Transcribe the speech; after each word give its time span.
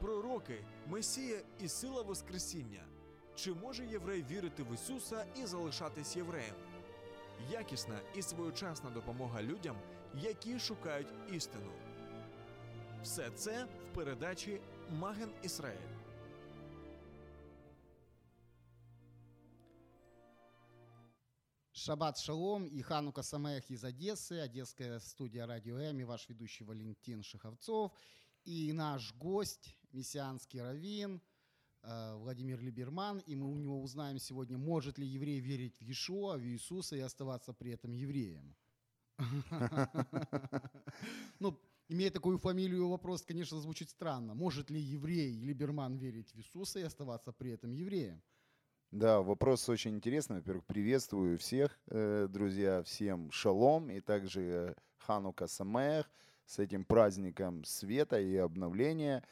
пророки, 0.00 0.64
Месія 0.86 1.42
і 1.58 1.68
сила 1.68 2.02
Воскресіння. 2.02 2.84
Чи 3.34 3.52
може 3.52 3.86
єврей 3.86 4.24
вірити 4.30 4.62
в 4.62 4.74
Ісуса 4.74 5.26
і 5.36 5.46
залишатись 5.46 6.16
євреєм? 6.16 6.54
Якісна 7.50 8.00
і 8.14 8.22
своєчасна 8.22 8.90
допомога 8.90 9.42
людям, 9.42 9.76
які 10.14 10.58
шукають 10.58 11.12
істину. 11.32 11.72
Все 13.02 13.30
це 13.30 13.64
в 13.64 13.94
передачі 13.94 14.60
Маген 14.90 15.30
Ісраїль. 15.42 16.00
Шаббат 21.72 22.18
шалом 22.18 22.66
и 22.66 22.82
Ханука 22.82 23.22
Самех 23.22 23.70
из 23.70 23.82
Одессы, 23.84 24.38
Одесская 24.38 24.98
студия 24.98 25.46
Радио 25.46 25.78
М 25.78 25.98
и 25.98 26.04
ваш 26.04 26.28
ведущий 26.28 26.64
Валентин 26.64 27.22
Шиховцов. 27.22 27.92
И 28.44 28.72
наш 28.74 29.14
гость, 29.14 29.74
мессианский 29.92 30.60
раввин 30.60 31.20
э, 31.82 32.14
Владимир 32.16 32.60
Либерман. 32.60 33.18
И 33.20 33.36
мы 33.36 33.50
у 33.50 33.56
него 33.56 33.80
узнаем 33.82 34.18
сегодня, 34.18 34.58
может 34.58 34.98
ли 34.98 35.06
еврей 35.06 35.40
верить 35.40 35.76
в 35.78 35.82
Иешуа, 35.82 36.36
в 36.36 36.42
Иисуса 36.42 36.96
и 36.96 37.00
оставаться 37.00 37.52
при 37.52 37.72
этом 37.72 37.92
евреем. 37.92 38.54
Ну, 41.40 41.58
имея 41.88 42.10
такую 42.10 42.38
фамилию, 42.38 42.88
вопрос, 42.88 43.22
конечно, 43.22 43.58
звучит 43.60 43.90
странно. 43.90 44.34
Может 44.34 44.70
ли 44.70 44.80
еврей 44.80 45.40
Либерман 45.40 45.96
верить 45.96 46.32
в 46.34 46.38
Иисуса 46.38 46.80
и 46.80 46.82
оставаться 46.82 47.32
при 47.32 47.52
этом 47.52 47.72
евреем? 47.72 48.22
Да, 48.90 49.22
вопрос 49.22 49.68
очень 49.68 49.94
интересный. 49.94 50.36
Во-первых, 50.36 50.64
приветствую 50.64 51.38
всех, 51.38 51.78
э, 51.86 52.26
друзья, 52.28 52.82
всем 52.82 53.30
шалом 53.30 53.88
и 53.88 54.00
также 54.00 54.40
э, 54.42 54.74
Ханука 54.98 55.46
Самех 55.46 56.10
с 56.44 56.58
этим 56.58 56.84
праздником 56.84 57.62
света 57.64 58.20
и 58.20 58.34
обновления, 58.34 59.22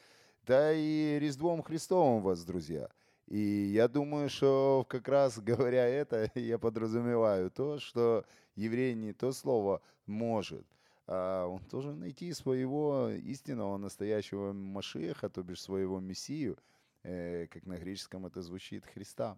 да 0.49 0.73
и 0.73 1.19
Різдвом 1.19 1.61
Христовым 1.61 2.23
вас, 2.23 2.43
друзья. 2.43 2.89
И 3.27 3.37
я 3.37 3.87
думаю, 3.87 4.29
что 4.29 4.83
как 4.89 5.07
раз 5.07 5.37
говоря 5.39 5.87
это, 5.87 6.31
я 6.39 6.57
подразумеваю 6.57 7.51
то, 7.51 7.77
что 7.77 8.25
еврей 8.55 8.95
не 8.95 9.13
то 9.13 9.31
слово 9.31 9.79
может, 10.07 10.65
а 11.05 11.45
он 11.45 11.61
должен 11.69 11.99
найти 11.99 12.33
своего 12.33 13.09
истинного, 13.09 13.77
настоящего 13.77 14.51
Машеха, 14.51 15.29
то 15.29 15.43
бишь 15.43 15.61
своего 15.61 15.99
Мессию, 15.99 16.57
э, 17.03 17.45
как 17.45 17.67
на 17.67 17.77
греческом 17.77 18.25
это 18.25 18.41
звучит, 18.41 18.87
Христа. 18.87 19.37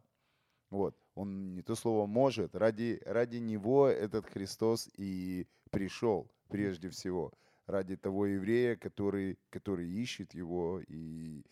Вот. 0.69 0.95
Он 1.15 1.53
не 1.55 1.61
то 1.61 1.75
слово 1.75 2.05
может, 2.05 2.55
ради, 2.55 3.01
ради 3.05 3.35
него 3.35 3.89
этот 3.89 4.27
Христос 4.27 4.89
и 4.95 5.45
пришел 5.71 6.31
прежде 6.47 6.87
всего. 6.87 7.33
Ради 7.71 7.95
того 7.95 8.25
еврея, 8.25 8.75
который, 8.75 9.37
который 9.49 9.89
ищет 9.89 10.35
его 10.35 10.81
и 10.89 11.45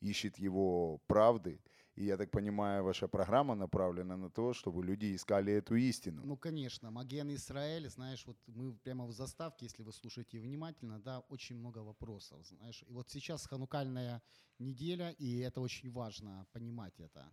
ищет 0.00 0.38
его 0.38 0.98
правды. 1.06 1.60
И 1.94 2.04
я 2.04 2.16
так 2.16 2.30
понимаю, 2.30 2.84
ваша 2.84 3.08
программа 3.08 3.54
направлена 3.54 4.16
на 4.16 4.30
то, 4.30 4.52
чтобы 4.52 4.84
люди 4.84 5.14
искали 5.14 5.52
эту 5.52 5.76
истину. 5.76 6.22
Ну, 6.24 6.36
конечно, 6.36 6.90
Маген 6.90 7.30
Израиль, 7.34 7.88
знаешь, 7.88 8.26
вот 8.26 8.36
мы 8.46 8.74
прямо 8.78 9.06
в 9.06 9.12
заставке, 9.12 9.66
если 9.66 9.84
вы 9.84 9.92
слушаете 9.92 10.40
внимательно, 10.40 10.98
да, 10.98 11.20
очень 11.28 11.56
много 11.56 11.78
вопросов, 11.78 12.46
знаешь. 12.46 12.84
И 12.88 12.92
вот 12.92 13.10
сейчас 13.10 13.46
ханукальная 13.46 14.22
неделя, 14.58 15.10
и 15.18 15.38
это 15.38 15.60
очень 15.60 15.92
важно 15.92 16.46
понимать 16.52 16.98
это. 17.00 17.32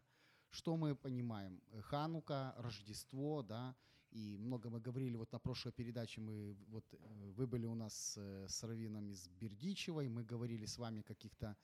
Что 0.49 0.77
мы 0.77 0.95
понимаем? 0.95 1.61
Ханука, 1.81 2.53
Рождество, 2.57 3.43
да, 3.43 3.75
и 4.17 4.37
много 4.37 4.69
мы 4.69 4.79
говорили, 4.79 5.15
вот 5.15 5.31
на 5.31 5.39
прошлой 5.39 5.71
передаче 5.71 6.21
мы, 6.21 6.55
вот 6.67 6.85
э, 6.93 7.31
вы 7.37 7.45
были 7.45 7.67
у 7.67 7.75
нас 7.75 8.17
э, 8.17 8.47
с 8.47 8.63
Равином 8.63 9.11
из 9.11 9.27
Бердичевой, 9.27 10.09
мы 10.09 10.23
говорили 10.23 10.65
с 10.65 10.79
вами 10.79 11.01
каких-то 11.01 11.55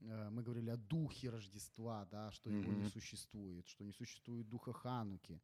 э, 0.00 0.30
мы 0.30 0.42
говорили 0.42 0.70
о 0.70 0.76
духе 0.76 1.30
Рождества, 1.30 2.04
да, 2.10 2.32
что 2.32 2.50
его 2.50 2.72
не 2.72 2.88
существует, 2.88 3.66
что 3.66 3.84
не 3.84 3.92
существует 3.92 4.48
духа 4.48 4.72
Хануки. 4.72 5.40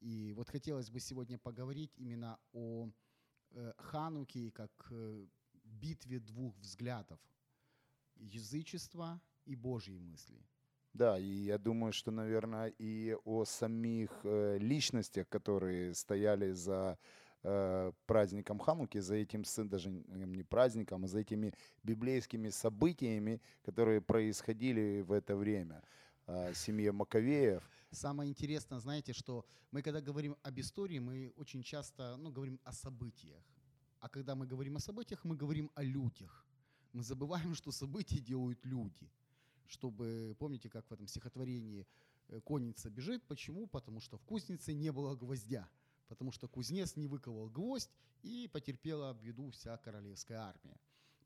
И 0.00 0.32
вот 0.32 0.48
хотелось 0.48 0.90
бы 0.90 0.98
сегодня 1.00 1.38
поговорить 1.38 1.92
именно 1.98 2.38
о 2.52 2.90
Хануке 3.76 4.50
как 4.50 4.92
битве 5.64 6.18
двух 6.18 6.56
взглядов 6.58 7.20
язычества 8.16 9.20
и 9.44 9.56
Божьей 9.56 9.98
мысли. 9.98 10.44
Да, 10.92 11.18
и 11.18 11.44
я 11.44 11.58
думаю, 11.58 11.92
что, 11.92 12.10
наверное, 12.10 12.72
и 12.78 13.16
о 13.24 13.44
самих 13.44 14.10
э, 14.24 14.58
личностях, 14.58 15.28
которые 15.28 15.94
стояли 15.94 16.52
за 16.52 16.98
э, 17.42 17.92
праздником 18.06 18.58
Хануки, 18.58 18.98
за 18.98 19.14
этим, 19.14 19.42
сы- 19.42 19.64
даже 19.64 19.90
не 19.90 20.42
праздником, 20.42 21.04
а 21.04 21.08
за 21.08 21.20
этими 21.20 21.54
библейскими 21.84 22.50
событиями, 22.50 23.40
которые 23.62 24.00
происходили 24.00 25.02
в 25.02 25.12
это 25.12 25.36
время. 25.36 25.82
Э, 26.26 26.54
семье 26.54 26.92
Маковеев. 26.92 27.62
Самое 27.90 28.30
интересное, 28.30 28.78
знаете, 28.78 29.12
что 29.12 29.44
мы 29.72 29.82
когда 29.82 30.00
говорим 30.00 30.36
об 30.42 30.58
истории, 30.60 31.00
мы 31.00 31.32
очень 31.36 31.62
часто 31.62 32.16
ну, 32.18 32.30
говорим 32.30 32.60
о 32.64 32.72
событиях. 32.72 33.44
А 34.00 34.08
когда 34.08 34.34
мы 34.34 34.46
говорим 34.46 34.76
о 34.76 34.80
событиях, 34.80 35.24
мы 35.24 35.36
говорим 35.36 35.70
о 35.74 35.82
людях. 35.82 36.46
Мы 36.92 37.02
забываем, 37.02 37.54
что 37.54 37.72
события 37.72 38.20
делают 38.20 38.64
люди. 38.64 39.10
Чтобы, 39.70 40.34
помните, 40.38 40.68
как 40.68 40.84
в 40.88 40.92
этом 40.92 41.06
стихотворении 41.06 41.86
э, 42.28 42.40
конница 42.40 42.90
бежит. 42.90 43.22
Почему? 43.28 43.68
Потому 43.68 44.00
что 44.00 44.18
в 44.18 44.24
кузнице 44.24 44.74
не 44.74 44.90
было 44.90 45.14
гвоздя. 45.14 45.68
Потому 46.08 46.32
что 46.32 46.48
кузнец 46.48 46.96
не 46.96 47.06
выковал 47.06 47.48
гвоздь 47.48 47.90
и 48.22 48.50
потерпела 48.52 49.14
беду 49.14 49.50
вся 49.50 49.76
королевская 49.76 50.38
армия. 50.38 50.76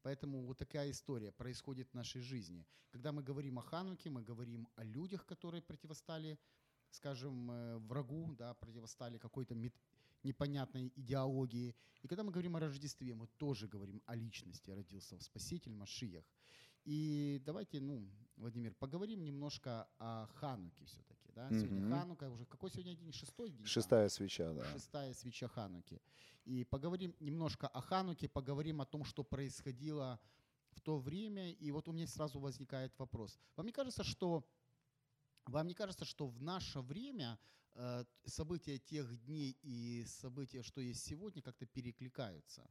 Поэтому 0.03 0.45
вот 0.45 0.59
такая 0.59 0.91
история 0.91 1.33
происходит 1.33 1.89
в 1.89 1.95
нашей 1.95 2.21
жизни. 2.21 2.67
Когда 2.91 3.13
мы 3.13 3.23
говорим 3.23 3.59
о 3.59 3.63
Хануке, 3.63 4.11
мы 4.11 4.23
говорим 4.23 4.69
о 4.77 4.85
людях, 4.85 5.25
которые 5.25 5.63
противостали, 5.63 6.39
скажем, 6.91 7.51
э, 7.51 7.79
врагу, 7.79 8.35
да, 8.39 8.53
противостали 8.53 9.17
какой-то 9.17 9.55
мет- 9.55 9.81
непонятной 10.23 10.93
идеологии. 10.97 11.75
И 12.03 12.09
когда 12.09 12.23
мы 12.23 12.31
говорим 12.31 12.57
о 12.57 12.61
Рождестве, 12.61 13.15
мы 13.15 13.27
тоже 13.39 13.69
говорим 13.69 14.03
о 14.05 14.15
личности. 14.15 14.71
Родился 14.71 15.19
Спаситель 15.21 15.75
Машиях. 15.75 16.27
И 16.85 17.41
давайте, 17.45 17.81
ну, 17.81 18.07
Владимир, 18.37 18.75
поговорим 18.75 19.25
немножко 19.25 19.89
о 19.99 20.27
Хануке 20.35 20.85
все-таки. 20.85 21.31
Да? 21.35 21.49
Сегодня 21.49 21.81
Мгм. 21.81 21.91
Ханука 21.91 22.31
уже 22.31 22.45
какой 22.47 22.71
сегодня 22.71 22.95
день? 22.95 23.13
Шестой 23.13 23.51
день? 23.51 23.67
Шестая 23.67 24.09
свеча, 24.09 24.53
да. 24.53 24.65
шестая 24.73 25.15
свеча 25.15 25.49
Хануки. 25.49 26.01
И 26.45 26.65
поговорим 26.65 27.15
немножко 27.21 27.69
о 27.69 27.81
Хануке, 27.81 28.29
поговорим 28.29 28.81
о 28.81 28.87
том, 28.87 29.05
что 29.05 29.25
происходило 29.25 30.21
в 30.73 30.81
то 30.81 30.99
время. 30.99 31.53
И 31.53 31.71
вот 31.71 31.89
у 31.89 31.93
меня 31.93 32.07
сразу 32.07 32.39
возникает 32.39 32.97
вопрос. 32.99 33.39
Вам 33.57 33.67
не 33.67 33.73
кажется, 33.73 34.05
что 34.05 34.45
вам 35.47 35.67
не 35.67 35.75
кажется, 35.75 36.05
что 36.05 36.27
в 36.27 36.43
наше 36.43 36.81
время 36.81 37.39
э, 37.75 38.05
события 38.25 38.79
тех 38.79 39.25
дней 39.25 39.57
и 39.63 40.05
события, 40.07 40.63
что 40.63 40.81
есть 40.81 41.05
сегодня, 41.05 41.43
как-то 41.43 41.67
перекликаются? 41.67 42.69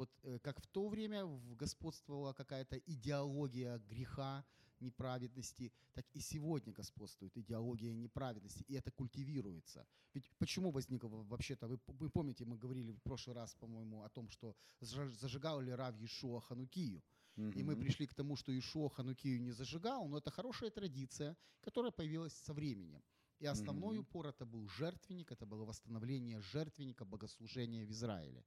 Вот 0.00 0.10
э, 0.22 0.38
как 0.38 0.58
в 0.60 0.66
то 0.66 0.88
время 0.88 1.26
господствовала 1.58 2.32
какая-то 2.32 2.78
идеология 2.86 3.78
греха, 3.90 4.44
неправедности, 4.80 5.72
так 5.92 6.06
и 6.14 6.20
сегодня 6.20 6.72
господствует 6.72 7.36
идеология 7.36 7.92
неправедности, 7.94 8.64
и 8.68 8.74
это 8.76 8.90
культивируется. 8.90 9.86
Ведь 10.14 10.24
почему 10.38 10.70
возникло 10.70 11.08
во- 11.08 11.22
вообще-то, 11.24 11.68
вы, 11.68 11.78
вы 11.88 12.08
помните, 12.08 12.46
мы 12.46 12.56
говорили 12.56 12.92
в 12.92 13.00
прошлый 13.02 13.36
раз, 13.36 13.54
по-моему, 13.54 14.02
о 14.02 14.08
том, 14.08 14.30
что 14.30 14.54
заж- 14.80 15.12
зажигал 15.20 15.60
ли 15.60 15.70
Рав 15.74 15.94
Ешуа 15.96 16.40
Ханукию, 16.40 17.02
и 17.36 17.62
мы 17.62 17.74
пришли 17.76 18.06
к 18.06 18.14
тому, 18.14 18.36
что 18.36 18.52
Ишуа 18.58 18.88
Ханукию 18.88 19.38
не 19.42 19.52
зажигал, 19.52 20.08
но 20.08 20.16
это 20.16 20.30
хорошая 20.30 20.70
традиция, 20.70 21.36
которая 21.60 21.92
появилась 21.92 22.32
со 22.32 22.54
временем. 22.54 23.02
И 23.38 23.46
основной 23.46 23.96
Мгм. 23.98 24.06
упор 24.06 24.26
это 24.26 24.46
был 24.46 24.66
жертвенник, 24.68 25.30
это 25.32 25.44
было 25.46 25.64
восстановление 25.66 26.40
жертвенника, 26.40 27.04
богослужения 27.04 27.84
в 27.86 27.90
Израиле. 27.90 28.44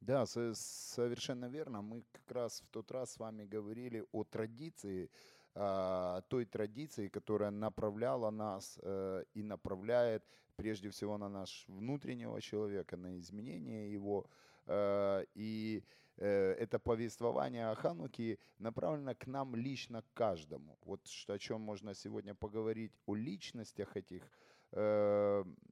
Да, 0.00 0.24
со- 0.26 0.54
совершенно 0.54 1.46
верно. 1.46 1.82
Мы 1.82 2.04
как 2.12 2.30
раз 2.32 2.60
в 2.62 2.68
тот 2.68 2.90
раз 2.90 3.12
с 3.12 3.18
вами 3.18 3.44
говорили 3.44 4.04
о 4.12 4.24
традиции, 4.24 5.10
а, 5.54 6.22
той 6.28 6.46
традиции, 6.46 7.08
которая 7.08 7.50
направляла 7.50 8.30
нас 8.30 8.78
э, 8.82 9.24
и 9.34 9.42
направляет 9.42 10.24
прежде 10.56 10.88
всего 10.88 11.18
на 11.18 11.28
наш 11.28 11.64
внутреннего 11.68 12.40
человека, 12.40 12.96
на 12.96 13.18
изменение 13.18 13.92
его. 13.92 14.26
Э, 14.66 15.24
И 15.34 15.82
э, 16.16 16.52
это 16.58 16.78
повествование 16.78 17.68
о 17.70 17.74
Хануке 17.74 18.38
направлено 18.58 19.14
к 19.14 19.26
нам 19.26 19.54
лично, 19.56 20.02
каждому. 20.14 20.78
Вот 20.82 21.00
о 21.28 21.38
чем 21.38 21.60
можно 21.60 21.94
сегодня 21.94 22.34
поговорить, 22.34 22.92
о 23.06 23.14
личностях 23.14 23.96
этих 23.96 24.22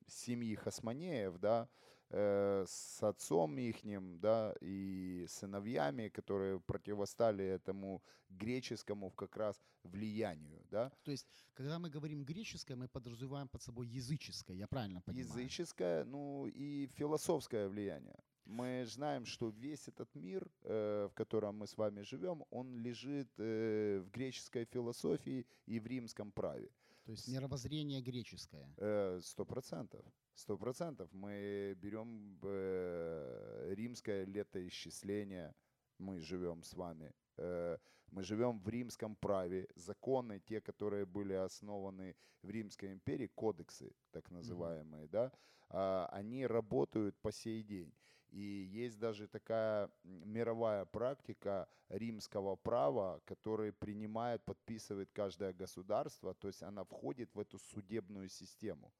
семьи 0.08 0.56
Хасманеев, 0.56 1.38
да, 1.38 1.68
э, 2.10 2.64
с 2.66 3.02
отцом 3.02 3.58
ихним, 3.58 4.18
да, 4.20 4.54
и 4.60 5.26
сыновьями, 5.28 6.08
которые 6.08 6.60
противостали 6.60 7.44
этому 7.44 8.02
греческому 8.28 9.10
как 9.10 9.36
раз 9.36 9.60
влиянию, 9.84 10.62
да. 10.70 10.90
То 11.02 11.10
есть, 11.10 11.28
когда 11.54 11.78
мы 11.78 11.90
говорим 11.90 12.24
греческое, 12.24 12.76
мы 12.76 12.88
подразумеваем 12.88 13.48
под 13.48 13.62
собой 13.62 13.86
языческое, 13.88 14.56
я 14.56 14.66
правильно 14.66 15.00
понимаю? 15.00 15.26
Языческое, 15.28 16.04
ну 16.04 16.46
и 16.46 16.86
философское 16.94 17.68
влияние. 17.68 18.18
Мы 18.44 18.86
знаем, 18.86 19.26
что 19.26 19.50
весь 19.50 19.88
этот 19.88 20.14
мир, 20.14 20.50
э, 20.62 21.08
в 21.10 21.14
котором 21.14 21.58
мы 21.58 21.66
с 21.66 21.76
вами 21.76 22.02
живем, 22.02 22.44
он 22.50 22.76
лежит 22.76 23.28
э, 23.38 24.00
в 24.00 24.10
греческой 24.10 24.64
философии 24.64 25.46
и 25.66 25.78
в 25.78 25.86
римском 25.86 26.32
праве. 26.32 26.70
То 27.08 27.12
есть 27.12 27.26
мировоззрение 27.28 28.02
греческое. 28.02 28.70
Э, 28.76 29.18
Сто 29.22 29.46
процентов. 29.46 30.04
Сто 30.34 30.58
процентов. 30.58 31.08
Мы 31.14 31.74
берем 31.80 32.38
э, 32.42 33.72
римское 33.74 34.26
летоисчисление, 34.26 35.54
мы 35.98 36.20
живем 36.20 36.62
с 36.62 36.74
вами. 36.74 37.14
Э, 37.38 37.78
Мы 38.10 38.22
живем 38.22 38.58
в 38.60 38.68
римском 38.68 39.16
праве. 39.16 39.68
Законы, 39.74 40.38
те, 40.40 40.60
которые 40.60 41.06
были 41.06 41.32
основаны 41.32 42.14
в 42.42 42.50
Римской 42.50 42.92
империи, 42.92 43.30
кодексы 43.34 43.90
так 44.10 44.30
называемые, 44.30 45.08
да, 45.08 45.30
а, 45.70 46.08
они 46.12 46.46
работают 46.46 47.16
по 47.22 47.32
сей 47.32 47.62
день. 47.62 47.92
И 48.30 48.40
есть 48.40 48.98
даже 48.98 49.26
такая 49.26 49.90
мировая 50.04 50.84
практика 50.84 51.68
римского 51.88 52.56
права, 52.56 53.20
который 53.24 53.72
принимает, 53.72 54.44
подписывает 54.44 55.10
каждое 55.12 55.52
государство, 55.52 56.34
то 56.34 56.48
есть 56.48 56.62
она 56.62 56.84
входит 56.84 57.34
в 57.34 57.40
эту 57.40 57.58
судебную 57.58 58.28
систему 58.28 58.92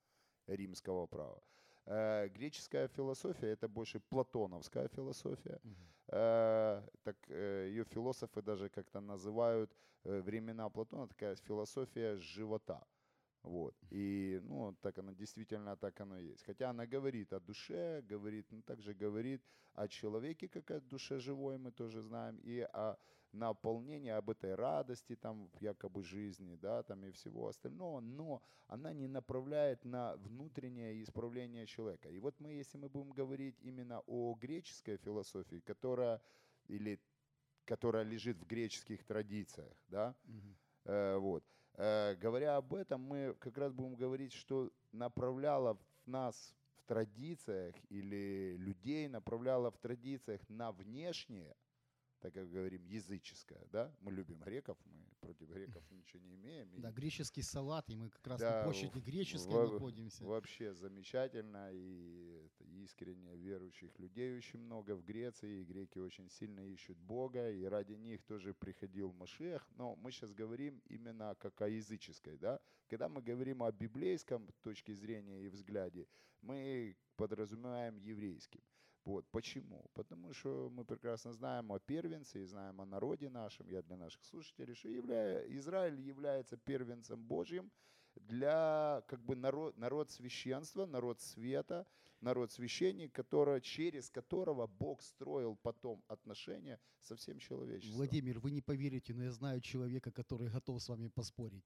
римского 0.47 1.07
права. 1.07 1.43
Э, 1.85 2.29
Греческая 2.29 2.89
философия 2.89 3.49
это 3.49 3.69
больше 3.69 4.01
платоновская 4.01 4.89
философия. 4.89 5.61
Э, 6.09 6.83
Так 7.03 7.17
ее 7.29 7.85
философы 7.85 8.43
даже 8.43 8.69
как-то 8.69 9.01
называют 9.01 9.71
э, 10.05 10.21
времена 10.21 10.69
Платона 10.69 11.07
такая 11.07 11.37
философия 11.37 12.17
живота. 12.17 12.83
Вот. 13.43 13.75
И, 13.90 14.40
ну, 14.43 14.75
так 14.82 14.99
оно 14.99 15.12
действительно 15.12 15.76
так 15.76 16.00
оно 16.00 16.19
есть. 16.19 16.44
Хотя 16.44 16.70
она 16.70 16.87
говорит 16.87 17.32
о 17.32 17.40
душе, 17.40 18.02
говорит, 18.02 18.46
ну, 18.50 18.62
также 18.62 18.94
говорит 18.94 19.43
о 19.75 19.88
человеке, 19.88 20.49
как 20.49 20.70
о 20.70 20.81
душе 20.81 21.19
живой, 21.19 21.58
мы 21.58 21.70
тоже 21.70 22.02
знаем, 22.02 22.38
и 22.43 22.61
о 22.61 22.96
наполнении, 23.32 24.11
об 24.11 24.31
этой 24.31 24.55
радости, 24.55 25.14
там, 25.17 25.50
якобы 25.61 26.02
жизни, 26.02 26.56
да, 26.56 26.82
там 26.82 27.05
и 27.05 27.11
всего 27.11 27.46
остального, 27.49 28.00
но 28.00 28.43
она 28.67 28.93
не 28.93 29.06
направляет 29.06 29.84
на 29.84 30.17
внутреннее 30.17 31.02
исправление 31.02 31.67
человека. 31.67 32.08
И 32.08 32.19
вот 32.19 32.41
мы, 32.41 32.52
если 32.52 32.79
мы 32.79 32.88
будем 32.88 33.11
говорить 33.11 33.56
именно 33.61 34.00
о 34.06 34.34
греческой 34.34 34.96
философии, 34.96 35.61
которая, 35.61 36.20
или, 36.69 37.00
которая 37.64 38.05
лежит 38.05 38.38
в 38.38 38.46
греческих 38.46 39.05
традициях, 39.05 39.76
да, 39.88 40.14
Мгм. 40.25 40.56
Э, 40.84 41.17
вот. 41.19 41.44
Э, 41.79 42.17
Говоря 42.17 42.57
об 42.57 42.75
этом, 42.75 43.01
мы 43.01 43.35
как 43.39 43.57
раз 43.57 43.73
будем 43.73 43.95
говорить, 43.95 44.33
что 44.33 44.71
направляло 44.91 45.75
в 45.75 46.09
нас 46.09 46.55
в 46.75 46.83
традициях 46.83 47.77
или 47.89 48.57
людей 48.59 49.07
направляло 49.07 49.71
в 49.71 49.79
традициях 49.79 50.41
на 50.49 50.73
внешнее, 50.73 51.55
так 52.20 52.35
как 52.35 52.50
говорим, 52.50 52.85
языческое, 52.85 53.65
да, 53.70 53.94
мы 54.00 54.12
любим 54.12 54.41
греков, 54.41 54.79
мы 54.87 55.05
против 55.20 55.49
греков 55.49 55.82
ничего 55.91 56.20
не 56.23 56.35
имеем. 56.35 56.69
Да, 56.81 56.91
греческий 56.91 57.43
салат, 57.43 57.88
и 57.91 57.97
мы 57.97 58.11
как 58.11 58.26
раз 58.26 58.41
Да, 58.41 58.59
на 58.59 58.65
площади 58.65 58.99
греческой 58.99 59.55
во- 59.55 59.73
находимся. 59.73 60.25
Вообще 60.25 60.75
замечательно, 60.75 61.70
и 61.73 62.49
искренне 62.82 63.37
верующих 63.37 63.99
людей 63.99 64.37
очень 64.37 64.61
много 64.61 64.94
в 64.97 65.05
Греции, 65.05 65.61
и 65.61 65.65
греки 65.65 65.99
очень 65.99 66.29
сильно 66.31 66.61
ищут 66.61 66.99
Бога, 66.99 67.50
и 67.50 67.65
ради 67.65 67.94
них 67.94 68.23
тоже 68.25 68.55
приходил 68.55 69.12
Машех. 69.12 69.69
Но 69.76 69.97
мы 69.97 70.11
сейчас 70.11 70.32
говорим 70.32 70.82
именно 70.88 71.35
как 71.38 71.61
о 71.61 71.69
языческой, 71.69 72.37
да? 72.37 72.61
Когда 72.88 73.09
мы 73.09 73.23
говорим 73.23 73.62
о 73.62 73.70
библейском 73.73 74.49
точке 74.62 74.94
зрения 74.94 75.43
и 75.44 75.49
взгляде, 75.49 76.06
мы 76.41 76.97
подразумеваем 77.17 77.99
еврейским. 77.99 78.61
Вот. 79.08 79.26
Почему? 79.31 79.90
Потому 79.94 80.34
что 80.34 80.69
мы 80.69 80.84
прекрасно 80.84 81.32
знаем 81.32 81.72
о 81.72 81.78
первенце 81.78 82.43
и 82.43 82.44
знаем 82.44 82.78
о 82.78 82.84
народе 82.84 83.31
нашем, 83.31 83.66
я 83.70 83.81
для 83.81 83.96
наших 83.96 84.22
слушателей, 84.22 84.75
что 84.75 84.90
явля... 84.90 85.46
Израиль 85.58 85.99
является 85.99 86.58
первенцем 86.58 87.25
Божьим, 87.25 87.70
для 88.16 89.02
как 89.08 89.25
бы 89.25 89.34
народ, 89.34 89.78
народ 89.78 90.10
священства, 90.10 90.84
народ 90.84 91.22
света, 91.22 91.87
народ 92.20 92.52
священник, 92.52 93.14
который, 93.14 93.62
через 93.62 94.10
которого 94.10 94.66
Бог 94.66 95.00
строил 95.00 95.56
потом 95.56 96.05
отношения 96.06 96.78
со 97.00 97.16
всем 97.16 97.38
человечеством. 97.38 97.96
Владимир, 97.96 98.38
вы 98.40 98.50
не 98.50 98.60
поверите, 98.60 99.14
но 99.14 99.25
я 99.25 99.32
знаю 99.32 99.62
человека, 99.62 100.10
который 100.10 100.50
готов 100.50 100.82
с 100.82 100.88
вами 100.90 101.08
поспорить. 101.08 101.64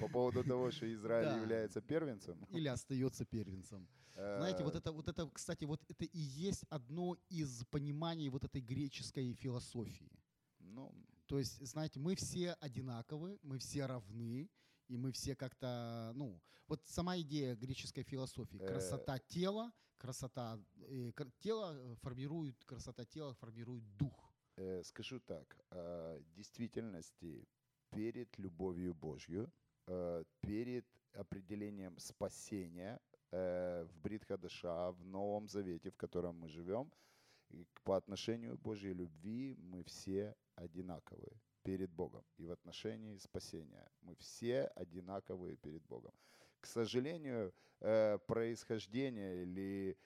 По 0.00 0.08
поводу 0.08 0.44
того, 0.44 0.70
что 0.70 0.92
Израиль 0.92 1.40
является 1.40 1.80
первенцем. 1.80 2.44
Или 2.50 2.68
остается 2.68 3.24
первенцем. 3.24 3.88
Знаете, 4.14 4.64
вот 4.64 4.74
это, 4.74 4.92
вот 4.92 5.08
это, 5.08 5.28
кстати, 5.32 5.64
вот 5.64 5.80
это 5.88 6.04
и 6.04 6.18
есть 6.18 6.64
одно 6.70 7.16
из 7.28 7.64
пониманий 7.70 8.28
вот 8.28 8.44
этой 8.44 8.60
греческой 8.60 9.34
философии. 9.34 10.10
Ну, 10.58 10.92
То 11.26 11.38
есть, 11.38 11.64
знаете, 11.66 12.00
мы 12.00 12.14
все 12.16 12.52
одинаковы, 12.60 13.38
мы 13.42 13.58
все 13.58 13.86
равны, 13.86 14.50
и 14.88 14.96
мы 14.96 15.12
все 15.12 15.36
как-то, 15.36 16.12
ну, 16.14 16.40
вот 16.66 16.86
сама 16.86 17.18
идея 17.20 17.54
греческой 17.54 18.02
философии, 18.02 18.58
Э. 18.60 18.66
красота 18.66 19.18
тела, 19.18 19.72
красота 19.98 20.58
э, 20.76 21.12
тела 21.38 21.74
э, 21.74 21.94
формирует, 22.02 22.64
красота 22.64 23.04
тела 23.04 23.34
формирует 23.34 23.84
дух. 23.96 24.32
скажу 24.82 25.20
так, 25.20 25.56
э, 25.70 26.20
в 26.20 26.34
действительности 26.34 27.46
перед 27.90 28.38
любовью 28.38 28.94
Божью, 28.94 29.50
э, 29.86 30.24
перед 30.40 30.86
определением 31.12 31.98
спасения 31.98 33.00
э, 33.30 33.84
в 33.84 34.00
Бритхадаша, 34.00 34.92
в 34.92 35.04
Новом 35.04 35.48
Завете, 35.48 35.90
в 35.90 35.96
котором 35.96 36.40
мы 36.40 36.48
живем, 36.48 36.90
по 37.84 37.96
отношению 37.96 38.58
к 38.58 38.60
Божьей 38.60 38.92
любви 38.92 39.56
мы 39.58 39.82
все 39.84 40.34
одинаковые 40.54 41.32
перед 41.62 41.90
Богом. 41.90 42.24
И 42.36 42.44
в 42.44 42.52
отношении 42.52 43.16
спасения 43.18 43.90
мы 44.02 44.14
все 44.16 44.64
одинаковые 44.76 45.56
перед 45.56 45.82
Богом. 45.86 46.12
К 46.60 46.66
сожалению, 46.66 47.52
э, 47.80 48.18
происхождение 48.26 49.42
или 49.42 49.96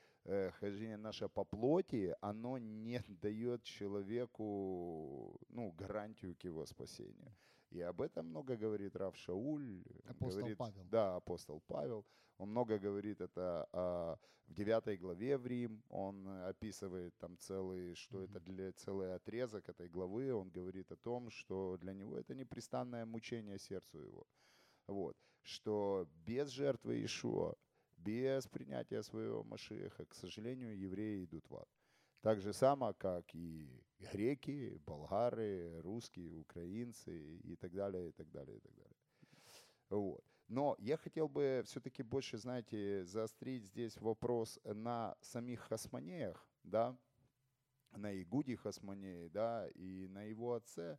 хождение 0.61 0.99
наше 0.99 1.29
по 1.29 1.43
плоти, 1.43 2.15
оно 2.21 2.57
не 2.57 3.01
дает 3.23 3.65
человеку 3.65 5.37
ну, 5.49 5.73
гарантию 5.73 6.37
к 6.37 6.45
его 6.45 6.65
спасению. 6.65 7.35
И 7.73 7.81
об 7.81 8.03
этом 8.03 8.27
много 8.27 8.57
говорит 8.57 8.97
Рав 8.97 9.17
Шауль. 9.17 9.83
Апостол 10.05 10.41
говорит, 10.41 10.59
Павел. 10.59 10.85
Да, 10.91 11.17
апостол 11.17 11.61
Павел. 11.67 12.05
Он 12.37 12.51
много 12.51 12.79
говорит 12.79 13.21
это 13.21 13.67
а, 13.73 14.19
в 14.47 14.53
9 14.53 15.01
главе 15.01 15.39
в 15.39 15.47
Рим. 15.47 15.83
Он 15.89 16.29
э, 16.29 16.49
описывает 16.49 17.17
там 17.19 17.39
целый, 17.39 17.95
что 17.95 18.23
это 18.23 18.41
для 18.41 18.73
целый 18.73 19.15
отрезок 19.15 19.69
этой 19.69 19.89
главы. 19.89 20.35
Он 20.35 20.51
говорит 20.51 20.93
о 20.93 20.97
том, 20.97 21.31
что 21.31 21.79
для 21.79 21.95
него 21.95 22.19
это 22.19 22.35
непрестанное 22.35 23.07
мучение 23.07 23.59
сердцу 23.59 23.99
его. 23.99 24.27
Вот. 24.87 25.17
Что 25.41 26.07
без 26.27 26.51
жертвы 26.51 26.97
Иешуа, 26.97 27.55
без 27.97 28.47
принятия 28.49 29.03
своего 29.03 29.45
Машеха, 29.45 30.05
к 30.05 30.15
сожалению, 30.15 30.79
евреи 30.79 31.25
идут 31.25 31.49
в 31.49 31.57
ад. 31.57 31.69
Так 32.21 32.41
же 32.41 32.53
само, 32.53 32.93
как 32.93 33.35
и 33.35 33.83
греки, 34.13 34.79
болгары, 34.87 35.81
русские, 35.81 36.37
украинцы 36.37 37.37
и 37.39 37.57
так 37.57 37.73
далее, 37.73 38.09
и 38.09 38.13
так 38.13 38.31
далее, 38.31 38.57
и 38.57 38.61
так 38.61 38.75
далее. 38.75 38.97
Вот. 39.91 40.25
Но 40.49 40.77
я 40.79 40.97
хотел 40.97 41.29
бы 41.29 41.63
все-таки 41.65 42.03
больше, 42.03 42.37
знаете, 42.37 43.05
заострить 43.05 43.65
здесь 43.65 43.97
вопрос 43.99 44.59
на 44.65 45.17
самих 45.21 45.61
хасмонеях, 45.61 46.47
да, 46.63 46.97
на 47.97 48.21
Игуде 48.23 48.57
Хасмонее, 48.57 49.29
да, 49.29 49.69
и 49.75 50.09
на 50.09 50.25
его 50.25 50.55
отце. 50.55 50.99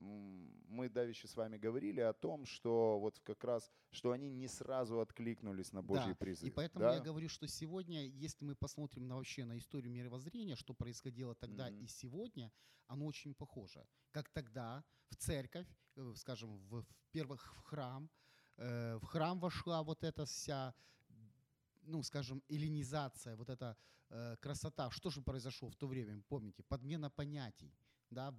Мы 0.00 0.88
давеча 0.88 1.28
с 1.28 1.36
вами 1.36 1.58
говорили 1.58 2.00
о 2.00 2.12
том, 2.12 2.46
что 2.46 2.98
вот 2.98 3.18
как 3.20 3.44
раз, 3.44 3.70
что 3.90 4.12
они 4.12 4.30
не 4.30 4.48
сразу 4.48 5.00
откликнулись 5.00 5.72
на 5.72 5.82
Божий 5.82 6.12
Да, 6.12 6.14
призыв. 6.14 6.48
И 6.48 6.50
поэтому 6.50 6.86
да? 6.86 6.94
я 6.94 7.00
говорю, 7.00 7.28
что 7.28 7.46
сегодня, 7.46 8.06
если 8.06 8.44
мы 8.44 8.54
посмотрим 8.54 9.06
на 9.06 9.16
вообще 9.16 9.44
на 9.44 9.58
историю 9.58 9.92
мировоззрения, 9.92 10.56
что 10.56 10.72
происходило 10.72 11.34
тогда 11.34 11.68
Мгм. 11.70 11.84
и 11.84 11.86
сегодня, 11.86 12.50
оно 12.86 13.06
очень 13.06 13.34
похоже. 13.34 13.86
Как 14.10 14.30
тогда 14.30 14.82
в 15.10 15.16
церковь, 15.16 15.68
э, 15.96 16.12
скажем, 16.16 16.56
в, 16.68 16.82
в 16.82 17.10
первых 17.12 17.54
в 17.56 17.62
храм, 17.62 18.08
э, 18.56 18.96
в 18.96 19.04
храм 19.04 19.38
вошла 19.38 19.82
вот 19.82 20.02
эта 20.02 20.24
вся 20.24 20.74
ну, 21.82 22.02
скажем, 22.02 22.42
эллинизация, 22.48 23.36
вот 23.36 23.48
эта 23.48 23.76
э, 24.10 24.36
красота, 24.40 24.90
что 24.90 25.10
же 25.10 25.22
произошло 25.22 25.68
в 25.68 25.76
то 25.76 25.86
время, 25.86 26.22
помните, 26.28 26.62
подмена 26.62 27.10
понятий, 27.10 27.74
да, 28.10 28.34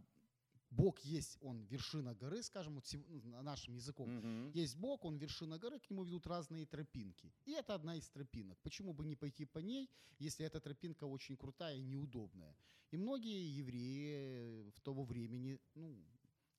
Бог 0.71 0.99
есть, 1.01 1.37
он 1.41 1.65
вершина 1.65 2.15
горы, 2.15 2.41
скажем, 2.43 2.75
вот 2.75 2.85
ну, 2.93 3.41
нашим 3.43 3.75
языком. 3.75 4.09
Мгм. 4.09 4.51
Есть 4.51 4.77
Бог, 4.77 5.03
он 5.03 5.17
вершина 5.17 5.59
горы, 5.59 5.79
к 5.79 5.89
нему 5.89 6.03
ведут 6.03 6.25
разные 6.27 6.65
тропинки. 6.65 7.33
И 7.45 7.51
это 7.51 7.75
одна 7.75 7.95
из 7.95 8.09
тропинок. 8.09 8.57
Почему 8.61 8.93
бы 8.93 9.05
не 9.05 9.15
пойти 9.15 9.45
по 9.45 9.59
ней, 9.59 9.89
если 10.17 10.45
эта 10.45 10.61
тропинка 10.61 11.03
очень 11.03 11.35
крутая 11.35 11.75
и 11.75 11.83
неудобная? 11.83 12.55
И 12.91 12.97
многие 12.97 13.59
евреи 13.59 14.69
в 14.71 14.79
того 14.79 15.03
времени, 15.03 15.59
ну, 15.75 16.01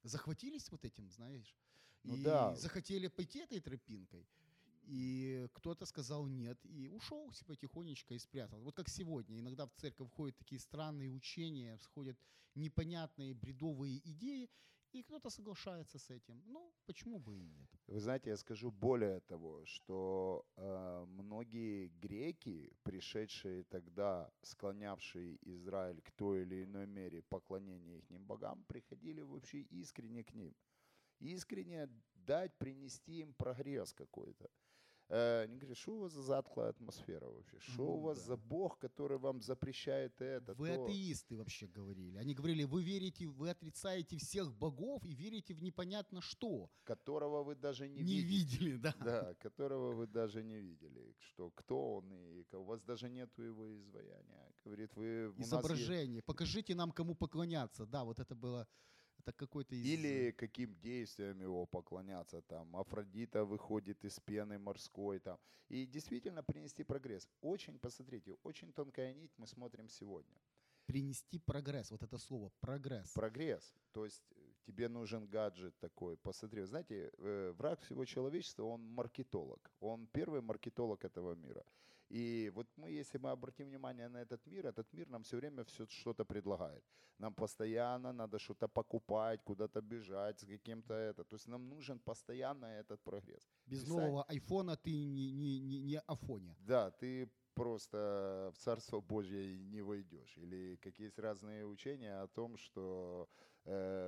захватились 0.03 0.71
вот 0.71 0.85
этим, 0.85 1.11
знаешь, 1.11 1.57
Ну 2.05 2.17
и 2.17 2.23
да. 2.23 2.55
захотели 2.57 3.09
пойти 3.09 3.39
этой 3.39 3.61
тропинкой. 3.61 4.27
И 4.83 5.49
кто-то 5.53 5.87
сказал 5.87 6.27
нет 6.27 6.59
и 6.65 6.89
ушел 6.89 7.33
себе 7.33 7.55
потихонечку 7.55 8.15
и 8.15 8.19
спрятал. 8.19 8.61
Вот 8.61 8.75
как 8.75 8.89
сегодня. 8.89 9.39
Иногда 9.39 9.67
в 9.67 9.73
церковь 9.73 10.09
входят 10.09 10.37
такие 10.39 10.61
странные 10.61 11.11
учения, 11.11 11.79
входят 11.79 12.19
непонятные 12.55 13.35
бредовые 13.35 13.99
идеи, 13.99 14.51
и 14.93 15.03
кто-то 15.03 15.31
соглашается 15.31 15.99
с 15.99 16.11
этим. 16.11 16.43
Ну, 16.47 16.71
почему 16.87 17.19
бы 17.19 17.35
и 17.35 17.43
нет? 17.43 17.69
Вы 17.87 18.01
знаете, 18.01 18.31
я 18.31 18.37
скажу 18.37 18.71
более 18.71 19.21
того, 19.21 19.65
что 19.65 20.45
э, 20.57 21.05
многие 21.07 21.89
греки, 21.89 22.71
пришедшие 22.83 23.65
тогда, 23.65 24.31
склонявшие 24.43 25.39
Израиль 25.43 26.03
к 26.03 26.11
той 26.11 26.43
или 26.43 26.65
иной 26.65 26.87
мере 26.87 27.23
поклонения 27.23 27.99
их 27.99 28.21
богам, 28.21 28.65
приходили 28.65 29.23
вообще 29.23 29.63
искренне 29.63 30.25
к 30.25 30.35
ним. 30.35 30.55
Искренне 31.21 31.89
дать, 32.15 32.59
принести 32.59 33.21
им 33.21 33.33
прогресс 33.35 33.95
какой-то. 33.95 34.51
Э, 35.15 35.43
Они 35.43 35.59
говорят, 35.59 35.77
что 35.77 35.93
у 35.93 35.99
вас 36.01 36.13
за 36.13 36.23
затклая 36.23 36.71
атмосфера 36.71 37.27
вообще? 37.29 37.59
Что 37.61 37.83
у 37.83 37.97
Ну 37.97 38.01
вас 38.01 38.19
да. 38.21 38.25
за 38.25 38.37
бог, 38.39 38.79
который 38.79 39.19
вам 39.19 39.43
запрещает 39.43 40.19
это? 40.23 40.55
Вы 40.55 40.69
то?» 40.69 40.85
атеисты 40.85 41.37
вообще 41.37 41.67
говорили. 41.67 42.17
Они 42.17 42.35
говорили, 42.35 42.65
вы 42.65 42.83
верите, 42.83 43.27
вы 43.27 43.51
отрицаете 43.51 44.17
всех 44.17 44.55
богов 44.55 45.05
и 45.05 45.13
верите 45.15 45.53
в 45.53 45.63
непонятно 45.63 46.23
что. 46.23 46.71
Которого 46.85 47.43
вы 47.43 47.55
даже 47.57 47.89
не, 47.91 48.03
Не, 48.03 48.21
видите. 48.23 48.57
видели, 48.59 48.77
да. 48.79 48.95
Да, 49.05 49.35
которого 49.35 49.93
вы 49.93 50.07
даже 50.07 50.43
не 50.43 50.59
видели. 50.59 51.15
Что, 51.19 51.51
кто 51.51 51.97
он 51.97 52.11
и 52.15 52.45
у 52.57 52.63
вас 52.65 52.81
даже 52.83 53.11
нету 53.11 53.43
его 53.43 53.71
изваяния. 53.77 54.51
Говорит, 54.65 54.95
вы 54.97 55.27
у 55.27 55.31
нас 55.33 55.39
есть- 55.39 55.49
Изображение. 55.49 56.23
Покажите 56.23 56.75
нам, 56.75 56.91
кому 56.91 57.15
поклоняться. 57.15 57.85
Да, 57.85 58.05
вот 58.05 58.19
это 58.19 58.35
было, 58.35 58.67
это 59.25 59.33
какой-то 59.33 59.75
из... 59.75 59.85
Или 59.87 60.33
каким 60.33 60.75
действием 60.81 61.41
его 61.41 61.67
поклоняться. 61.67 62.43
Там 62.43 62.75
Афродита 62.77 63.45
выходит 63.45 64.05
из 64.05 64.19
пены 64.21 64.59
морской. 64.59 65.19
Там. 65.21 65.39
И 65.69 65.87
действительно 65.87 66.43
принести 66.43 66.85
прогресс. 66.85 67.29
Очень, 67.41 67.79
посмотрите, 67.79 68.37
очень 68.43 68.73
тонкая 68.73 69.15
нить 69.15 69.33
мы 69.39 69.47
смотрим 69.47 69.89
сегодня. 69.89 70.37
принести 70.87 71.39
прогресс. 71.39 71.91
Вот 71.91 72.03
это 72.03 72.19
слово, 72.19 72.51
прогресс. 72.61 73.13
Прогресс. 73.13 73.75
То 73.93 74.05
есть 74.05 74.23
э, 74.33 74.53
тебе 74.67 74.89
нужен 74.89 75.27
гаджет 75.27 75.75
такой. 75.79 76.17
Посмотри, 76.17 76.65
знаете, 76.65 77.11
э, 77.19 77.53
враг 77.57 77.81
всего 77.81 78.05
человечества, 78.05 78.65
он 78.65 78.83
маркетолог. 78.83 79.71
Он 79.81 80.07
первый 80.07 80.41
маркетолог 80.41 81.05
этого 81.05 81.35
мира. 81.35 81.65
И 82.13 82.51
вот 82.55 82.67
мы, 82.77 82.91
если 82.91 83.19
мы 83.19 83.31
обратим 83.31 83.69
внимание 83.69 84.09
на 84.09 84.19
этот 84.19 84.47
мир, 84.47 84.67
этот 84.67 84.93
мир 84.93 85.09
нам 85.09 85.23
все 85.23 85.37
время 85.37 85.65
все 85.65 85.87
что-то 85.87 86.25
предлагает. 86.25 86.85
Нам 87.19 87.35
постоянно 87.35 88.13
надо 88.13 88.39
что-то 88.39 88.69
покупать, 88.69 89.41
куда-то 89.45 89.81
бежать 89.81 90.39
с 90.39 90.45
каким-то 90.45 90.93
это. 90.93 91.25
То 91.25 91.37
есть 91.37 91.49
нам 91.49 91.69
нужен 91.69 91.99
постоянно 91.99 92.67
этот 92.67 93.01
прогресс. 93.03 93.49
Без 93.67 93.79
Представь- 93.79 93.89
нового 93.89 94.25
айфона 94.25 94.77
ты 94.77 94.91
не, 94.91 95.33
не, 95.33 95.61
не, 95.61 95.81
не 95.81 95.99
афоня. 96.07 96.55
Да, 96.59 96.91
ты 96.91 97.31
просто 97.55 98.51
в 98.55 98.59
Царство 98.59 99.01
Божье 99.01 99.59
не 99.59 99.83
войдешь. 99.83 100.37
Или 100.37 100.77
какие 100.83 101.07
есть 101.07 101.19
разные 101.19 101.65
учения 101.65 102.23
о 102.23 102.27
том, 102.27 102.59
что 102.59 103.27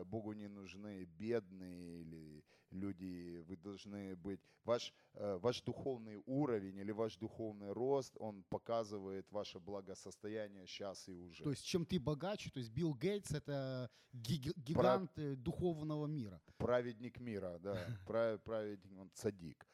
Богу 0.07 0.33
не 0.33 0.49
нужны 0.49 1.05
бедные 1.05 2.01
или 2.01 2.45
люди, 2.71 3.39
вы 3.47 3.57
должны 3.57 4.17
быть... 4.17 4.41
Ваш, 4.65 4.93
э, 5.13 5.37
ваш 5.37 5.63
духовный 5.63 6.21
уровень 6.27 6.77
или 6.79 6.91
ваш 6.91 7.17
духовный 7.19 7.71
рост, 7.73 8.17
он 8.19 8.43
показывает 8.49 9.31
ваше 9.31 9.61
благосостояние 9.61 10.67
сейчас 10.67 11.09
и 11.09 11.13
уже. 11.13 11.45
То 11.45 11.51
есть 11.51 11.65
чем 11.65 11.85
ты 11.85 12.01
богаче, 12.01 12.51
то 12.51 12.59
есть 12.61 12.73
Билл 12.73 12.95
Гейтс 12.95 13.31
это 13.33 13.91
ги- 14.13 14.53
гигант 14.57 15.19
э, 15.19 15.37
духовного 15.37 16.07
мира. 16.07 16.41
праведник 16.57 17.21
мира, 17.21 17.59
да, 17.59 17.75
пра- 18.07 18.39
праведник, 18.39 18.99
он 18.99 19.11
цадик. 19.13 19.67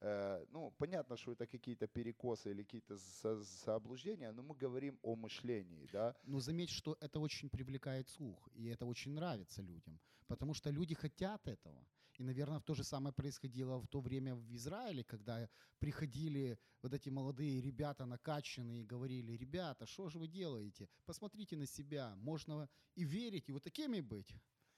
Э, 0.00 0.46
Ну, 0.52 0.70
понятно, 0.78 1.16
что 1.16 1.32
это 1.32 1.46
какие-то 1.46 1.86
перекосы 1.86 2.50
или 2.50 2.62
какие-то 2.62 2.96
за- 2.96 3.42
заблуждения, 3.42 4.32
но 4.32 4.42
мы 4.42 4.54
говорим 4.54 4.98
о 5.02 5.16
мышлении, 5.16 5.88
да. 5.92 6.14
Но 6.24 6.40
заметь, 6.40 6.70
что 6.70 6.96
это 7.00 7.20
очень 7.20 7.48
привлекает 7.50 8.08
слух, 8.08 8.48
и 8.54 8.66
это 8.66 8.86
очень 8.86 9.12
нравится 9.14 9.62
людям, 9.62 10.00
потому 10.26 10.54
что 10.54 10.70
люди 10.70 10.94
хотят 10.94 11.48
этого. 11.48 11.84
И, 12.20 12.24
наверное, 12.24 12.60
то 12.60 12.74
же 12.74 12.84
самое 12.84 13.12
происходило 13.12 13.78
в 13.78 13.86
то 13.86 14.00
время 14.00 14.34
в 14.34 14.54
Израиле, 14.56 15.04
когда 15.04 15.48
приходили 15.78 16.58
вот 16.82 16.92
эти 16.92 17.10
молодые 17.10 17.60
ребята 17.60 18.06
накачанные 18.06 18.82
и 18.82 18.86
говорили, 18.86 19.36
ребята, 19.36 19.86
что 19.86 20.08
же 20.08 20.18
вы 20.18 20.26
делаете? 20.28 20.88
Посмотрите 21.04 21.56
на 21.56 21.66
себя, 21.66 22.16
можно 22.16 22.68
и 22.96 23.04
верить, 23.04 23.48
и 23.48 23.52
вот 23.52 23.62
такими 23.62 24.00
быть. 24.00 24.34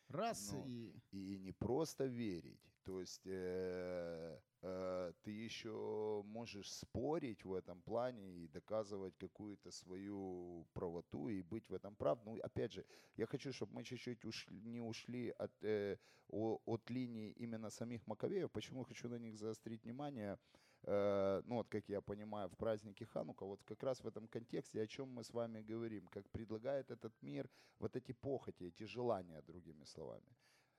Раз 0.09 0.53
Ну, 0.53 0.65
и... 0.67 0.93
И 1.13 1.39
не 1.39 1.53
просто 1.53 2.05
верить, 2.07 2.70
то 2.85 3.01
есть 3.01 3.27
э, 3.27 4.39
э, 4.63 5.13
ты 5.23 5.31
еще 5.31 6.23
можешь 6.27 6.73
спорить 6.73 7.45
в 7.45 7.53
этом 7.53 7.83
плане 7.83 8.45
и 8.45 8.49
доказывать 8.49 9.17
какую-то 9.19 9.71
свою 9.71 10.67
правоту 10.73 11.29
и 11.29 11.43
быть 11.43 11.69
в 11.69 11.75
этом 11.75 11.95
прав. 11.95 12.19
Ну, 12.25 12.39
опять 12.43 12.73
же, 12.73 12.85
я 13.17 13.27
хочу, 13.27 13.53
чтобы 13.53 13.75
мы 13.75 13.85
чуть-чуть 13.85 14.25
ушли, 14.25 14.61
не 14.63 14.81
ушли 14.81 15.31
от, 15.39 15.53
э, 15.63 15.99
от 16.29 16.91
линии 16.91 17.33
именно 17.33 17.71
самих 17.71 18.07
Маковеев. 18.07 18.51
Почему 18.51 18.85
хочу 18.85 19.09
на 19.09 19.19
них 19.19 19.37
заострить 19.37 19.85
внимание? 19.85 20.39
Э, 20.85 21.43
ну, 21.45 21.57
вот 21.57 21.69
как 21.69 21.89
я 21.89 22.01
понимаю, 22.01 22.49
в 22.49 22.57
празднике 22.57 23.05
Ханука, 23.05 23.45
вот 23.45 23.63
как 23.65 23.83
раз 23.83 24.03
в 24.03 24.07
этом 24.07 24.29
контексте, 24.29 24.83
о 24.83 24.87
чем 24.87 25.11
мы 25.11 25.25
с 25.25 25.33
вами 25.33 25.61
говорим, 25.61 26.07
как 26.07 26.29
предлагает 26.31 26.91
этот 26.91 27.13
мир 27.23 27.51
вот 27.79 27.97
эти 27.97 28.13
похоти, 28.13 28.65
эти 28.65 28.85
желания, 28.85 29.43
другими 29.43 29.85
словами. 29.85 30.37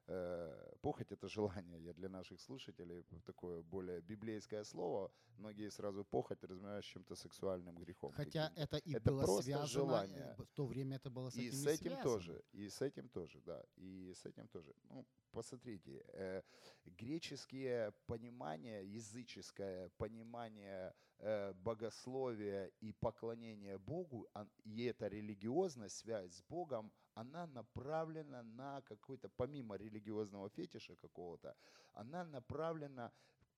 Э, 0.07 0.67
Похоть 0.81 1.11
это 1.11 1.27
желание, 1.27 1.79
я 1.83 1.93
для 1.93 2.09
наших 2.09 2.39
слушателей 2.41 3.03
такое 3.25 3.61
более 3.61 4.01
библейское 4.01 4.63
слово. 4.63 5.11
Многие 5.37 5.69
сразу 5.69 6.03
похоть 6.03 6.43
размывают 6.43 6.83
с 6.83 6.87
чем-то 6.87 7.15
сексуальным 7.15 7.77
грехом. 7.77 8.11
Хотя 8.11 8.49
каким-то. 8.49 8.61
это 8.61 8.77
и 8.77 8.93
Это 8.95 9.11
было 9.11 9.23
просто 9.23 9.43
связано, 9.43 9.67
желание. 9.67 10.35
в 10.39 10.45
то 10.55 10.65
время 10.65 10.95
это 10.95 11.09
было 11.11 11.29
с 11.29 11.35
И 11.37 11.47
этим 11.47 11.57
с 11.57 11.65
и 11.65 11.69
этим 11.69 11.91
связано. 11.91 12.03
тоже, 12.03 12.43
и 12.51 12.67
с 12.69 12.81
этим 12.81 13.09
тоже, 13.09 13.41
да, 13.41 13.63
и 13.75 14.13
с 14.15 14.25
этим 14.25 14.47
тоже. 14.47 14.73
Ну, 14.89 15.05
посмотрите, 15.31 16.03
э, 16.13 16.41
греческие 16.85 17.93
понимания, 18.07 18.81
языческое 18.81 19.89
понимание 19.97 20.93
э, 21.23 21.53
богословия 21.53 22.71
и 22.81 22.91
поклонения 22.93 23.77
Богу, 23.77 24.27
он- 24.33 24.49
и 24.63 24.85
эта 24.85 25.07
религиозность, 25.07 25.97
связь 25.97 26.33
с 26.33 26.41
Богом, 26.49 26.91
она 27.13 27.47
направлена 27.47 28.43
на 28.43 28.81
какой-то, 28.81 29.29
помимо 29.29 29.75
религиозного 29.75 30.49
фетиша 30.49 30.95
какого-то, 30.95 31.55
она 31.93 32.23
направлена 32.23 33.11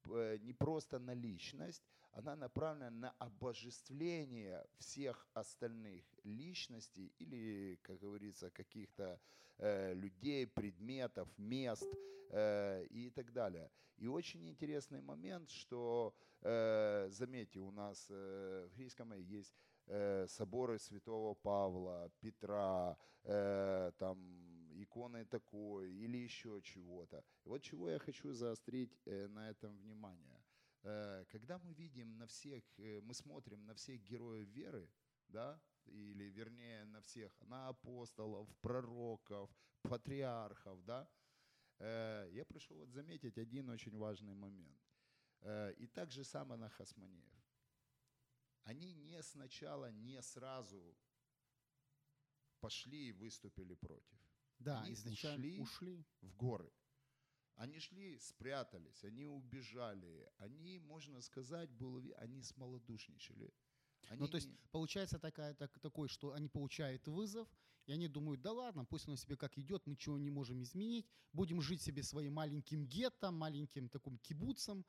э, 0.09 0.37
не 0.41 0.53
просто 0.53 0.99
на 0.99 1.13
личность, 1.13 1.83
она 2.11 2.35
направлена 2.35 2.89
на 2.91 3.11
обожествление 3.19 4.65
всех 4.77 5.27
остальных 5.33 6.03
личностей 6.23 7.11
или, 7.19 7.79
как 7.81 7.99
говорится, 7.99 8.49
каких-то 8.49 9.19
э, 9.57 9.93
людей, 9.93 10.47
предметов, 10.47 11.27
мест 11.37 11.87
э, 12.29 12.85
и 12.89 13.09
так 13.09 13.31
далее. 13.33 13.69
И 13.97 14.07
очень 14.07 14.47
интересный 14.49 15.01
момент, 15.01 15.49
что, 15.49 16.13
э, 16.41 17.09
заметьте, 17.11 17.59
у 17.59 17.71
нас 17.71 18.07
э, 18.09 18.67
в 18.71 18.75
греческом 18.75 19.13
есть 19.13 19.53
соборы 20.27 20.79
святого 20.79 21.33
Павла, 21.33 22.09
Петра, 22.19 22.97
э, 23.23 23.91
там 23.97 24.17
иконы 24.81 25.25
такой 25.25 25.91
или 25.91 26.17
еще 26.17 26.61
чего-то. 26.61 27.23
Вот 27.45 27.61
чего 27.61 27.89
я 27.89 27.99
хочу 27.99 28.33
заострить 28.33 28.97
э, 29.05 29.27
на 29.27 29.49
этом 29.49 29.77
внимание. 29.77 30.43
Э, 30.83 31.25
Когда 31.29 31.57
мы 31.59 31.73
видим 31.73 32.17
на 32.17 32.25
всех, 32.25 32.63
э, 32.79 33.01
мы 33.01 33.13
смотрим 33.13 33.65
на 33.65 33.73
всех 33.73 34.01
героев 34.01 34.47
веры, 34.49 34.89
да, 35.29 35.59
или 35.85 36.29
вернее 36.31 36.85
на 36.85 37.01
всех, 37.01 37.41
на 37.41 37.69
апостолов, 37.69 38.47
пророков, 38.61 39.49
патриархов, 39.81 40.83
да, 40.85 41.07
э, 41.79 42.29
я 42.31 42.45
пришел 42.45 42.77
вот 42.77 42.89
заметить 42.89 43.37
один 43.37 43.69
очень 43.69 43.97
важный 43.97 44.33
момент. 44.33 44.79
Э, 45.41 45.73
И 45.77 45.87
так 45.87 46.11
же 46.11 46.23
само 46.23 46.55
на 46.55 46.69
Хасманеев. 46.69 47.42
Они 48.63 48.93
не 48.93 49.21
сначала, 49.23 49.91
не 49.91 50.21
сразу 50.21 50.95
пошли 52.59 53.09
и 53.09 53.11
выступили 53.11 53.75
против 53.75 54.17
Да, 54.59 54.81
Они 54.81 54.93
изначально 54.93 55.45
ушли 55.45 55.59
ушли. 55.61 56.05
в 56.21 56.35
горы. 56.35 56.71
Они 57.55 57.79
шли, 57.79 58.17
спрятались, 58.17 59.03
они 59.03 59.25
убежали, 59.25 60.27
они, 60.37 60.79
можно 60.79 61.21
сказать, 61.21 61.69
было, 61.69 62.01
они 62.17 62.41
смолодушничали. 62.41 63.53
Они 64.09 64.19
Ну, 64.21 64.27
то 64.27 64.37
есть 64.37 64.47
не- 64.47 64.57
получается 64.71 65.19
такая, 65.19 65.53
так, 65.53 65.77
такой, 65.79 66.07
что 66.07 66.31
они 66.31 66.47
получают 66.49 67.07
вызов, 67.07 67.47
и 67.85 67.91
они 67.91 68.07
думают, 68.07 68.41
да 68.41 68.51
ладно, 68.53 68.85
пусть 68.85 69.07
оно 69.07 69.17
себе 69.17 69.35
как 69.37 69.57
идет, 69.57 69.85
мы 69.85 69.91
ничего 69.93 70.17
не 70.17 70.31
можем 70.31 70.63
изменить, 70.63 71.05
будем 71.33 71.61
жить 71.61 71.81
себе 71.81 72.01
своим 72.01 72.33
маленьким 72.33 72.87
гетто, 72.87 73.29
маленьким 73.31 73.87
таким 73.89 74.17
кибуцем, 74.17 74.83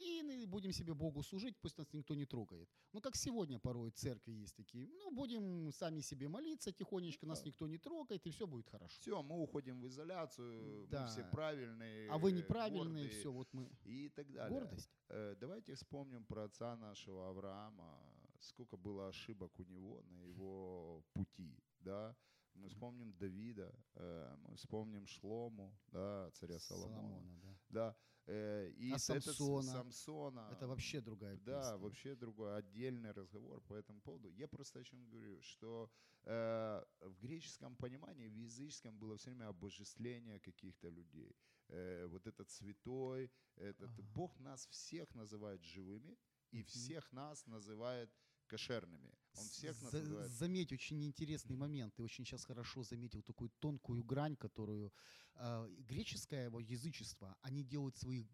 и 0.00 0.22
ну, 0.22 0.46
будем 0.46 0.72
себе 0.72 0.94
Богу 0.94 1.22
служить, 1.22 1.56
пусть 1.60 1.78
нас 1.78 1.92
никто 1.92 2.14
не 2.14 2.24
трогает. 2.24 2.68
Ну, 2.92 3.00
как 3.00 3.16
сегодня 3.16 3.58
порой 3.58 3.90
в 3.90 3.94
церкви 3.94 4.32
есть 4.32 4.56
такие, 4.56 4.86
ну, 4.88 5.10
будем 5.14 5.70
сами 5.72 6.00
себе 6.00 6.28
молиться 6.28 6.72
тихонечко, 6.72 7.26
нас 7.26 7.40
Да. 7.42 7.48
никто 7.48 7.66
не 7.66 7.78
трогает, 7.78 8.26
и 8.26 8.30
все 8.30 8.46
будет 8.46 8.66
хорошо. 8.68 9.00
все, 9.00 9.22
мы 9.22 9.38
уходим 9.42 9.80
в 9.80 9.86
изоляцию, 9.86 10.86
Да. 10.88 11.02
мы 11.02 11.08
все 11.08 11.24
правильные, 11.24 12.10
А 12.10 12.18
вы 12.18 12.32
неправильные, 12.32 13.04
гордые 13.04 13.20
все, 13.20 13.30
вот 13.32 13.48
мы... 13.52 13.68
и 13.84 14.08
так 14.08 14.30
далее. 14.32 14.58
Гордость. 14.58 14.90
Э, 15.08 15.36
Давайте 15.38 15.74
вспомним 15.74 16.24
про 16.24 16.44
отца 16.44 16.76
нашего 16.76 17.28
Авраама, 17.28 17.98
сколько 18.40 18.76
было 18.76 19.08
ошибок 19.08 19.58
у 19.60 19.64
него 19.64 20.02
на 20.02 20.22
его 20.24 21.04
пути, 21.12 21.58
да. 21.80 22.16
Мы 22.54 22.68
вспомним 22.68 23.12
Давида, 23.16 23.72
э, 23.94 24.36
мы 24.38 24.56
вспомним 24.56 25.06
Шлому, 25.06 25.72
да, 25.92 26.30
царя 26.32 26.58
Соломона, 26.58 26.96
Соломона, 26.96 27.40
да. 27.42 27.56
да. 27.68 27.96
Э, 28.30 28.70
И 28.78 28.92
А 28.92 28.98
Самсона? 28.98 29.72
Самсона. 29.72 30.48
Это 30.52 30.66
вообще 30.66 31.00
другая 31.00 31.36
Да, 31.36 31.60
песня. 31.60 31.76
вообще 31.78 32.14
другой 32.14 32.56
отдельный 32.56 33.12
разговор 33.12 33.60
по 33.60 33.74
этому 33.74 34.00
поводу. 34.00 34.28
Я 34.28 34.46
просто 34.48 34.80
о 34.80 34.84
чем 34.84 35.08
говорю, 35.10 35.40
что 35.42 35.90
э, 36.24 36.84
в 37.00 37.18
греческом 37.20 37.76
понимании, 37.76 38.28
в 38.28 38.34
языческом 38.34 38.98
было 38.98 39.16
все 39.16 39.30
время 39.30 39.48
обожествление 39.48 40.38
каких-то 40.38 40.88
людей. 40.90 41.36
Э, 41.68 42.06
вот 42.06 42.26
этот 42.26 42.50
святой, 42.50 43.30
этот 43.56 43.90
Ага. 43.90 44.02
Бог 44.14 44.40
нас 44.40 44.66
всех 44.68 45.14
называет 45.14 45.62
живыми 45.64 46.16
и 46.52 46.62
всех 46.62 47.12
нас 47.12 47.46
называет 47.46 48.10
кошерными. 48.50 49.14
Он 49.38 49.44
всех 49.44 49.82
нас 49.82 49.92
За- 49.92 49.98
называет. 50.00 50.30
Заметь 50.30 50.72
очень 50.72 51.02
интересный 51.04 51.56
момент. 51.56 51.94
Ты 51.94 52.02
очень 52.02 52.24
сейчас 52.24 52.44
хорошо 52.44 52.82
заметил 52.82 53.22
такую 53.22 53.50
тонкую 53.60 54.02
грань, 54.04 54.36
которую 54.36 54.92
э, 55.34 55.68
греческое 55.88 56.46
его 56.46 56.60
язычество, 56.60 57.36
они 57.42 57.62
делают 57.64 57.96
своих 57.96 58.26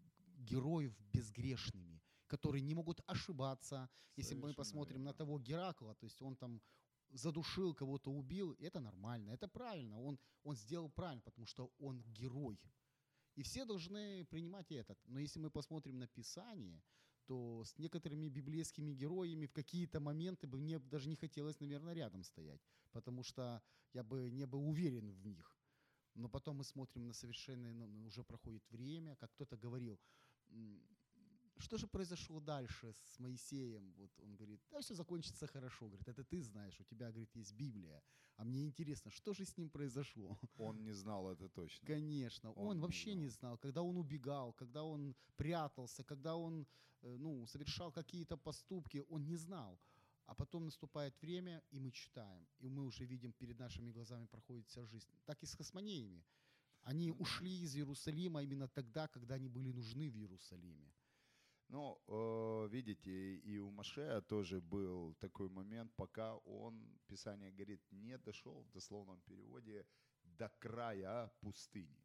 героев 0.51 0.93
безгрешными, 1.13 2.01
которые 2.27 2.61
не 2.63 2.75
могут 2.75 3.01
ошибаться. 3.07 3.89
Если 4.17 4.35
мы 4.35 4.41
Совершенно 4.41 4.55
посмотрим 4.55 5.03
на 5.03 5.09
верно. 5.09 5.17
того 5.17 5.39
Геракла, 5.39 5.93
то 5.95 6.05
есть 6.07 6.21
он 6.21 6.35
там 6.35 6.61
задушил, 7.09 7.73
кого-то 7.75 8.11
убил, 8.11 8.55
это 8.59 8.79
нормально, 8.79 9.31
это 9.31 9.47
правильно, 9.47 9.99
он, 9.99 10.19
он 10.43 10.55
сделал 10.55 10.89
правильно, 10.89 11.21
потому 11.21 11.45
что 11.47 11.71
он 11.79 12.01
герой. 12.03 12.59
И 13.37 13.43
все 13.43 13.65
должны 13.65 14.25
принимать 14.25 14.71
этот. 14.71 14.97
Но 15.07 15.19
если 15.19 15.39
мы 15.39 15.49
посмотрим 15.51 15.99
на 15.99 16.07
Писание, 16.07 16.81
то 17.27 17.63
с 17.65 17.77
некоторыми 17.77 18.29
библейскими 18.29 18.93
героями 18.93 19.45
в 19.45 19.53
какие-то 19.53 19.99
моменты 19.99 20.47
бы 20.47 20.57
мне 20.57 20.79
даже 20.79 21.09
не 21.09 21.15
хотелось, 21.15 21.59
наверное, 21.59 21.93
рядом 21.93 22.23
стоять, 22.23 22.61
потому 22.91 23.23
что 23.23 23.61
я 23.93 24.03
бы 24.03 24.31
не 24.31 24.45
был 24.47 24.67
уверен 24.67 25.11
в 25.11 25.27
них. 25.27 25.57
Но 26.15 26.29
потом 26.29 26.57
мы 26.57 26.63
смотрим 26.63 27.07
на 27.07 27.13
совершенно, 27.13 27.73
ну, 27.73 27.85
ну, 27.87 28.05
уже 28.07 28.23
проходит 28.23 28.63
время, 28.71 29.15
как 29.17 29.31
кто-то 29.33 29.57
говорил, 29.57 29.99
«М, 30.49 30.81
что 31.59 31.77
же 31.77 31.87
произошло 31.87 32.39
дальше 32.39 32.93
с 32.93 33.19
Моисеем? 33.19 33.93
Вот 33.97 34.11
он 34.19 34.35
говорит, 34.35 34.61
да, 34.71 34.79
все 34.79 34.95
закончится 34.95 35.47
хорошо. 35.47 35.87
Говорит, 35.87 36.07
это 36.07 36.23
ты 36.23 36.41
знаешь, 36.41 36.79
у 36.79 36.83
тебя, 36.83 37.09
говорит, 37.09 37.35
есть 37.35 37.53
Библия. 37.53 38.01
А 38.35 38.43
мне 38.43 38.65
интересно, 38.65 39.11
что 39.11 39.33
же 39.33 39.45
с 39.45 39.57
ним 39.57 39.69
произошло? 39.69 40.37
Он 40.57 40.83
не 40.83 40.93
знал 40.93 41.29
это 41.29 41.49
точно. 41.49 41.87
Конечно, 41.87 42.51
он, 42.51 42.67
Он 42.67 42.75
не 42.77 42.81
вообще 42.81 43.15
не 43.15 43.29
знал. 43.29 43.39
знал, 43.39 43.57
когда 43.57 43.81
он 43.81 43.97
убегал, 43.97 44.53
когда 44.53 44.83
он 44.83 45.15
прятался, 45.35 46.03
когда 46.03 46.35
он 46.35 46.67
э, 47.01 47.17
ну, 47.17 47.45
совершал 47.47 47.91
какие-то 47.91 48.37
поступки, 48.37 49.03
он 49.09 49.25
не 49.25 49.37
знал. 49.37 49.79
А 50.25 50.35
потом 50.35 50.65
наступает 50.65 51.21
время, 51.21 51.63
и 51.71 51.79
мы 51.79 51.91
читаем, 51.91 52.45
и 52.59 52.69
мы 52.69 52.83
уже 52.85 53.05
видим, 53.05 53.31
перед 53.31 53.57
нашими 53.59 53.91
глазами 53.91 54.25
проходит 54.25 54.67
вся 54.67 54.85
жизнь. 54.85 55.07
Так 55.25 55.41
и 55.43 55.45
с 55.45 55.53
хасмонеями. 55.53 56.23
Они 56.81 57.11
ушли 57.11 57.61
из 57.63 57.75
Иерусалима 57.75 58.43
именно 58.43 58.67
тогда, 58.67 59.07
когда 59.07 59.35
они 59.35 59.49
были 59.49 59.71
нужны 59.71 60.09
в 60.09 60.15
Иерусалиме. 60.15 60.93
Ну, 61.69 62.01
э, 62.07 62.67
видите, 62.71 63.35
и 63.35 63.59
у 63.59 63.69
Машея 63.71 64.21
тоже 64.21 64.61
был 64.61 65.15
такой 65.15 65.49
момент, 65.49 65.91
пока 65.95 66.37
он, 66.37 66.99
Писание 67.07 67.51
говорит, 67.51 67.81
не 67.91 68.17
дошел 68.17 68.63
в 68.63 68.71
дословном 68.71 69.19
переводе 69.21 69.85
до 70.23 70.49
края 70.59 71.29
пустыни, 71.41 72.01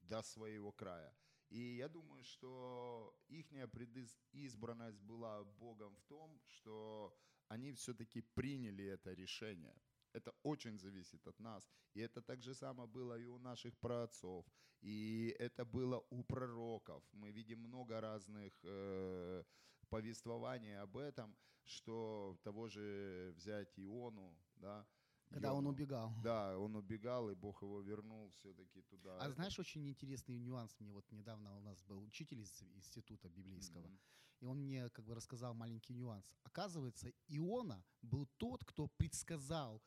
до 0.00 0.22
своего 0.22 0.72
края. 0.72 1.14
И 1.50 1.76
я 1.76 1.88
думаю, 1.88 2.24
что 2.24 3.16
их 3.28 3.46
предизбранность 3.70 5.00
была 5.02 5.44
Богом 5.44 5.94
в 5.94 6.02
том, 6.08 6.40
что 6.46 7.16
они 7.48 7.72
все-таки 7.72 8.20
приняли 8.20 8.84
это 8.84 9.12
решение. 9.12 9.80
Это 10.16 10.32
очень 10.42 10.78
зависит 10.78 11.26
от 11.26 11.38
нас. 11.40 11.68
И 11.94 12.00
это 12.00 12.22
так 12.22 12.42
же 12.42 12.54
самое 12.54 12.88
было 12.88 13.18
и 13.18 13.26
у 13.26 13.38
наших 13.38 13.76
праотцов. 13.78 14.46
И 14.80 15.36
это 15.38 15.64
было 15.64 16.02
у 16.10 16.22
пророков. 16.22 17.02
Мы 17.12 17.32
видим 17.32 17.60
много 17.60 18.00
разных 18.00 18.52
э, 18.62 19.44
повествований 19.90 20.80
об 20.82 20.96
этом, 20.96 21.36
что 21.64 22.38
того 22.42 22.68
же 22.68 23.34
взять 23.36 23.78
Иону, 23.78 24.34
да, 24.56 24.86
Когда 25.28 25.52
он 25.52 25.64
Йону. 25.64 25.70
убегал. 25.70 26.12
Да, 26.22 26.58
он 26.58 26.76
убегал, 26.76 27.30
и 27.30 27.34
Бог 27.34 27.62
его 27.62 27.82
вернул 27.82 28.30
все-таки 28.30 28.82
туда. 28.82 29.18
А 29.18 29.30
знаешь, 29.30 29.58
очень 29.58 29.86
интересный 29.86 30.38
нюанс. 30.38 30.80
Мне 30.80 30.92
вот 30.92 31.12
недавно 31.12 31.56
у 31.56 31.60
нас 31.60 31.82
был 31.82 32.02
учитель 32.02 32.40
из 32.40 32.62
института 32.62 33.28
библейского. 33.28 33.86
Мгм. 33.86 33.98
И 34.40 34.46
он 34.46 34.60
мне 34.60 34.88
как 34.90 35.04
бы 35.04 35.14
рассказал 35.14 35.54
маленький 35.54 35.94
нюанс. 35.94 36.36
Оказывается, 36.42 37.12
Иона 37.28 37.84
был 38.02 38.26
тот, 38.36 38.64
кто 38.64 38.88
предсказал 38.96 39.82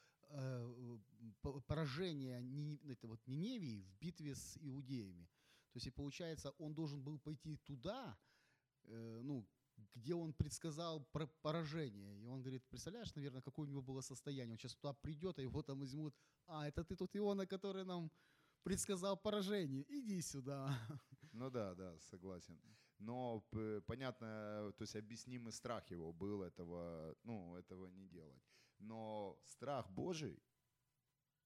поражение 1.66 2.42
Ни- 2.42 2.80
это 2.92 3.08
вот 3.08 3.20
Ниневии 3.28 3.82
в 3.82 3.94
битве 4.00 4.36
с 4.36 4.58
иудеями. 4.62 5.28
То 5.72 5.78
есть, 5.78 5.88
и 5.88 5.92
получается, 5.92 6.52
он 6.58 6.74
должен 6.74 7.04
был 7.04 7.20
пойти 7.20 7.58
туда, 7.58 8.18
э, 8.84 9.22
ну, 9.24 9.46
где 9.96 10.14
он 10.14 10.34
предсказал 10.34 11.06
поражение. 11.42 12.20
И 12.22 12.26
он 12.28 12.42
говорит, 12.42 12.64
представляешь, 12.70 13.16
наверное, 13.16 13.42
какое 13.42 13.68
у 13.68 13.70
него 13.70 13.82
было 13.82 14.02
состояние. 14.02 14.54
Он 14.54 14.58
сейчас 14.58 14.76
туда 14.76 14.94
придет, 14.94 15.40
а 15.40 15.42
его 15.42 15.62
там 15.62 15.80
возьмут. 15.80 16.16
А, 16.48 16.68
это 16.68 16.84
ты 16.84 16.96
тот 16.96 17.16
Иона, 17.16 17.46
который 17.46 17.86
нам 17.86 18.12
предсказал 18.64 19.18
поражение. 19.18 19.86
Иди 19.88 20.22
сюда. 20.22 20.76
Ну 21.32 21.50
да, 21.50 21.76
да, 21.76 21.98
согласен. 22.00 22.60
Но 22.98 23.42
п- 23.52 23.82
понятно, 23.82 24.74
то 24.78 24.82
есть 24.82 24.96
объяснимый 24.96 25.54
страх 25.54 25.92
его 25.92 26.12
был 26.12 26.42
этого, 26.42 27.16
ну, 27.24 27.56
этого 27.56 27.88
не 27.88 28.08
делать. 28.08 28.44
Но 28.80 29.40
страх 29.46 29.90
Божий 29.92 30.42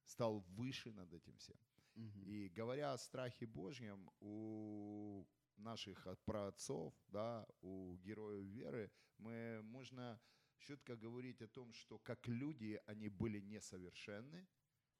стал 0.03 0.39
выше 0.39 0.91
над 0.91 1.13
этим 1.13 1.35
всем. 1.37 1.57
Мгм. 1.95 2.23
И 2.23 2.49
говоря 2.49 2.93
о 2.93 2.97
страхе 2.97 3.45
Божьем, 3.45 4.09
у 4.19 5.25
наших 5.57 6.07
от- 6.07 6.23
праотцов, 6.25 6.93
да, 7.07 7.47
у 7.61 7.97
героев 7.97 8.45
веры, 8.45 8.91
мы 9.17 9.61
можно 9.63 10.19
четко 10.57 10.95
говорить 10.95 11.41
о 11.41 11.47
том, 11.47 11.73
что 11.73 11.99
как 11.99 12.27
люди 12.27 12.81
они 12.87 13.09
были 13.09 13.39
несовершенны, 13.41 14.47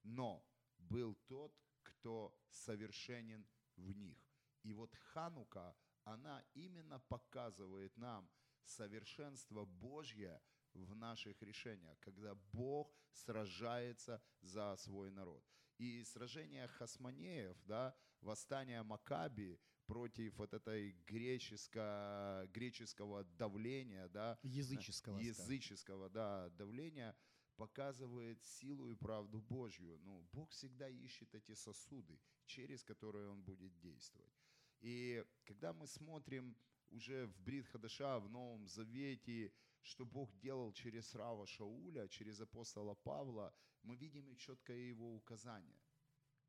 но 0.02 0.44
был 0.78 1.14
тот, 1.26 1.52
кто 1.82 2.36
совершенен 2.50 3.46
в 3.76 3.92
них. 3.92 4.18
И 4.62 4.72
вот 4.72 4.94
Ханука, 4.94 5.76
она 6.04 6.44
именно 6.54 6.98
показывает 7.00 7.96
нам 7.96 8.28
совершенство 8.64 9.64
Божье 9.64 10.40
в 10.74 10.94
наших 10.94 11.40
решениях, 11.42 11.98
когда 12.00 12.34
Бог 12.52 12.92
сражается 13.12 14.22
за 14.42 14.76
свой 14.76 15.10
народ. 15.10 15.44
И 15.78 16.04
сражение 16.04 16.68
хасмонеев, 16.68 17.56
да, 17.64 17.94
восстание 18.20 18.82
Макаби 18.82 19.58
против 19.86 20.36
вот 20.36 20.54
этой 20.54 20.92
греческо, 21.06 22.48
греческого 22.52 23.24
давления, 23.24 24.08
да, 24.08 24.38
Языческого. 24.42 25.18
языческого 25.18 26.08
да, 26.08 26.48
давления 26.50 27.16
показывает 27.56 28.42
силу 28.44 28.90
и 28.90 28.94
правду 28.94 29.40
Божью. 29.40 29.98
Ну, 30.00 30.26
Бог 30.32 30.50
всегда 30.50 30.88
ищет 30.88 31.34
эти 31.34 31.54
сосуды, 31.54 32.18
через 32.46 32.82
которые 32.82 33.28
Он 33.28 33.42
будет 33.42 33.78
действовать. 33.78 34.34
И 34.80 35.24
когда 35.44 35.72
мы 35.72 35.86
смотрим 35.86 36.56
уже 36.90 37.26
в 37.26 37.40
Брит 37.40 37.66
Хадаша, 37.66 38.18
в 38.18 38.28
Новом 38.28 38.66
Завете, 38.68 39.52
что 39.84 40.04
Бог 40.06 40.34
делал 40.38 40.72
через 40.72 41.14
Рава 41.14 41.46
Шауля, 41.46 42.08
через 42.08 42.40
апостола 42.40 42.94
Павла, 42.94 43.54
мы 43.82 43.96
видим 43.96 44.28
и 44.30 44.36
четкое 44.36 44.78
его 44.78 45.14
указание, 45.14 45.78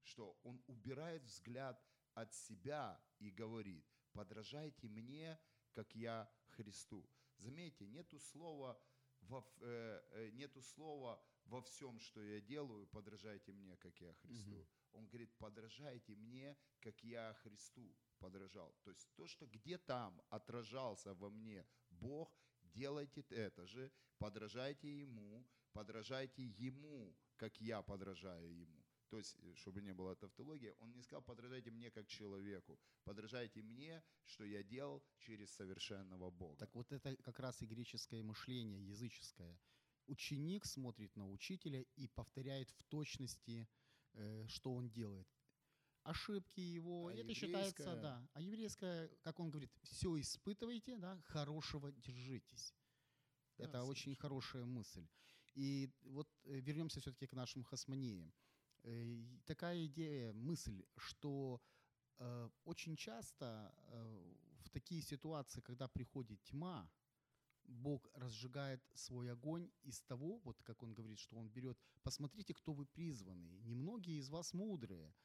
что 0.03 0.39
он 0.43 0.63
убирает 0.67 1.23
взгляд 1.23 1.81
от 2.13 2.33
себя 2.33 2.99
и 3.19 3.29
говорит, 3.29 3.85
подражайте 4.13 4.87
мне, 4.87 5.37
как 5.73 5.93
я 5.95 6.31
Христу. 6.47 7.05
Заметьте, 7.37 7.85
нету 7.87 8.19
слова, 8.19 8.79
во, 9.19 9.45
э, 9.59 10.01
э, 10.11 10.29
нету 10.31 10.61
слова 10.61 11.21
во 11.43 11.61
всем, 11.61 11.99
что 11.99 12.21
я 12.21 12.39
делаю, 12.39 12.87
подражайте 12.87 13.51
мне, 13.51 13.75
как 13.77 13.99
я 13.99 14.13
Христу. 14.13 14.55
Мгм. 14.55 14.67
Он 14.93 15.07
говорит, 15.07 15.37
подражайте 15.37 16.15
мне, 16.15 16.57
как 16.79 17.03
я 17.03 17.33
Христу 17.43 17.93
подражал. 18.17 18.73
То 18.83 18.91
есть 18.91 19.13
то, 19.15 19.27
что 19.27 19.45
где 19.45 19.77
там 19.77 20.21
отражался 20.29 21.13
во 21.13 21.29
мне 21.29 21.65
Бог, 21.89 22.33
делайте 22.75 23.21
это 23.29 23.65
же, 23.65 23.91
подражайте 24.17 25.01
Ему, 25.01 25.45
подражайте 25.73 26.43
Ему, 26.43 27.15
как 27.37 27.59
я 27.61 27.81
подражаю 27.81 28.53
Ему. 28.53 28.83
То 29.09 29.17
есть, 29.17 29.37
э, 29.39 29.53
чтобы 29.55 29.81
не 29.81 29.93
было 29.93 30.15
тавтологии, 30.15 30.73
он 30.79 30.91
не 30.93 31.01
сказал, 31.01 31.21
подражайте 31.23 31.71
мне 31.71 31.91
как 31.91 32.07
человеку, 32.07 32.79
подражайте 33.03 33.61
мне, 33.61 34.03
что 34.23 34.43
я 34.43 34.63
делал 34.63 35.03
через 35.19 35.51
совершенного 35.51 36.31
Бога. 36.31 36.57
Так 36.57 36.75
вот 36.75 36.91
это 36.91 37.15
как 37.17 37.39
раз 37.39 37.61
и 37.61 37.65
греческое 37.65 38.23
мышление, 38.23 38.87
языческое. 38.87 39.59
Ученик 40.07 40.65
смотрит 40.65 41.15
на 41.15 41.29
учителя 41.29 41.83
и 41.95 42.07
повторяет 42.07 42.69
в 42.71 42.83
точности, 42.83 43.67
э, 44.13 44.45
что 44.47 44.73
он 44.73 44.89
делает. 44.89 45.27
Ошибки 46.05 46.59
его, 46.59 47.07
А 47.07 47.13
это 47.13 47.33
считается, 47.33 47.81
еврейское? 47.83 48.01
да. 48.01 48.29
А 48.33 48.41
еврейское, 48.41 49.09
как 49.23 49.39
он 49.39 49.49
говорит, 49.49 49.71
все 49.81 50.19
испытывайте, 50.19 50.97
да, 50.97 51.19
хорошего 51.25 51.91
держитесь. 51.91 52.75
Да, 53.57 53.63
это 53.63 53.83
очень 53.83 54.03
совершенно. 54.13 54.21
хорошая 54.21 54.65
мысль. 54.65 55.07
И 55.55 55.89
вот 56.03 56.27
э, 56.43 56.59
вернемся 56.59 56.99
все-таки 56.99 57.25
к 57.25 57.33
нашим 57.33 57.63
хасмонеям. 57.63 58.31
Э, 58.83 59.25
Такая 59.45 59.85
идея, 59.87 60.31
мысль, 60.33 60.85
что 60.97 61.59
э, 62.19 62.49
очень 62.65 62.95
часто 62.97 63.73
э, 63.87 64.35
в 64.63 64.69
такие 64.69 65.01
ситуации, 65.01 65.61
когда 65.61 65.87
приходит 65.87 66.39
тьма, 66.43 66.87
Бог 67.63 68.11
разжигает 68.13 68.83
свой 68.93 69.31
огонь 69.31 69.71
из 69.81 70.01
того, 70.01 70.37
вот 70.43 70.61
как 70.61 70.83
он 70.83 70.93
говорит, 70.93 71.17
что 71.17 71.35
он 71.37 71.49
берет, 71.49 71.79
посмотрите, 72.03 72.53
кто 72.53 72.73
вы 72.73 72.85
призванные. 72.85 73.59
Немногие 73.61 74.19
из 74.19 74.29
вас 74.29 74.53
мудрые, 74.53 75.15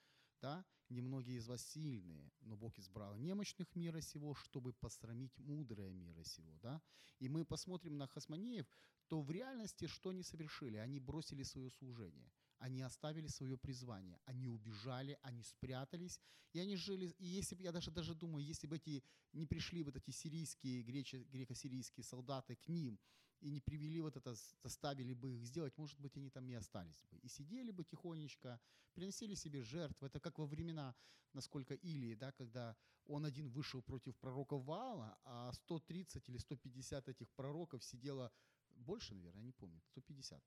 да, 0.41 0.65
немногие 0.89 1.37
из 1.37 1.47
вас 1.47 1.63
сильные, 1.63 2.33
но 2.41 2.57
Бог 2.57 2.79
избрал 2.79 3.17
немощных 3.17 3.75
мира 3.77 4.01
сего, 4.01 4.35
чтобы 4.35 4.73
посрамить 4.73 5.39
мудрое 5.39 5.93
мира 5.93 6.25
сего, 6.25 6.57
да. 6.63 6.83
И 7.19 7.29
мы 7.29 7.45
посмотрим 7.45 7.97
на 7.99 8.07
хасмонеев, 8.07 8.67
то 9.09 9.21
в 9.21 9.31
реальности 9.31 9.87
что 9.87 10.11
они 10.11 10.23
совершили? 10.23 10.77
Они 10.77 11.01
бросили 11.01 11.43
свое 11.43 11.71
служение, 11.71 12.33
они 12.59 12.83
оставили 12.83 13.29
свое 13.29 13.57
призвание, 13.57 14.21
они 14.25 14.47
убежали, 14.49 15.19
они 15.23 15.43
спрятались, 15.43 16.21
и 16.53 16.61
они 16.61 16.77
жили, 16.77 17.15
и 17.19 17.27
если 17.27 17.55
бы, 17.55 17.63
я 17.63 17.73
даже, 17.73 17.91
даже 17.91 18.15
думаю, 18.15 18.45
если 18.45 18.67
бы 18.67 18.77
эти, 18.77 19.03
не 19.33 19.47
пришли 19.47 19.83
вот 19.83 19.97
эти 19.97 20.11
сирийские, 20.11 20.83
греко-сирийские 20.83 22.05
солдаты 22.05 22.57
к 22.57 22.69
ним, 22.69 22.99
и 23.41 23.51
не 23.51 23.61
привели 23.61 24.01
вот 24.01 24.17
это, 24.17 24.35
заставили 24.63 25.15
бы 25.15 25.35
их 25.35 25.45
сделать, 25.45 25.77
может 25.79 25.99
быть, 26.01 26.17
они 26.17 26.31
там 26.31 26.49
и 26.49 26.55
остались 26.55 27.05
бы. 27.11 27.19
И 27.19 27.29
сидели 27.29 27.71
бы 27.71 27.85
тихонечко, 27.85 28.61
приносили 28.95 29.35
себе 29.35 29.63
жертвы. 29.63 30.07
Это 30.07 30.21
как 30.21 30.39
во 30.39 30.47
времена, 30.47 30.95
насколько 31.33 31.75
Илии, 31.75 32.15
да, 32.15 32.33
когда 32.33 32.77
он 33.07 33.25
один 33.25 33.49
вышел 33.49 33.83
против 33.83 34.17
пророка 34.17 34.57
Ваала, 34.57 35.19
а 35.25 35.53
130 35.53 36.29
или 36.29 36.39
150 36.39 37.09
этих 37.09 37.31
пророков 37.31 37.83
сидело, 37.85 38.31
больше, 38.77 39.15
наверное, 39.15 39.41
я 39.41 39.47
не 39.47 39.53
помню, 39.53 39.81
150. 39.81 40.43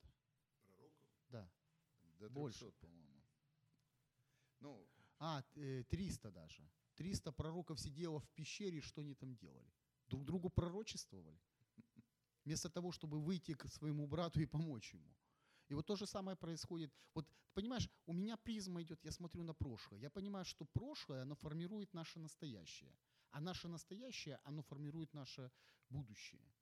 Пророков? 0.67 1.07
Да. 1.29 1.49
Больше. 2.29 2.59
300, 2.59 2.79
по-моему. 2.79 3.23
Ну, 4.59 4.87
А, 5.19 5.43
э, 5.55 5.83
300 5.89 6.31
даже. 6.31 6.69
300 6.95 7.31
пророков 7.31 7.79
сидело 7.79 8.19
в 8.19 8.29
пещере, 8.29 8.81
что 8.81 9.01
они 9.01 9.15
там 9.15 9.35
делали? 9.35 9.71
Друг 10.07 10.25
другу 10.25 10.49
пророчествовали. 10.49 11.39
Вместо 12.45 12.69
того, 12.69 12.91
чтобы 12.91 13.19
выйти 13.19 13.53
к 13.53 13.67
своему 13.67 14.07
брату 14.07 14.41
и 14.41 14.45
помочь 14.45 14.93
ему. 14.93 15.15
И 15.69 15.73
вот 15.73 15.85
то 15.85 15.95
же 15.95 16.05
самое 16.05 16.35
происходит. 16.35 16.91
Вот, 17.15 17.25
понимаешь, 17.53 17.89
у 18.05 18.13
меня 18.13 18.37
призма 18.37 18.81
идет, 18.81 19.03
я 19.05 19.11
смотрю 19.11 19.43
на 19.43 19.53
прошлое. 19.53 19.99
Я 20.01 20.09
понимаю, 20.09 20.45
что 20.45 20.65
прошлое, 20.65 21.21
оно 21.21 21.35
формирует 21.35 21.93
наше 21.93 22.19
настоящее. 22.19 22.95
А 23.31 23.39
наше 23.39 23.67
настоящее, 23.67 24.39
оно 24.43 24.61
формирует 24.61 25.13
наше 25.13 25.51
будущее. 25.89 26.53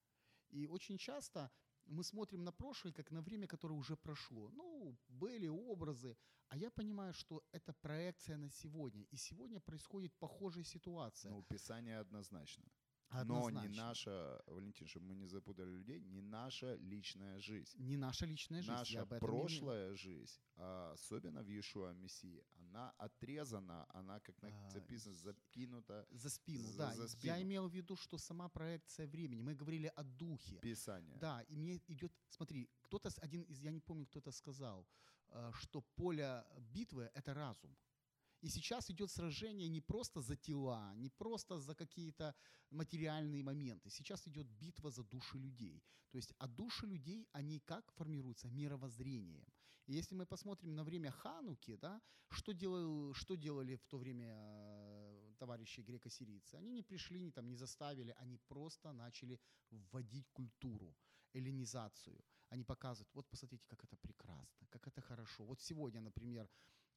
И 0.50 0.68
очень 0.68 0.98
часто 0.98 1.52
мы 1.86 2.04
смотрим 2.04 2.44
на 2.44 2.52
прошлое, 2.52 2.94
как 2.94 3.12
на 3.12 3.22
время, 3.22 3.48
которое 3.48 3.74
уже 3.74 3.96
прошло. 3.96 4.50
Ну, 4.52 4.98
были 5.08 5.48
образы, 5.48 6.16
а 6.48 6.58
я 6.58 6.70
понимаю, 6.70 7.14
что 7.14 7.44
это 7.52 7.74
проекция 7.74 8.38
на 8.38 8.50
сегодня. 8.50 9.06
И 9.12 9.18
сегодня 9.18 9.60
происходит 9.60 10.14
похожая 10.20 10.64
ситуация. 10.64 11.32
ну, 11.32 11.44
Писание 11.44 12.00
однозначно. 12.00 12.64
Но 13.14 13.20
Однозначно. 13.20 13.68
не 13.68 13.78
наша, 13.78 14.42
Валентин, 14.48 14.88
чтобы 14.88 15.06
мы 15.08 15.16
не 15.16 15.28
запутали 15.28 15.70
людей, 15.70 16.00
не 16.02 16.22
наша 16.22 16.76
личная 16.76 17.40
жизнь. 17.40 17.78
Не 17.78 17.98
наша 17.98 18.26
личная 18.26 18.62
жизнь. 18.62 18.94
я 18.94 19.02
Наша 19.02 19.20
прошлая 19.20 19.94
жизнь, 19.96 20.40
а 20.56 20.92
особенно 20.94 21.44
в 21.44 21.48
Иешуа 21.50 21.94
Мессии, 21.94 22.42
она 22.58 22.92
отрезана, 22.98 23.86
она, 23.94 24.20
как 24.22 24.36
А, 24.44 24.70
записано, 24.70 25.16
закинута 25.16 26.08
За 26.12 26.30
спину, 26.30 26.64
за- 26.72 26.78
да. 26.78 26.94
за 26.96 27.02
Я 27.04 27.08
спину. 27.10 27.42
имел 27.42 27.68
в 27.68 27.74
виду, 27.74 27.96
что 27.98 28.18
сама 28.18 28.48
проекция 28.50 29.08
времени. 29.08 29.42
Мы 29.42 29.56
говорили 29.56 29.92
о 29.96 30.04
духе. 30.04 30.58
Писание. 30.62 31.18
Да, 31.20 31.42
и 31.50 31.56
мне 31.58 31.82
идет, 31.88 32.14
смотри, 32.30 32.70
кто-то, 32.82 33.10
один 33.22 33.42
из, 33.44 33.60
я 33.60 33.72
не 33.72 33.82
помню, 33.82 34.06
кто-то 34.06 34.32
сказал, 34.32 34.86
э, 35.34 35.52
что 35.54 35.82
поле 35.96 36.46
битвы– 36.74 37.10
это 37.14 37.34
разум. 37.34 37.76
И 38.42 38.50
сейчас 38.50 38.90
идет 38.90 39.12
сражение 39.12 39.70
не 39.70 39.82
просто 39.82 40.22
за 40.22 40.36
тела, 40.36 40.94
не 40.96 41.10
просто 41.10 41.60
за 41.60 41.76
какие-то 41.76 42.34
материальные 42.72 43.44
моменты. 43.44 43.90
Сейчас 43.90 44.28
идет 44.28 44.48
битва 44.48 44.90
за 44.90 45.04
души 45.04 45.38
людей. 45.38 45.84
То 46.10 46.18
есть, 46.18 46.34
а 46.40 46.48
души 46.48 46.88
людей, 46.88 47.28
они 47.34 47.60
как 47.60 47.92
формируются? 47.92 48.50
Мировоззрением. 48.50 49.46
И 49.86 49.94
если 49.94 50.16
мы 50.16 50.26
посмотрим 50.26 50.76
на 50.76 50.84
время 50.84 51.12
Хануки, 51.12 51.76
да, 51.76 52.02
что, 52.30 52.54
делал, 52.54 53.14
что 53.14 53.36
делали 53.36 53.76
в 53.76 53.86
то 53.86 53.98
время 53.98 54.28
э, 54.28 55.34
товарищи 55.38 55.82
греко-сирийцы? 55.82 56.56
Они 56.56 56.72
не 56.72 56.82
пришли, 56.82 57.20
не, 57.20 57.32
там, 57.32 57.48
не 57.48 57.56
заставили, 57.56 58.16
они 58.18 58.38
просто 58.48 58.92
начали 58.94 59.40
вводить 59.70 60.30
культуру, 60.30 60.96
эллинизацию. 61.34 62.20
Они 62.50 62.64
показывают, 62.64 63.14
вот 63.14 63.30
посмотрите, 63.30 63.68
как 63.68 63.84
это 63.84 63.96
прекрасно, 63.98 64.68
как 64.70 64.88
это 64.88 65.02
хорошо. 65.02 65.46
Вот 65.46 65.62
сегодня, 65.62 66.02
например, 66.02 66.50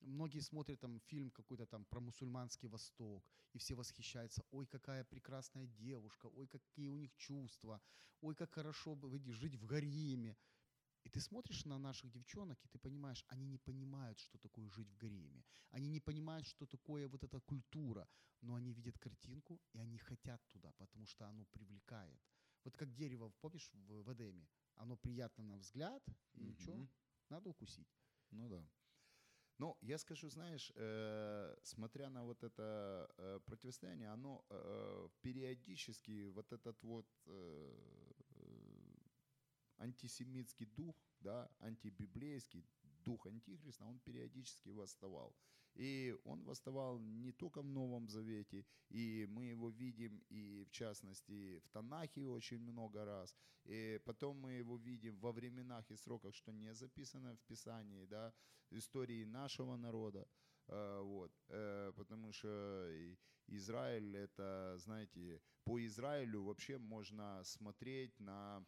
многие 0.04 0.40
смотрят 0.40 0.80
там 0.80 1.00
фильм 1.00 1.30
какой-то 1.30 1.66
там 1.66 1.84
про 1.84 2.00
мусульманский 2.00 2.68
Восток, 2.68 3.24
и 3.52 3.58
все 3.58 3.74
восхищаются, 3.74 4.44
ой, 4.50 4.66
какая 4.66 5.04
прекрасная 5.04 5.66
девушка, 5.66 6.26
ой, 6.26 6.46
какие 6.46 6.88
у 6.88 6.96
них 6.96 7.14
чувства, 7.16 7.80
ой, 8.20 8.34
как 8.34 8.52
хорошо 8.52 8.98
жить 9.26 9.56
в 9.56 9.66
гареме. 9.66 10.36
И 11.04 11.10
ты 11.10 11.20
смотришь 11.20 11.66
на 11.66 11.78
наших 11.78 12.10
девчонок, 12.10 12.58
и 12.64 12.68
ты 12.68 12.78
понимаешь, 12.78 13.24
они 13.28 13.46
не 13.46 13.58
понимают, 13.58 14.18
что 14.18 14.38
такое 14.38 14.68
жить 14.70 14.88
в 14.88 14.96
гареме. 14.96 15.44
Они 15.70 15.88
не 15.88 16.00
понимают, 16.00 16.46
что 16.46 16.66
такое 16.66 17.08
вот 17.08 17.22
эта 17.22 17.40
культура. 17.40 18.08
Но 18.40 18.54
они 18.54 18.72
видят 18.72 18.98
картинку, 18.98 19.60
и 19.72 19.78
они 19.78 19.98
хотят 19.98 20.40
туда, 20.48 20.72
потому 20.72 21.06
что 21.06 21.26
оно 21.26 21.44
привлекает. 21.44 22.20
Вот 22.64 22.76
как 22.76 22.94
дерево, 22.94 23.30
помнишь, 23.40 23.70
в, 23.72 24.02
в 24.02 24.12
Эдеме? 24.12 24.48
Оно 24.76 24.96
приятно 24.96 25.44
на 25.44 25.56
взгляд, 25.58 26.02
и 26.34 26.46
Мгм. 26.46 26.54
что? 26.54 26.88
Надо 27.28 27.50
укусить. 27.50 27.88
Ну 28.30 28.48
да. 28.48 28.66
Ну, 29.58 29.76
я 29.82 29.98
скажу, 29.98 30.28
знаешь, 30.28 30.72
э, 30.74 31.56
смотря 31.62 32.10
на 32.10 32.24
вот 32.24 32.42
это 32.42 33.08
э, 33.16 33.40
противостояние, 33.44 34.08
оно 34.08 34.44
э, 34.50 35.08
периодически, 35.20 36.28
вот 36.30 36.52
этот 36.52 36.82
вот 36.82 37.06
э, 37.26 37.74
антисемитский 39.78 40.66
дух, 40.66 40.96
да, 41.20 41.48
антибиблейский 41.60 42.66
дух 43.04 43.26
антихриста, 43.26 43.84
он 43.84 44.00
периодически 44.00 44.70
восставал. 44.70 45.36
И 45.74 46.16
он 46.24 46.44
восставал 46.44 46.98
не 47.00 47.32
только 47.32 47.62
в 47.62 47.66
Новом 47.66 48.08
Завете, 48.08 48.64
и 48.90 49.26
мы 49.28 49.46
его 49.46 49.70
видим 49.70 50.22
и 50.28 50.64
в 50.64 50.70
частности 50.70 51.58
в 51.58 51.68
Танахе 51.70 52.26
очень 52.26 52.60
много 52.60 53.04
раз, 53.04 53.34
и 53.64 54.00
потом 54.04 54.38
мы 54.38 54.52
его 54.52 54.76
видим 54.76 55.18
во 55.18 55.32
временах 55.32 55.90
и 55.90 55.96
сроках, 55.96 56.34
что 56.34 56.52
не 56.52 56.74
записано 56.74 57.34
в 57.34 57.40
Писании, 57.42 58.06
да, 58.06 58.32
истории 58.70 59.24
нашего 59.24 59.76
народа. 59.76 60.26
Э, 60.68 61.00
Вот, 61.02 61.32
э, 61.48 61.92
потому 61.96 62.32
что 62.32 62.88
Израиль 63.48 64.16
это, 64.16 64.76
знаете, 64.78 65.40
по 65.64 65.78
Израилю 65.84 66.44
вообще 66.44 66.78
можно 66.78 67.42
смотреть 67.44 68.18
на 68.20 68.64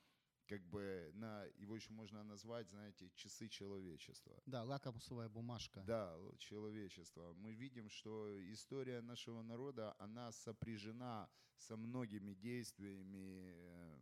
как 0.47 0.63
бы 0.67 1.11
на 1.15 1.45
его 1.57 1.77
еще 1.77 1.93
можно 1.93 2.23
назвать, 2.25 2.69
знаете, 2.69 3.11
часы 3.15 3.49
человечества. 3.49 4.41
Да, 4.47 4.65
лакомствовая 4.65 5.29
бумажка. 5.29 5.83
Да, 5.87 6.17
человечество. 6.39 7.33
Мы 7.35 7.55
видим, 7.55 7.89
что 7.89 8.29
история 8.53 9.01
нашего 9.03 9.43
народа, 9.43 9.95
она 9.99 10.33
сопряжена 10.33 11.29
со 11.57 11.77
многими 11.77 12.35
действиями 12.35 13.53
э, 13.55 13.99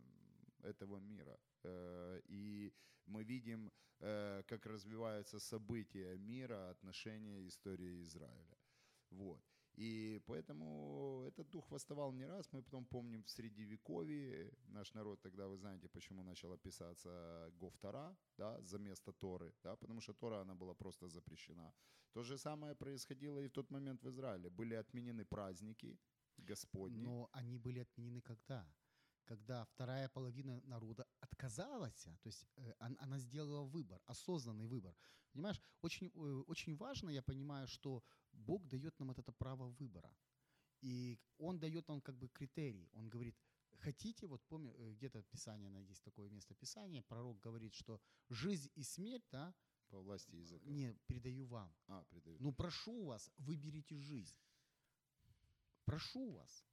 этого 0.63 0.99
мира. 0.99 1.39
Э, 1.63 2.21
И 2.25 2.73
мы 3.05 3.23
видим, 3.23 3.71
э, 3.99 4.43
как 4.47 4.65
развиваются 4.65 5.39
события 5.39 6.17
мира, 6.17 6.69
отношения 6.69 7.47
истории 7.47 8.01
Израиля. 8.01 8.57
Вот. 9.09 9.41
И 9.77 10.21
поэтому 10.25 11.23
этот 11.27 11.49
дух 11.49 11.71
восставал 11.71 12.13
не 12.13 12.25
раз. 12.27 12.53
Мы 12.53 12.61
потом 12.63 12.85
помним 12.85 13.23
в 13.23 13.29
Средневековье, 13.29 14.51
наш 14.67 14.93
народ 14.93 15.21
тогда, 15.21 15.47
вы 15.47 15.57
знаете, 15.57 15.89
почему 15.89 16.23
начала 16.23 16.57
писаться 16.57 17.51
Гофтара, 17.59 18.15
да, 18.37 18.61
за 18.61 18.79
место 18.79 19.11
Торы, 19.11 19.53
да, 19.63 19.75
потому 19.75 20.01
что 20.01 20.13
Тора, 20.13 20.41
она 20.41 20.55
была 20.55 20.73
просто 20.73 21.09
запрещена. 21.09 21.73
То 22.13 22.23
же 22.23 22.37
самое 22.37 22.75
происходило 22.75 23.39
и 23.39 23.47
в 23.47 23.51
тот 23.51 23.71
момент 23.71 24.01
в 24.03 24.07
Израиле. 24.09 24.49
Были 24.49 24.75
отменены 24.75 25.25
праздники 25.25 25.99
Господни. 26.37 27.03
Но 27.03 27.29
они 27.33 27.57
были 27.57 27.79
отменены 27.79 28.21
когда? 28.21 28.65
Когда 29.25 29.65
вторая 29.65 30.07
половина 30.07 30.61
народа 30.65 31.05
отказалась, 31.19 32.03
то 32.21 32.27
есть 32.29 32.45
э, 32.57 32.73
он- 32.79 32.97
она 32.99 33.19
сделала 33.19 33.63
выбор, 33.65 34.01
осознанный 34.05 34.67
выбор. 34.67 34.95
Понимаешь, 35.33 35.59
очень, 35.81 36.11
э, 36.13 36.43
очень 36.47 36.77
важно, 36.77 37.09
я 37.09 37.21
понимаю, 37.21 37.67
что 37.67 38.03
Бог 38.45 38.67
дает 38.67 38.99
нам 38.99 39.07
вот 39.09 39.19
это 39.19 39.31
право 39.31 39.67
выбора. 39.79 40.11
И 40.81 41.17
Он 41.37 41.59
дает 41.59 41.87
нам 41.87 42.01
как 42.01 42.15
бы 42.15 42.27
критерий. 42.29 42.89
Он 42.93 43.09
говорит, 43.09 43.35
хотите, 43.79 44.27
вот 44.27 44.41
помню, 44.47 44.73
э, 44.77 44.93
где-то 44.93 45.23
на- 45.69 45.79
есть 45.89 46.03
такое 46.03 46.29
место 46.29 46.53
Писания, 46.55 47.01
пророк 47.01 47.39
говорит, 47.39 47.73
что 47.73 47.99
жизнь 48.29 48.69
и 48.75 48.83
смерть, 48.83 49.25
да, 49.31 49.53
По 49.89 49.99
власти 50.01 50.35
языка. 50.35 50.65
не, 50.69 50.93
передаю 51.07 51.45
вам. 51.45 51.73
А, 51.87 52.03
придают. 52.05 52.41
Ну, 52.41 52.53
прошу 52.53 53.05
вас, 53.05 53.31
выберите 53.37 53.97
жизнь. 53.97 54.37
Прошу 55.85 56.31
вас. 56.31 56.65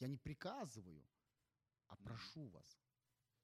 Я 0.00 0.08
не 0.08 0.16
приказываю, 0.18 1.02
а 1.86 1.96
прошу 1.96 2.48
вас. 2.48 2.78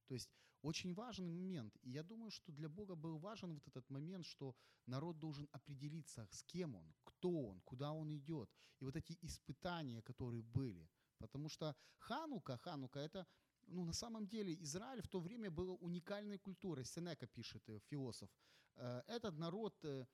То 0.07 0.15
есть 0.15 0.31
очень 0.63 0.95
важный 0.95 1.29
момент. 1.29 1.77
И 1.83 1.91
я 1.91 2.03
думаю, 2.03 2.31
что 2.31 2.53
для 2.53 2.69
Бога 2.69 2.95
был 2.95 3.19
важен 3.19 3.55
вот 3.55 3.67
этот 3.69 3.91
момент, 3.91 4.25
что 4.25 4.55
народ 4.87 5.19
должен 5.19 5.49
определиться, 5.53 6.27
с 6.31 6.43
кем 6.45 6.75
он, 6.75 6.95
кто 7.05 7.31
он, 7.31 7.61
куда 7.61 7.93
он 7.93 8.15
идет. 8.15 8.51
И 8.81 8.85
вот 8.85 8.97
эти 8.97 9.19
испытания, 9.23 10.03
которые 10.03 10.43
были. 10.43 10.89
Потому 11.19 11.49
что 11.49 11.77
Ханука, 11.99 12.57
Ханука 12.57 12.99
это, 12.99 13.27
ну, 13.69 13.85
на 13.85 13.93
самом 13.93 14.27
деле, 14.27 14.55
Израиль 14.63 15.03
в 15.03 15.09
то 15.09 15.21
время 15.21 15.51
был 15.51 15.79
уникальной 15.81 16.39
культурой. 16.39 16.85
Сенека 16.85 17.27
пишет, 17.27 17.69
э, 17.69 17.79
философ. 17.91 18.29
Э, 18.77 19.03
Этот 19.07 19.39
народ 19.39 19.85
э, 19.85 20.07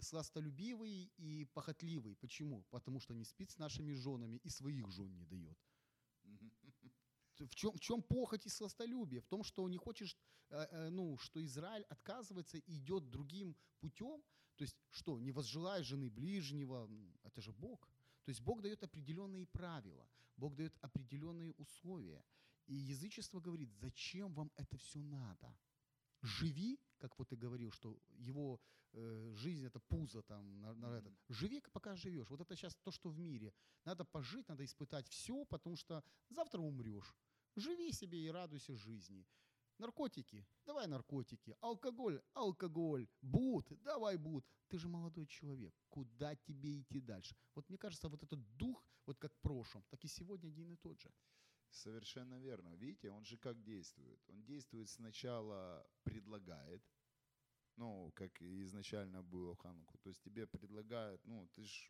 сластолюбивый 0.00 1.10
и 1.16 1.46
похотливый. 1.54 2.16
Почему? 2.16 2.64
Потому 2.70 3.00
что 3.00 3.14
не 3.14 3.24
спит 3.24 3.50
с 3.50 3.58
нашими 3.58 3.94
женами 3.94 4.36
и 4.36 4.50
своих 4.50 4.90
жен 4.90 5.16
не 5.16 5.24
дает. 5.24 5.58
В 7.46 7.54
чем, 7.54 7.72
в 7.72 7.80
чем 7.80 8.02
похоть 8.02 8.46
и 8.46 8.50
сластолюбие? 8.50 9.20
В 9.20 9.26
том, 9.26 9.42
что 9.42 9.68
не 9.68 9.78
хочешь, 9.78 10.16
э, 10.50 10.66
э, 10.70 10.90
ну, 10.90 11.16
что 11.18 11.44
Израиль 11.44 11.84
отказывается 11.88 12.58
и 12.58 12.76
идет 12.76 13.10
другим 13.10 13.56
путем. 13.80 14.22
То 14.56 14.64
есть 14.64 14.76
что, 14.90 15.18
не 15.18 15.32
возжелай 15.32 15.82
жены 15.82 16.10
ближнего, 16.10 16.88
это 17.22 17.40
же 17.40 17.52
Бог. 17.52 17.88
То 18.24 18.30
есть 18.30 18.40
Бог 18.40 18.62
дает 18.62 18.82
определенные 18.82 19.46
правила, 19.46 20.08
Бог 20.36 20.54
дает 20.54 20.76
определенные 20.80 21.52
условия. 21.52 22.22
И 22.66 22.74
язычество 22.74 23.40
говорит, 23.40 23.70
зачем 23.72 24.32
вам 24.34 24.50
это 24.56 24.76
все 24.76 25.00
надо? 25.00 25.56
Живи, 26.22 26.78
как 26.98 27.18
вот 27.18 27.28
ты 27.28 27.36
говорил, 27.36 27.72
что 27.72 27.98
его 28.10 28.60
э, 28.92 29.32
жизнь 29.34 29.66
это 29.66 29.80
пузо 29.80 30.22
там 30.22 30.60
на, 30.60 30.74
на 30.74 30.98
этот. 30.98 31.12
Живи, 31.28 31.60
пока 31.72 31.96
живешь. 31.96 32.30
Вот 32.30 32.40
это 32.40 32.54
сейчас 32.54 32.76
то, 32.76 32.92
что 32.92 33.10
в 33.10 33.18
мире. 33.18 33.52
Надо 33.84 34.04
пожить, 34.04 34.48
надо 34.48 34.64
испытать 34.64 35.08
все, 35.08 35.44
потому 35.46 35.76
что 35.76 36.04
завтра 36.30 36.60
умрешь. 36.60 37.16
Живи 37.56 37.92
себе 37.92 38.18
и 38.18 38.30
радуйся 38.30 38.74
жизни. 38.74 39.26
Наркотики, 39.78 40.46
давай 40.64 40.86
наркотики. 40.86 41.56
Алкоголь, 41.60 42.22
алкоголь. 42.34 43.08
Бут, 43.20 43.66
давай 43.82 44.16
бут. 44.16 44.46
Ты 44.68 44.78
же 44.78 44.88
молодой 44.88 45.26
человек. 45.26 45.74
Куда 45.88 46.34
тебе 46.34 46.80
идти 46.80 47.00
дальше? 47.00 47.36
Вот 47.54 47.68
мне 47.68 47.78
кажется, 47.78 48.08
вот 48.08 48.22
этот 48.22 48.40
дух, 48.56 48.82
вот 49.06 49.18
как 49.18 49.34
в 49.34 49.40
прошлом, 49.40 49.84
так 49.90 50.04
и 50.04 50.08
сегодня 50.08 50.48
один 50.48 50.72
и 50.72 50.76
тот 50.76 51.00
же. 51.00 51.12
Совершенно 51.70 52.38
верно. 52.38 52.74
Видите, 52.76 53.10
он 53.10 53.24
же 53.24 53.36
как 53.36 53.62
действует? 53.62 54.20
Он 54.28 54.42
действует 54.44 54.88
сначала 54.88 55.86
предлагает, 56.04 56.82
ну, 57.76 58.12
как 58.14 58.40
изначально 58.42 59.22
было 59.22 59.56
Хануку. 59.56 59.98
То 59.98 60.08
есть 60.08 60.22
тебе 60.22 60.46
предлагают, 60.46 61.24
ну, 61.24 61.48
ты 61.54 61.64
ж, 61.64 61.88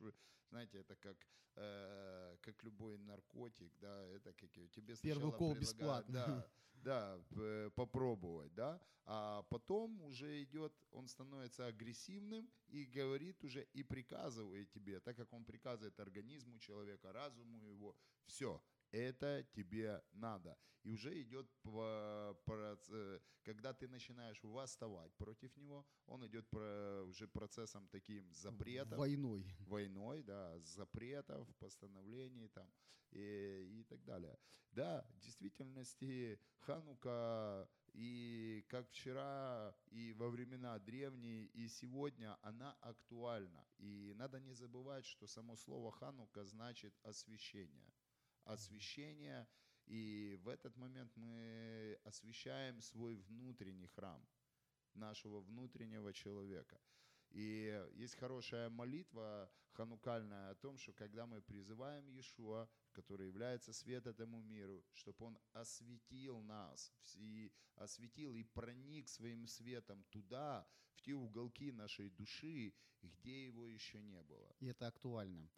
знаете, 0.51 0.79
это 0.79 0.97
как, 0.97 1.17
э, 1.57 2.37
как 2.41 2.63
любой 2.65 2.99
наркотик, 2.99 3.73
да, 3.81 4.07
это 4.09 4.33
как 4.33 4.51
тебе 4.71 4.97
сначала 4.97 5.21
Первый 5.21 5.39
кол 5.39 5.55
бесплатно. 5.55 6.13
Да, 6.13 6.49
да, 6.85 7.71
попробовать, 7.75 8.53
да, 8.55 8.81
а 9.05 9.43
потом 9.51 10.01
уже 10.03 10.43
идет, 10.43 10.73
он 10.91 11.09
становится 11.09 11.67
агрессивным 11.67 12.51
и 12.69 12.85
говорит 12.85 13.45
уже 13.45 13.67
и 13.73 13.83
приказывает 13.83 14.71
тебе, 14.71 15.01
так 15.01 15.17
как 15.17 15.33
он 15.33 15.45
приказывает 15.45 15.99
организму 16.01 16.59
человека, 16.59 17.13
разуму 17.13 17.65
его, 17.69 17.97
все, 18.27 18.63
это 18.93 19.43
тебе 19.53 20.03
надо. 20.13 20.57
И 20.85 20.91
уже 20.91 21.21
идет, 21.23 21.49
э, 21.65 23.21
когда 23.45 23.73
ты 23.73 23.89
начинаешь 23.89 24.43
восставать 24.43 25.13
против 25.15 25.57
него, 25.57 25.87
он 26.07 26.27
идет 26.27 26.53
уже 26.53 27.29
процессом 27.29 27.89
таким 27.89 28.33
запретом, 28.33 28.99
Войной. 28.99 29.47
войной, 29.61 30.23
да, 30.23 30.59
запретов, 30.61 31.49
постановлений 31.59 32.49
там 32.49 32.69
и, 33.11 33.81
и 33.81 33.85
так 33.85 34.05
далее. 34.05 34.37
Да, 34.73 35.07
в 35.11 35.21
действительности 35.21 36.41
Ханука 36.61 37.69
и 37.93 38.65
как 38.69 38.89
вчера, 38.89 39.75
и 39.91 40.15
во 40.15 40.31
времена 40.31 40.79
древние, 40.79 41.47
и 41.47 41.69
сегодня 41.69 42.39
она 42.43 42.73
актуальна. 42.81 43.67
И 43.79 44.15
надо 44.17 44.41
не 44.41 44.55
забывать, 44.55 45.05
что 45.05 45.27
само 45.27 45.57
слово 45.57 45.93
Ханука 45.93 46.45
значит 46.45 46.95
освящение. 47.03 47.93
Освящение, 48.45 49.47
и 49.87 50.39
в 50.43 50.49
этот 50.49 50.77
момент 50.77 51.13
мы 51.17 51.99
освещаем 52.05 52.81
свой 52.81 53.17
внутренний 53.17 53.87
храм 53.87 54.27
нашего 54.95 55.41
внутреннего 55.41 56.13
человека. 56.13 56.81
И 57.31 57.89
есть 57.95 58.17
хорошая 58.17 58.69
молитва 58.69 59.51
ханукальная 59.73 60.51
о 60.51 60.55
том, 60.55 60.77
что 60.77 60.93
когда 60.93 61.27
мы 61.27 61.41
призываем 61.41 62.07
Иешуа, 62.09 62.69
который 62.93 63.29
является 63.29 63.73
свет 63.73 64.07
этому 64.07 64.43
миру, 64.43 64.85
чтобы 64.93 65.25
Он 65.25 65.39
осветил 65.53 66.41
нас, 66.43 66.93
и 67.15 67.51
осветил 67.77 68.35
и 68.37 68.45
проник 68.45 69.09
своим 69.09 69.47
светом 69.47 70.05
туда, 70.11 70.67
в 70.93 71.01
те 71.01 71.15
уголки 71.15 71.73
нашей 71.73 72.11
души, 72.11 72.75
где 73.01 73.47
его 73.47 73.67
еще 73.67 74.03
не 74.03 74.23
было. 74.23 74.55
И 74.61 74.67
это 74.67 74.87
актуально. 74.87 75.51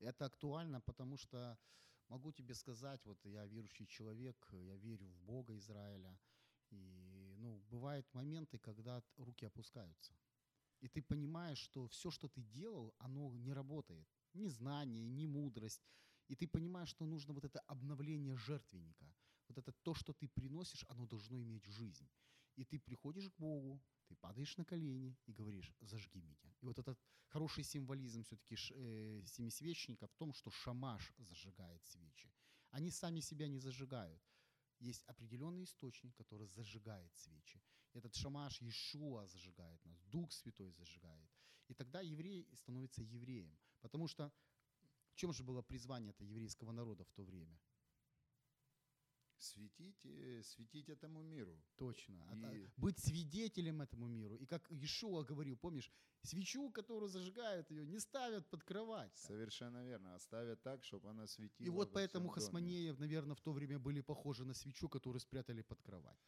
Это 0.00 0.26
актуально, 0.26 0.80
потому 0.80 1.16
что 1.16 1.56
могу 2.08 2.32
тебе 2.32 2.54
сказать, 2.54 3.04
вот 3.04 3.24
я 3.24 3.46
верующий 3.46 3.86
человек, 3.86 4.48
я 4.52 4.76
верю 4.76 5.06
в 5.06 5.20
Бога 5.22 5.56
Израиля. 5.56 6.18
И, 6.70 7.34
ну, 7.38 7.60
бывают 7.70 8.06
моменты, 8.14 8.58
когда 8.58 9.02
руки 9.16 9.46
опускаются. 9.46 10.14
И 10.80 10.88
ты 10.88 11.02
понимаешь, 11.02 11.58
что 11.58 11.86
все, 11.86 12.10
что 12.10 12.28
ты 12.28 12.42
делал, 12.42 12.94
оно 12.98 13.36
не 13.36 13.52
работает. 13.52 14.06
Ни 14.34 14.48
знание, 14.48 15.04
ни 15.04 15.26
мудрость. 15.26 15.86
И 16.28 16.34
ты 16.34 16.48
понимаешь, 16.48 16.88
что 16.88 17.04
нужно 17.06 17.34
вот 17.34 17.44
это 17.44 17.60
обновление 17.60 18.36
жертвенника. 18.36 19.06
Вот 19.48 19.58
это 19.58 19.72
то, 19.82 19.94
что 19.94 20.12
ты 20.12 20.28
приносишь, 20.28 20.84
оно 20.88 21.06
должно 21.06 21.40
иметь 21.40 21.64
жизнь. 21.66 22.08
И 22.56 22.64
ты 22.64 22.78
приходишь 22.78 23.30
к 23.30 23.38
Богу, 23.38 23.80
ты 24.06 24.16
падаешь 24.16 24.56
на 24.56 24.64
колени 24.64 25.16
и 25.26 25.32
говоришь, 25.32 25.74
зажги 25.80 26.20
меня. 26.20 26.54
И 26.60 26.66
вот 26.66 26.78
этот 26.78 26.98
хороший 27.28 27.64
символизм 27.64 28.22
все-таки 28.22 28.56
э, 28.70 29.22
семисвечника 29.26 30.06
в 30.06 30.14
том, 30.14 30.32
что 30.32 30.50
шамаш 30.50 31.12
зажигает 31.18 31.84
свечи. 31.86 32.30
Они 32.70 32.90
сами 32.90 33.20
себя 33.20 33.48
не 33.48 33.58
зажигают. 33.58 34.22
Есть 34.80 35.04
определенный 35.04 35.64
источник, 35.64 36.14
который 36.14 36.48
зажигает 36.48 37.14
свечи. 37.14 37.62
Этот 37.94 38.14
шамаш 38.14 38.60
Иешуа 38.60 39.26
зажигает 39.26 39.84
нас, 39.84 40.02
Дух 40.04 40.32
Святой 40.32 40.72
зажигает. 40.72 41.30
И 41.68 41.74
тогда 41.74 42.00
еврей 42.00 42.48
становится 42.54 43.02
евреем. 43.02 43.56
Потому 43.80 44.08
что 44.08 44.32
в 45.12 45.16
чем 45.16 45.32
же 45.32 45.42
было 45.42 45.62
призвание 45.62 46.10
это 46.10 46.24
еврейского 46.24 46.72
народа 46.72 47.04
в 47.04 47.12
то 47.12 47.22
время? 47.22 47.58
Светить, 49.42 50.06
э, 50.06 50.42
светить 50.44 50.88
этому 50.88 51.22
миру. 51.22 51.60
Точно. 51.76 52.24
А- 52.30 52.48
а 52.48 52.54
И- 52.54 52.68
Быть 52.76 52.98
свидетелем 52.98 53.82
этому 53.82 54.06
миру. 54.06 54.36
И 54.36 54.46
как 54.46 54.70
Иешуа 54.70 55.24
говорил, 55.24 55.56
помнишь, 55.56 55.90
свечу, 56.22 56.70
которую 56.70 57.08
зажигают 57.08 57.70
ее, 57.70 57.84
не 57.86 57.98
ставят 58.00 58.48
под 58.50 58.62
кровать. 58.62 59.16
Совершенно 59.16 59.84
верно. 59.84 60.14
Оставят 60.14 60.62
так, 60.62 60.84
чтобы 60.84 61.10
она 61.10 61.26
светила. 61.26 61.66
И 61.66 61.70
вот 61.70 61.92
поэтому. 61.92 62.28
Хасманеев, 62.28 62.98
наверное, 63.00 63.34
в 63.34 63.40
то 63.40 63.52
время 63.52 63.78
были 63.78 64.00
похожи 64.02 64.44
на 64.44 64.54
свечу, 64.54 64.88
которую 64.88 65.20
спрятали 65.20 65.62
под 65.62 65.82
кровать. 65.82 66.20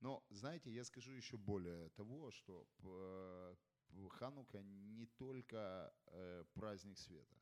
Но, 0.00 0.24
знаете, 0.30 0.70
я 0.70 0.84
скажу 0.84 1.12
еще 1.12 1.36
более 1.36 1.90
того, 1.90 2.30
что 2.30 2.66
п- 2.78 3.56
Ханука 4.08 4.62
не 4.62 5.06
только 5.18 5.92
э, 6.06 6.44
праздник 6.54 6.96
света, 6.98 7.36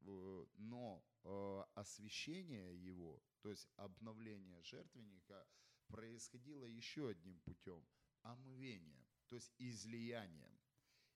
но 0.00 1.04
э, 1.24 1.64
освящение 1.74 2.76
его, 2.76 3.22
то 3.40 3.50
есть 3.50 3.68
обновление 3.76 4.62
жертвенника, 4.62 5.46
происходило 5.88 6.64
еще 6.64 7.08
одним 7.08 7.40
путем– 7.40 7.86
омывением, 8.22 9.06
то 9.26 9.36
есть 9.36 9.54
излиянием. 9.58 10.58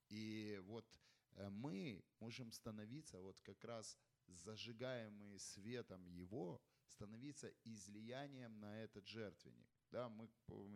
И 0.08 0.60
вот 0.64 0.86
э, 1.32 1.48
мы 1.50 2.04
можем 2.20 2.52
становиться 2.52 3.20
вот 3.20 3.40
как 3.40 3.64
раз 3.64 3.98
зажигаемые 4.26 5.38
светом 5.38 6.06
Его, 6.06 6.62
становиться 6.86 7.52
излиянием 7.64 8.60
на 8.60 8.78
этот 8.78 9.06
жертвенник. 9.06 9.71
Да, 9.92 10.08
мы, 10.08 10.28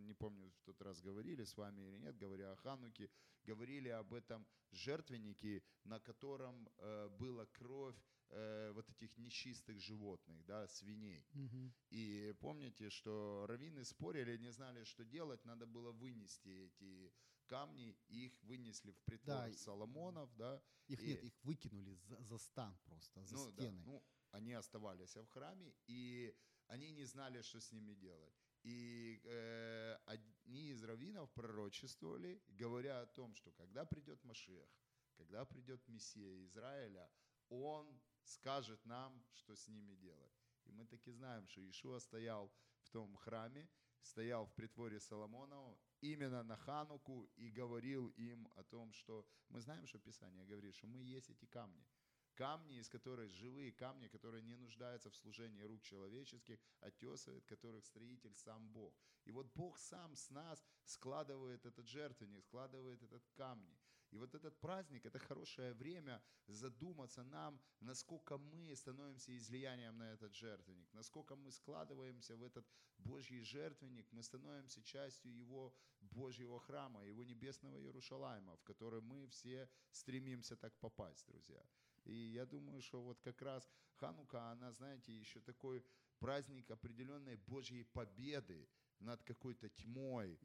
не 0.02 0.12
помню, 0.12 0.50
в 0.50 0.60
тот 0.60 0.82
раз 0.82 1.00
говорили 1.00 1.42
с 1.44 1.56
вами 1.56 1.80
или 1.82 1.96
нет, 1.98 2.18
говоря 2.18 2.52
о 2.52 2.56
Хануке, 2.56 3.10
говорили 3.44 3.88
об 3.88 4.12
этом 4.12 4.46
жертвеннике, 4.72 5.62
на 5.84 5.98
котором 6.00 6.68
э, 6.76 7.08
была 7.18 7.46
кровь 7.46 7.96
э, 8.28 8.72
вот 8.72 8.90
этих 8.90 9.16
нечистых 9.16 9.80
животных, 9.80 10.44
да, 10.44 10.68
свиней. 10.68 11.26
Мгм. 11.32 11.72
И 11.88 12.34
помните, 12.40 12.90
что 12.90 13.46
раввины 13.48 13.84
спорили, 13.84 14.36
не 14.36 14.52
знали, 14.52 14.84
что 14.84 15.04
делать, 15.04 15.44
надо 15.46 15.66
было 15.66 15.92
вынести 15.92 16.48
эти 16.48 17.10
камни, 17.46 17.96
и 18.08 18.26
их 18.26 18.42
вынесли 18.42 18.90
в 18.90 19.00
притвор 19.04 19.48
Да, 19.48 19.52
Соломонов, 19.52 20.36
да, 20.36 20.62
Их 20.88 21.00
И- 21.02 21.06
нет, 21.06 21.24
их 21.24 21.44
выкинули 21.44 21.94
за, 21.94 22.22
за 22.22 22.38
стан 22.38 22.78
просто, 22.84 23.24
за 23.24 23.34
ну, 23.34 23.52
да, 23.52 23.62
стены. 23.62 23.82
ну, 23.86 24.04
они 24.30 24.52
оставались 24.52 25.16
в 25.16 25.26
храме, 25.28 25.74
и 25.86 26.36
они 26.66 26.90
не 26.92 27.04
знали, 27.06 27.42
что 27.42 27.60
с 27.60 27.72
ними 27.72 27.94
делать. 27.94 28.34
И 28.66 29.20
э, 29.22 29.96
одни 30.06 30.70
из 30.70 30.82
раввинов 30.82 31.30
пророчествовали, 31.30 32.42
говоря 32.48 33.00
о 33.00 33.06
том, 33.06 33.32
что 33.36 33.52
когда 33.52 33.84
придет 33.84 34.24
Машех, 34.24 34.68
когда 35.16 35.44
придет 35.44 35.86
Мессия 35.86 36.44
Израиля, 36.46 37.08
он 37.48 37.86
скажет 38.24 38.84
нам, 38.84 39.24
что 39.34 39.54
с 39.54 39.68
ними 39.68 39.94
делать. 39.94 40.34
И 40.64 40.72
мы 40.72 40.84
таки 40.84 41.12
знаем, 41.12 41.46
что 41.46 41.60
Иешуа 41.60 42.00
стоял 42.00 42.52
в 42.80 42.90
том 42.90 43.14
храме, 43.14 43.68
стоял 44.00 44.46
в 44.46 44.54
притворе 44.54 44.98
Соломонова 44.98 45.78
именно 46.00 46.42
на 46.42 46.56
Хануку 46.56 47.30
и 47.36 47.50
говорил 47.50 48.08
им 48.16 48.48
о 48.56 48.64
том, 48.64 48.92
что 48.92 49.24
мы 49.48 49.60
знаем, 49.60 49.86
что 49.86 50.00
Писание 50.00 50.44
говорит, 50.44 50.74
что 50.74 50.88
мы 50.88 51.02
есть 51.02 51.30
эти 51.30 51.46
камни. 51.46 51.86
Камни, 52.36 52.78
из 52.78 52.88
которых 52.88 53.32
живые 53.32 53.72
камни, 53.72 54.08
которые 54.08 54.42
не 54.42 54.56
нуждаются 54.56 55.10
в 55.10 55.16
служении 55.16 55.62
рук 55.62 55.82
человеческих, 55.82 56.58
отесывает, 56.80 57.46
которых 57.46 57.84
строитель 57.86 58.34
сам 58.36 58.68
Бог. 58.68 58.94
И 59.24 59.32
вот 59.32 59.46
Бог 59.54 59.78
сам 59.78 60.14
с 60.14 60.30
нас 60.30 60.62
складывает 60.84 61.64
этот 61.64 61.88
жертвенник, 61.88 62.44
складывает 62.44 63.02
этот 63.02 63.26
камни. 63.34 63.78
И 64.10 64.18
вот 64.18 64.34
этот 64.34 64.60
праздник– 64.60 65.04
это 65.06 65.18
хорошее 65.18 65.72
время 65.72 66.22
задуматься 66.46 67.24
нам, 67.24 67.60
насколько 67.80 68.38
мы 68.38 68.76
становимся 68.76 69.36
излиянием 69.36 69.96
на 69.98 70.12
этот 70.12 70.34
жертвенник, 70.34 70.92
насколько 70.92 71.36
мы 71.36 71.50
складываемся 71.50 72.36
в 72.36 72.42
этот 72.42 72.66
Божий 72.98 73.40
жертвенник, 73.40 74.06
мы 74.12 74.22
становимся 74.22 74.82
частью 74.82 75.34
Его 75.34 75.74
Божьего 76.00 76.60
храма, 76.60 77.04
Его 77.04 77.24
небесного 77.24 77.80
Иерушалайма, 77.80 78.56
в 78.56 78.62
который 78.62 79.00
мы 79.00 79.26
все 79.26 79.68
стремимся 79.90 80.56
так 80.56 80.78
попасть, 80.78 81.26
друзья. 81.26 81.64
И 82.06 82.14
я 82.14 82.46
думаю, 82.46 82.80
что 82.82 83.02
вот 83.02 83.20
как 83.20 83.42
раз 83.42 83.68
Ханука, 83.96 84.50
она, 84.50 84.72
знаете, 84.72 85.12
еще 85.12 85.40
такой 85.40 85.84
праздник 86.18 86.70
определенной 86.70 87.36
Божьей 87.36 87.84
победы 87.84 88.68
над 89.00 89.22
какой-то 89.22 89.68
тьмой. 89.68 90.38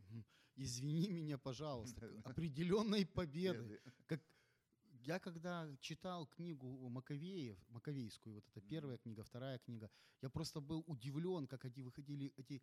Извини 0.55 1.11
меня, 1.11 1.37
пожалуйста, 1.37 2.09
определенной 2.25 3.05
победы. 3.05 3.79
Как 4.05 4.21
я 5.03 5.19
когда 5.19 5.67
читал 5.79 6.27
книгу 6.27 6.89
Маковеев, 6.89 7.57
Маковейскую, 7.69 8.35
вот 8.35 8.47
это 8.47 8.61
первая 8.61 8.97
книга, 8.97 9.23
вторая 9.23 9.57
книга, 9.59 9.89
я 10.21 10.29
просто 10.29 10.61
был 10.61 10.83
удивлен, 10.87 11.47
как 11.47 11.65
они 11.65 11.81
выходили 11.81 12.33
эти 12.37 12.61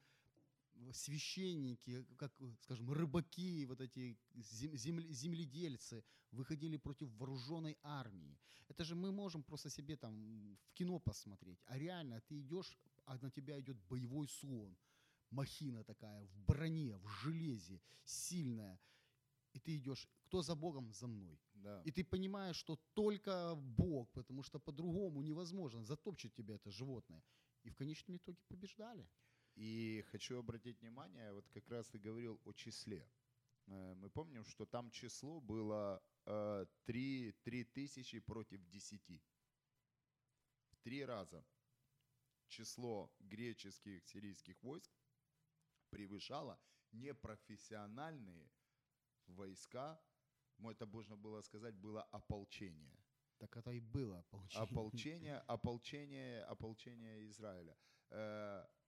священники, 0.92 2.04
как, 2.16 2.32
скажем, 2.60 2.92
рыбаки, 2.92 3.66
вот 3.66 3.80
эти 3.80 4.18
зем- 4.34 4.74
земле- 4.74 5.12
земледельцы 5.12 6.04
выходили 6.30 6.76
против 6.76 7.10
вооруженной 7.18 7.76
армии. 7.82 8.38
Это 8.68 8.84
же 8.84 8.94
мы 8.94 9.12
можем 9.12 9.42
просто 9.42 9.70
себе 9.70 9.96
там 9.96 10.56
в 10.56 10.72
кино 10.74 10.98
посмотреть, 10.98 11.60
а 11.66 11.78
реально 11.78 12.20
ты 12.20 12.40
идешь, 12.40 12.78
а 13.04 13.18
на 13.18 13.30
тебя 13.30 13.58
идет 13.58 13.76
боевой 13.88 14.28
слон, 14.28 14.76
махина 15.30 15.84
такая, 15.84 16.24
в 16.24 16.38
броне, 16.46 16.96
в 16.98 17.08
железе, 17.08 17.80
сильная, 18.04 18.78
и 19.54 19.58
ты 19.58 19.76
идешь, 19.76 20.08
кто 20.22 20.42
за 20.42 20.54
Богом, 20.54 20.92
за 20.92 21.06
мной. 21.06 21.38
Да. 21.54 21.82
И 21.86 21.90
ты 21.90 22.04
понимаешь, 22.04 22.56
что 22.56 22.76
только 22.94 23.54
Бог, 23.56 24.10
потому 24.12 24.42
что 24.42 24.58
по-другому 24.58 25.22
невозможно, 25.22 25.84
затопчет 25.84 26.34
тебя 26.34 26.54
это 26.54 26.70
животное. 26.70 27.22
И 27.64 27.70
в 27.70 27.76
конечном 27.76 28.16
итоге 28.16 28.38
побеждали. 28.48 29.08
И 29.59 30.05
хочу 30.12 30.38
обратить 30.38 30.81
внимание, 30.81 31.33
вот 31.33 31.49
как 31.49 31.68
раз 31.68 31.88
ты 31.88 31.99
говорил 31.99 32.40
о 32.44 32.53
числе. 32.53 33.11
Э, 33.66 33.94
Мы 33.94 34.09
помним, 34.09 34.44
что 34.44 34.66
там 34.66 34.90
число 34.90 35.40
было 35.40 36.01
э, 36.27 36.66
3, 36.85 37.33
3 37.42 37.64
тысячи 37.64 38.21
против 38.21 38.61
10. 38.68 39.21
В 40.71 40.77
три 40.77 41.05
раза 41.05 41.44
число 42.47 43.11
греческих, 43.18 44.05
сирийских 44.05 44.62
войск 44.62 44.92
превышало 45.90 46.57
непрофессиональные 46.92 48.49
войска, 49.27 50.01
это 50.71 50.87
можно 50.87 51.16
было 51.16 51.42
сказать, 51.42 51.75
было 51.75 52.03
ополчение 52.12 52.97
Так 53.38 53.57
это 53.57 53.73
и 53.73 53.81
было 53.81 54.23
получение. 54.31 54.62
ополчение, 54.62 55.38
ополчение, 55.49 56.44
ополчение 56.44 57.27
Израиля. 57.27 57.77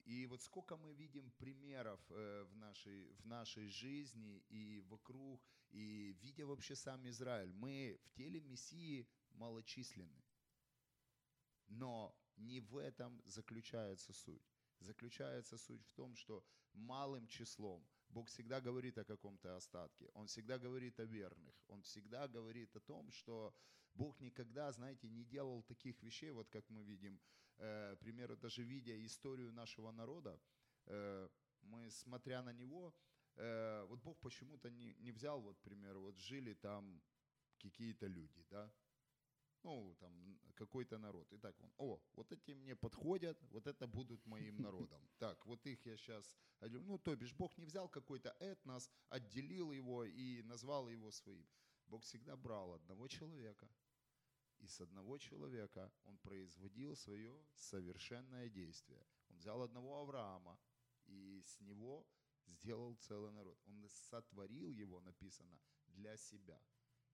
И 0.05 0.27
вот 0.27 0.43
сколько 0.43 0.77
мы 0.77 0.93
видим 0.95 1.31
примеров 1.39 2.01
э, 2.11 2.45
в 2.45 2.57
нашей, 2.57 3.13
в 3.13 3.27
нашей 3.27 3.69
жизни 3.69 4.43
и 4.49 4.81
вокруг, 4.89 5.41
и 5.71 6.17
видя 6.21 6.47
вообще 6.47 6.75
сам 6.75 7.09
Израиль, 7.09 7.53
мы 7.53 7.99
в 8.05 8.11
теле 8.11 8.41
Мессии 8.41 9.07
малочисленны. 9.33 10.25
Но 11.69 12.15
не 12.37 12.61
в 12.61 12.77
этом 12.77 13.23
заключается 13.27 14.13
суть. 14.13 14.51
Заключается 14.81 15.59
суть 15.59 15.85
в 15.85 15.93
том, 15.93 16.17
что 16.17 16.43
малым 16.73 17.27
числом 17.29 17.87
Бог 18.09 18.29
всегда 18.29 18.61
говорит 18.61 18.99
о 18.99 19.05
каком-то 19.05 19.57
остатке. 19.57 20.11
Он 20.15 20.27
всегда 20.27 20.59
говорит 20.59 20.99
о 20.99 21.05
верных. 21.05 21.55
Он 21.69 21.83
всегда 21.83 22.27
говорит 22.27 22.75
о 22.75 22.81
том, 22.81 23.13
что 23.13 23.55
Бог 23.95 24.21
никогда, 24.21 24.73
знаете, 24.73 25.09
не 25.09 25.25
делал 25.25 25.63
таких 25.63 26.03
вещей, 26.03 26.31
вот 26.31 26.49
как 26.49 26.69
мы 26.71 26.83
видим, 26.83 27.21
э, 27.61 27.96
примеру, 27.96 28.37
даже 28.37 28.62
видя 28.62 28.94
историю 29.07 29.53
нашего 29.53 29.92
народа, 29.92 30.40
э, 30.87 31.29
мы, 31.62 31.90
смотря 31.90 32.42
на 32.42 32.53
него, 32.53 32.94
э, 33.37 33.85
вот 33.88 34.01
Бог 34.01 34.18
почему-то 34.20 34.70
не, 34.70 34.94
не 34.94 35.12
взял, 35.12 35.40
вот, 35.40 35.59
к 35.59 35.62
примеру, 35.62 36.01
вот 36.01 36.18
жили 36.18 36.55
там 36.55 37.03
какие-то 37.59 38.07
люди, 38.07 38.44
да, 38.51 38.73
ну, 39.62 39.94
там, 40.01 40.38
какой-то 40.55 40.99
народ. 40.99 41.33
И 41.33 41.38
так 41.38 41.61
он, 41.61 41.73
о, 41.77 42.01
вот 42.14 42.33
эти 42.33 42.53
мне 42.53 42.75
подходят, 42.75 43.38
вот 43.51 43.66
это 43.66 43.87
будут 43.87 44.27
моим 44.27 44.57
народом. 44.62 45.03
Так, 45.18 45.46
вот 45.46 45.66
их 45.66 45.87
я 45.87 45.96
сейчас, 45.96 46.37
ну, 46.61 46.99
то 46.99 47.14
бишь, 47.16 47.35
Бог 47.35 47.59
не 47.59 47.66
взял 47.66 47.88
какой-то 47.88 48.35
этнос, 48.40 48.90
отделил 49.09 49.73
его 49.73 50.05
и 50.05 50.42
назвал 50.42 50.88
его 50.88 51.11
своим. 51.11 51.46
Бог 51.87 52.03
всегда 52.03 52.37
брал 52.37 52.73
одного 52.73 53.09
человека, 53.09 53.68
и 54.61 54.66
с 54.66 54.81
одного 54.81 55.18
человека 55.18 55.92
он 56.05 56.18
производил 56.18 56.96
свое 56.96 57.35
совершенное 57.55 58.49
действие. 58.49 59.07
Он 59.29 59.37
взял 59.37 59.62
одного 59.62 60.01
Авраама, 60.01 60.59
и 61.07 61.42
с 61.44 61.61
него 61.61 62.07
сделал 62.46 62.94
целый 62.96 63.33
народ. 63.33 63.59
Он 63.66 63.88
сотворил 63.88 64.70
его, 64.70 65.01
написано, 65.01 65.61
для 65.87 66.16
себя 66.16 66.61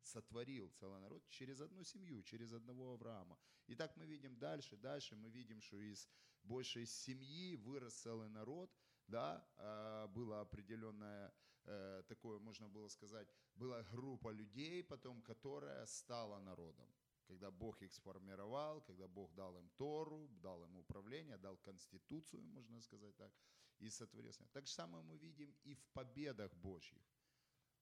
сотворил 0.07 0.71
целый 0.71 1.01
народ 1.01 1.27
через 1.29 1.61
одну 1.61 1.85
семью, 1.85 2.23
через 2.23 2.53
одного 2.53 2.93
Авраама. 2.93 3.39
И 3.67 3.75
так 3.75 3.97
мы 3.97 4.07
видим 4.07 4.39
дальше, 4.39 4.77
дальше 4.77 5.17
мы 5.17 5.31
видим, 5.31 5.61
что 5.61 5.77
из 5.81 6.09
большей 6.43 6.87
семьи 6.87 7.57
вырос 7.57 7.95
целый 7.95 8.29
народ, 8.29 8.71
да, 9.09 9.45
а, 9.57 10.07
было 10.09 10.41
определенное 10.41 11.33
э, 11.65 12.03
такое, 12.07 12.39
можно 12.39 12.69
было 12.69 12.89
сказать, 12.89 13.29
была 13.55 13.83
группа 13.83 14.31
людей, 14.31 14.83
потом 14.85 15.23
которая 15.23 15.87
стала 15.87 16.39
народом. 16.41 16.89
Когда 17.27 17.51
Бог 17.51 17.83
их 17.83 17.93
сформировал, 17.93 18.81
когда 18.83 19.09
Бог 19.09 19.35
дал 19.35 19.57
им 19.59 19.69
Тору, 19.77 20.29
дал 20.43 20.65
им 20.65 20.77
управление, 20.77 21.37
дал 21.37 21.57
конституцию, 21.57 22.43
можно 22.43 22.81
сказать 22.81 23.17
так, 23.17 23.33
и 23.79 23.91
сотворил. 23.91 24.33
с 24.33 24.41
ним. 24.41 24.49
Так 24.53 24.67
же 24.67 24.73
самое 24.73 25.03
мы 25.05 25.17
видим 25.17 25.55
и 25.65 25.75
в 25.75 25.85
победах 25.93 26.55
Божьих. 26.55 27.03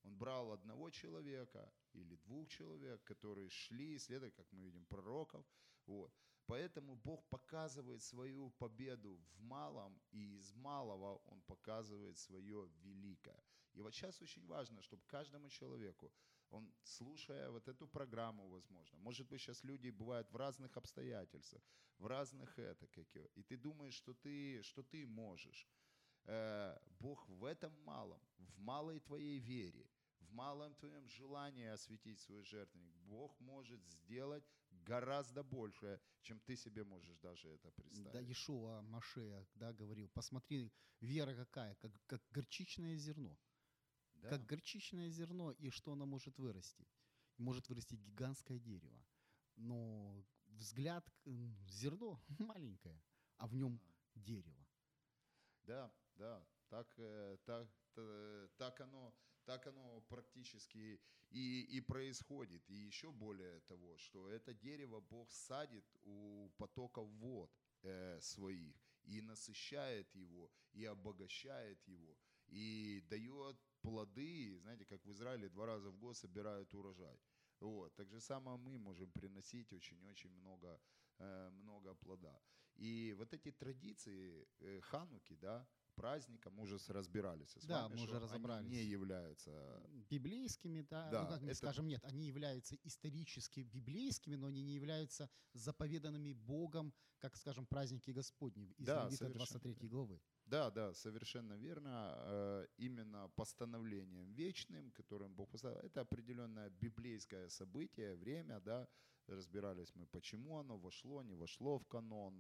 Он 0.03 0.17
брал 0.17 0.53
одного 0.53 0.91
человека 0.91 1.73
или 1.93 2.17
двух 2.17 2.49
человек, 2.49 3.03
которые 3.05 3.49
шли, 3.49 3.99
следовали, 3.99 4.31
как 4.31 4.53
мы 4.53 4.63
видим, 4.63 4.85
пророков. 4.87 5.47
Вот. 5.87 6.13
Поэтому 6.47 6.97
Бог 6.97 7.27
показывает 7.31 8.03
свою 8.03 8.51
победу 8.51 9.17
в 9.17 9.41
малом, 9.41 9.99
и 10.11 10.37
из 10.37 10.53
малого 10.55 11.23
Он 11.25 11.41
показывает 11.43 12.19
свое 12.19 12.69
великое. 12.83 13.43
И 13.73 13.81
вот 13.81 13.95
сейчас 13.95 14.21
очень 14.23 14.47
важно, 14.47 14.83
чтобы 14.83 15.03
каждому 15.07 15.49
человеку, 15.49 16.13
он, 16.55 16.73
слушая 16.85 17.51
вот 17.51 17.69
эту 17.69 17.87
программу, 17.87 18.49
возможно, 18.49 18.99
может 18.99 19.27
быть, 19.29 19.41
сейчас 19.41 19.65
люди 19.65 19.91
бывают 19.91 20.31
в 20.31 20.37
разных 20.37 20.77
обстоятельствах, 20.77 21.63
в 21.99 22.07
разных 22.07 22.59
это, 22.59 22.87
как 22.87 23.17
и 23.35 23.43
ты 23.43 23.57
думаешь, 23.57 23.95
что 23.95 24.15
ты, 24.15 24.63
что 24.63 24.83
ты 24.83 25.07
можешь. 25.07 25.69
Э, 26.27 26.79
Бог 27.01 27.29
в 27.29 27.45
этом 27.45 27.73
малом, 27.85 28.21
в 28.39 28.59
малой 28.59 29.01
твоей 29.01 29.41
вере, 29.41 29.87
в 30.21 30.33
малом 30.33 30.75
твоем 30.75 31.09
желании 31.09 31.67
осветить 31.67 32.21
свой 32.21 32.43
жертвенник, 32.45 32.95
Бог 32.95 33.41
может 33.41 33.85
сделать 33.87 34.45
гораздо 34.87 35.43
больше, 35.43 36.01
чем 36.23 36.41
ты 36.41 36.57
себе 36.57 36.85
можешь 36.85 37.19
даже 37.19 37.49
это 37.49 37.69
Да, 37.69 37.83
представить. 37.83 38.31
Ишуа 38.31 38.83
Машея, 38.83 39.47
да, 39.55 39.73
говорил, 39.73 40.09
посмотри, 40.09 40.73
вера 41.01 41.35
какая, 41.35 41.75
как, 41.75 41.93
как 42.07 42.23
горчичное 42.31 42.97
зерно. 42.97 43.37
Да. 44.25 44.31
Как 44.31 44.47
горчичное 44.47 45.11
зерно, 45.11 45.53
и 45.53 45.69
что 45.69 45.93
оно 45.93 46.07
может 46.07 46.39
вырасти? 46.39 46.89
Может 47.37 47.69
вырасти 47.69 47.95
гигантское 47.95 48.59
дерево. 48.59 49.05
Но 49.57 50.25
взгляд, 50.47 51.07
зерно 51.69 52.19
маленькое, 52.39 53.03
а 53.37 53.47
в 53.47 53.55
нем 53.55 53.79
дерево. 54.15 54.67
Да, 55.67 55.93
да, 56.15 56.47
так, 56.69 56.95
э, 56.97 57.37
так, 57.45 57.69
так, 58.57 58.81
оно, 58.81 59.15
так 59.45 59.67
оно 59.67 60.01
практически 60.09 60.99
и, 61.29 61.61
и 61.77 61.81
происходит. 61.83 62.63
И 62.71 62.75
еще 62.75 63.13
более 63.13 63.61
того, 63.61 63.99
что 63.99 64.31
это 64.31 64.55
дерево 64.55 65.01
Бог 65.01 65.31
садит 65.33 65.85
у 66.05 66.49
потоков 66.57 67.11
вод 67.11 67.51
э, 67.83 68.19
своих 68.23 68.75
и 69.03 69.21
насыщает 69.21 70.15
его, 70.15 70.51
и 70.73 70.87
обогащает 70.87 71.87
его, 71.87 72.17
и 72.47 73.05
дает 73.11 73.61
плоды, 73.89 74.59
знаете, 74.63 74.85
как 74.87 75.05
в 75.05 75.11
Израиле 75.13 75.49
два 75.49 75.67
раза 75.67 75.91
в 75.91 75.97
год 75.99 76.17
собирают 76.17 76.75
урожай. 76.75 77.19
Вот. 77.61 77.95
Так 77.95 78.09
же 78.11 78.21
самое 78.21 78.57
мы 78.57 78.79
можем 78.79 79.11
приносить 79.13 79.73
очень-очень 79.73 80.31
много, 80.31 80.81
э, 81.19 81.51
много 81.51 81.95
плода. 81.95 82.41
И 82.77 83.15
вот 83.19 83.33
эти 83.35 83.53
традиции 83.53 84.47
э, 84.61 84.81
Хануки, 84.81 85.37
да, 85.37 85.67
праздника, 85.95 86.51
мы 86.51 86.63
уже 86.63 86.79
разбирались 86.89 87.57
с 87.57 87.67
Да, 87.67 87.83
вами, 87.83 87.95
мы 87.95 88.03
уже 88.03 88.07
что 88.07 88.17
они 88.17 88.25
разобрались. 88.25 88.71
не 88.71 88.83
являются 88.85 89.81
библейскими, 90.11 90.81
да, 90.83 91.11
Да, 91.11 91.23
ну 91.23 91.29
как 91.29 91.43
это- 91.43 91.55
скажем, 91.55 91.87
нет, 91.87 92.03
они 92.05 92.27
являются 92.27 92.75
исторически 92.83 93.61
библейскими, 93.61 94.37
но 94.37 94.47
они 94.49 94.63
не 94.63 94.75
являются 94.75 95.29
заповеданными 95.53 96.33
Богом, 96.33 96.93
как, 97.19 97.37
скажем, 97.37 97.67
праздники 97.67 98.11
Господни 98.11 98.73
из 98.79 98.87
Да, 98.87 99.05
Левита 99.05 99.17
совершенно 99.17 99.35
23 99.61 99.89
главы. 99.89 100.21
Да, 100.47 100.71
да, 100.71 100.93
совершенно 100.95 101.55
верно. 101.55 102.15
Э, 102.19 102.67
Именно 102.79 103.29
постановлением 103.37 104.33
вечным, 104.35 104.91
которым 104.93 105.35
Бог 105.35 105.51
поставил, 105.51 105.79
это 105.79 106.01
определенное 106.03 106.71
библейское 106.71 107.49
событие, 107.49 108.15
время, 108.15 108.61
да, 108.61 108.87
разбирались 109.27 109.95
мы, 109.97 110.07
почему 110.07 110.59
оно 110.59 110.77
вошло, 110.79 111.23
не 111.23 111.35
вошло 111.35 111.79
в 111.79 111.87
канон, 111.87 112.35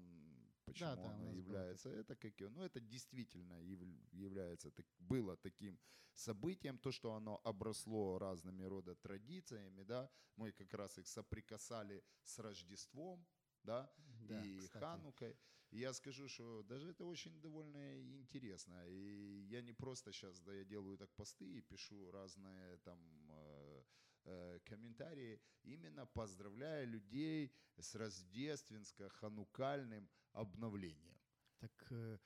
почему 0.67 0.87
да, 0.89 0.93
оно 0.93 1.09
нас 1.09 1.19
было 1.19 1.37
является, 1.37 1.89
это 1.89 2.15
какие, 2.15 2.49
ну 2.49 2.63
это 2.63 2.81
действительно 2.81 3.55
яв- 3.63 4.09
является, 4.13 4.71
так- 4.71 4.87
было 4.99 5.37
таким 5.37 5.79
событием, 6.15 6.79
то, 6.79 6.93
что 6.93 7.15
оно 7.15 7.41
обросло 7.45 8.19
разными 8.19 8.65
рода 8.65 8.95
традициями, 8.95 9.83
да, 9.85 10.11
мы 10.37 10.53
как 10.53 10.75
раз 10.75 10.99
их 10.99 11.07
соприкасали 11.07 12.03
с 12.23 12.39
Рождеством, 12.39 13.27
да, 13.65 13.91
Да, 14.21 14.45
и 14.45 14.59
кстати. 14.59 14.85
Ханукой. 14.85 15.37
И 15.71 15.79
я 15.79 15.93
скажу, 15.93 16.29
что 16.29 16.63
даже 16.63 16.91
это 16.91 17.05
очень 17.05 17.41
довольно 17.41 18.01
интересно. 18.21 18.87
И 18.89 19.47
я 19.51 19.63
не 19.63 19.73
просто 19.73 20.13
сейчас, 20.13 20.41
да, 20.41 20.55
я 20.55 20.65
делаю 20.65 20.97
так 20.97 21.11
посты 21.15 21.59
и 21.59 21.63
пишу 21.63 22.11
разные 22.13 22.77
там 22.79 22.99
э, 23.31 23.83
э, 24.25 24.61
комментарии, 24.65 25.41
именно 25.65 26.07
поздравляя 26.07 26.85
людей 26.85 27.53
с 27.77 27.95
рождественско-ханукальным 27.97 30.09
обновлением. 30.33 31.19
Так 31.59 31.87
э, 31.91 32.19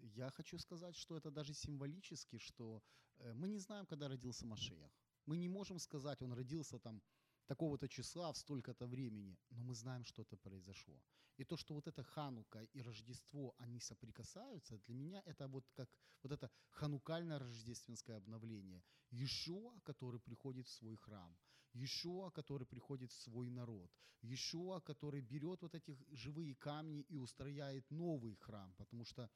я 0.00 0.30
хочу 0.30 0.58
сказать, 0.58 0.96
что 0.96 1.16
это 1.16 1.30
даже 1.30 1.54
символически, 1.54 2.38
что 2.38 2.82
э, 3.18 3.34
мы 3.34 3.48
не 3.48 3.58
знаем, 3.58 3.86
когда 3.86 4.08
родился 4.08 4.46
Машех. 4.46 4.90
Мы 5.26 5.36
не 5.36 5.48
можем 5.48 5.78
сказать, 5.78 6.22
он 6.22 6.32
родился 6.32 6.78
там 6.78 7.02
такого-то 7.46 7.88
числа 7.88 8.32
в 8.32 8.36
столько-то 8.36 8.86
времени, 8.86 9.38
но 9.50 9.62
мы 9.62 9.74
знаем, 9.74 10.04
что 10.04 10.22
это 10.22 10.36
произошло. 10.36 11.00
И 11.36 11.44
то, 11.44 11.56
что 11.56 11.74
вот 11.74 11.86
это 11.86 12.02
Ханука 12.02 12.62
и 12.72 12.82
Рождество, 12.82 13.54
они 13.58 13.80
соприкасаются, 13.80 14.78
для 14.86 14.94
меня 14.94 15.22
это 15.26 15.48
вот 15.48 15.64
как 15.74 15.88
вот 16.22 16.32
это 16.32 16.50
ханукальное 16.70 17.38
рождественское 17.38 18.16
обновление. 18.16 18.82
Ешуа, 19.10 19.78
который 19.84 20.18
приходит 20.18 20.66
в 20.66 20.70
свой 20.70 20.96
храм, 20.96 21.36
Ешуа, 21.72 22.30
который 22.30 22.66
приходит 22.66 23.12
в 23.12 23.22
свой 23.22 23.50
народ, 23.50 23.90
Ешуа, 24.22 24.80
который 24.80 25.20
берет 25.20 25.62
вот 25.62 25.74
эти 25.74 25.96
живые 26.10 26.54
камни 26.54 27.02
и 27.02 27.16
устрояет 27.16 27.90
новый 27.90 28.34
храм, 28.34 28.74
потому 28.76 29.04
что 29.04 29.30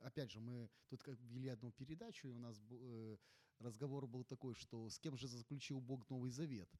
опять 0.00 0.30
же, 0.30 0.40
мы 0.40 0.68
тут 0.88 1.02
как 1.02 1.18
вели 1.20 1.48
одну 1.48 1.72
передачу, 1.72 2.28
и 2.28 2.30
у 2.30 2.38
нас 2.38 2.56
э, 2.70 3.16
разговор 3.58 4.06
был 4.06 4.24
такой, 4.24 4.54
что 4.54 4.88
с 4.88 4.98
кем 4.98 5.16
же 5.16 5.28
заключил 5.28 5.80
Бог 5.80 6.08
Новый 6.08 6.30
Завет. 6.30 6.70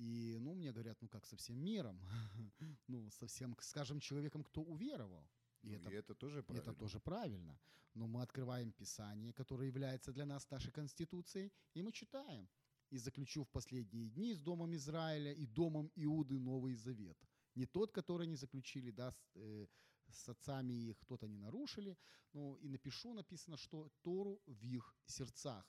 И, 0.00 0.38
ну, 0.40 0.54
мне 0.54 0.72
говорят, 0.72 1.02
ну 1.02 1.08
как 1.08 1.26
со 1.26 1.36
всем 1.36 1.56
миром, 1.56 2.00
ну, 2.88 3.10
со 3.10 3.26
всем, 3.26 3.54
скажем, 3.60 4.00
человеком, 4.00 4.42
кто 4.42 4.62
уверовал. 4.62 5.28
И 5.62 5.68
Ну, 5.68 5.76
это 5.76 5.90
и 5.90 5.94
это 5.94 6.14
тоже 6.14 6.42
правильно. 6.42 6.70
это 6.70 6.78
тоже 6.78 7.00
правильно. 7.00 7.58
Но 7.94 8.06
мы 8.06 8.22
открываем 8.22 8.72
Писание, 8.72 9.32
которое 9.32 9.66
является 9.66 10.12
для 10.12 10.24
нас 10.24 10.50
нашей 10.50 10.72
Конституцией, 10.72 11.52
и 11.74 11.82
мы 11.82 11.92
читаем. 11.92 12.48
«И 12.92 12.98
заключу 12.98 13.42
в 13.42 13.48
последние 13.48 14.08
дни 14.08 14.32
с 14.32 14.40
Домом 14.40 14.74
Израиля 14.74 15.32
и 15.32 15.46
Домом 15.46 15.90
Иуды 15.96 16.38
Новый 16.38 16.74
Завет». 16.74 17.18
Не 17.54 17.66
тот, 17.66 17.92
который 17.92 18.26
они 18.26 18.36
заключили 18.36 18.90
да, 18.90 19.10
с, 19.10 19.32
э, 19.34 19.66
с 20.08 20.28
отцами 20.28 20.72
их, 20.72 20.98
кто-то 20.98 21.28
не 21.28 21.38
нарушили. 21.38 21.96
Ну, 22.32 22.56
и 22.62 22.68
напишу, 22.68 23.12
написано, 23.12 23.56
что 23.56 23.90
Тору 24.02 24.40
в 24.46 24.64
их 24.64 24.96
сердцах. 25.06 25.64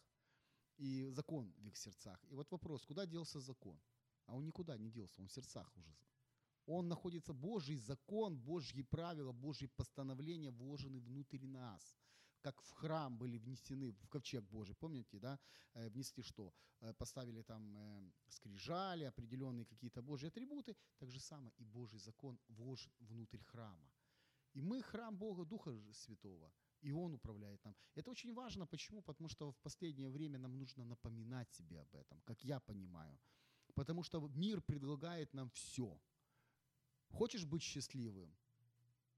И 0.77 1.09
закон 1.09 1.53
в 1.57 1.67
их 1.67 1.75
сердцах. 1.75 2.23
И 2.31 2.35
вот 2.35 2.51
вопрос, 2.51 2.85
куда 2.85 3.05
делся 3.05 3.39
закон? 3.39 3.79
А 4.25 4.35
он 4.35 4.45
никуда 4.45 4.77
не 4.77 4.89
делся, 4.89 5.21
он 5.21 5.27
в 5.27 5.31
сердцах 5.31 5.75
уже. 5.77 5.95
Он 6.65 6.87
находится, 6.87 7.33
Божий 7.33 7.75
закон, 7.75 8.37
Божьи 8.37 8.83
правила, 8.83 9.31
Божьи 9.31 9.67
постановления 9.67 10.51
вложены 10.51 10.99
внутрь 10.99 11.45
нас. 11.47 11.97
Как 12.41 12.61
в 12.61 12.71
храм 12.71 13.17
были 13.17 13.37
внесены, 13.37 13.91
в 13.91 14.07
ковчег 14.07 14.43
Божий, 14.43 14.75
помните, 14.75 15.19
да? 15.19 15.39
Э, 15.73 15.89
Внесли 15.89 16.23
что? 16.23 16.53
Э, 16.79 16.93
Поставили 16.93 17.43
там 17.43 17.77
э, 17.77 18.11
скрижали, 18.29 19.03
определенные 19.03 19.65
какие-то 19.65 20.01
Божьи 20.01 20.27
атрибуты. 20.27 20.75
Так 20.97 21.11
же 21.11 21.19
самое 21.19 21.53
и 21.57 21.63
Божий 21.63 21.99
закон 21.99 22.39
вложен 22.47 22.91
внутрь 22.99 23.43
храма. 23.43 23.91
И 24.53 24.61
мы 24.61 24.81
храм 24.81 25.17
Бога, 25.17 25.45
Духа 25.45 25.71
Святого. 25.93 26.51
И 26.81 26.91
Он 26.91 27.13
управляет 27.13 27.63
нам. 27.63 27.75
Это 27.95 28.09
очень 28.09 28.33
важно. 28.33 28.65
Почему? 28.65 29.01
Потому 29.03 29.29
что 29.29 29.51
в 29.51 29.59
последнее 29.59 30.09
время 30.09 30.39
нам 30.39 30.57
нужно 30.57 30.83
напоминать 30.83 31.51
себе 31.51 31.81
об 31.81 31.95
этом, 31.95 32.21
как 32.21 32.43
я 32.43 32.59
понимаю. 32.59 33.19
Потому 33.75 34.03
что 34.03 34.19
мир 34.35 34.61
предлагает 34.61 35.33
нам 35.33 35.49
все. 35.49 35.99
Хочешь 37.09 37.45
быть 37.45 37.61
счастливым? 37.63 38.35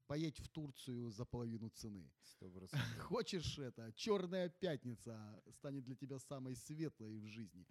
Поедь 0.08 0.40
в 0.40 0.48
Турцию 0.50 1.10
за 1.12 1.26
половину 1.26 1.70
цены. 1.70 2.12
Сто 2.24 2.50
процентов. 2.50 3.00
Хочешь 3.08 3.58
это? 3.60 3.92
Черная 3.94 4.50
пятница 4.50 5.42
станет 5.52 5.84
для 5.86 5.96
тебя 5.96 6.20
самой 6.20 6.56
светлой 6.56 7.20
в 7.20 7.26
жизни. 7.28 7.66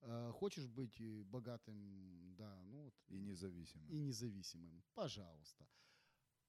Э, 0.00 0.30
Хочешь 0.32 0.66
быть 0.66 1.00
э, 1.00 1.22
богатым, 1.24 2.34
да, 2.36 2.62
ну 2.64 2.84
вот, 2.84 2.94
И 3.08 3.18
независимо. 3.18 3.88
и 3.90 3.98
независимым, 3.98 4.82
пожалуйста. 4.94 5.66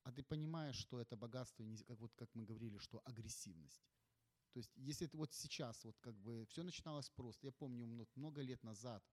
А 0.03 0.11
ты 0.11 0.21
понимаешь, 0.23 0.75
что 0.75 0.99
это 0.99 1.15
богатство, 1.17 1.65
как 1.87 1.99
вот 1.99 2.13
как 2.15 2.29
мы 2.35 2.45
говорили, 2.45 2.77
что 2.77 3.01
агрессивность. 3.05 3.81
То 4.53 4.59
есть, 4.59 4.71
если 4.77 5.07
ты 5.07 5.17
вот 5.17 5.33
сейчас, 5.33 5.83
вот 5.85 5.97
как 5.99 6.15
бы 6.21 6.45
все 6.45 6.63
начиналось 6.63 7.09
просто. 7.09 7.47
Я 7.47 7.51
помню 7.51 7.87
мно- 7.87 8.07
много 8.15 8.41
лет 8.41 8.63
назад, 8.63 9.03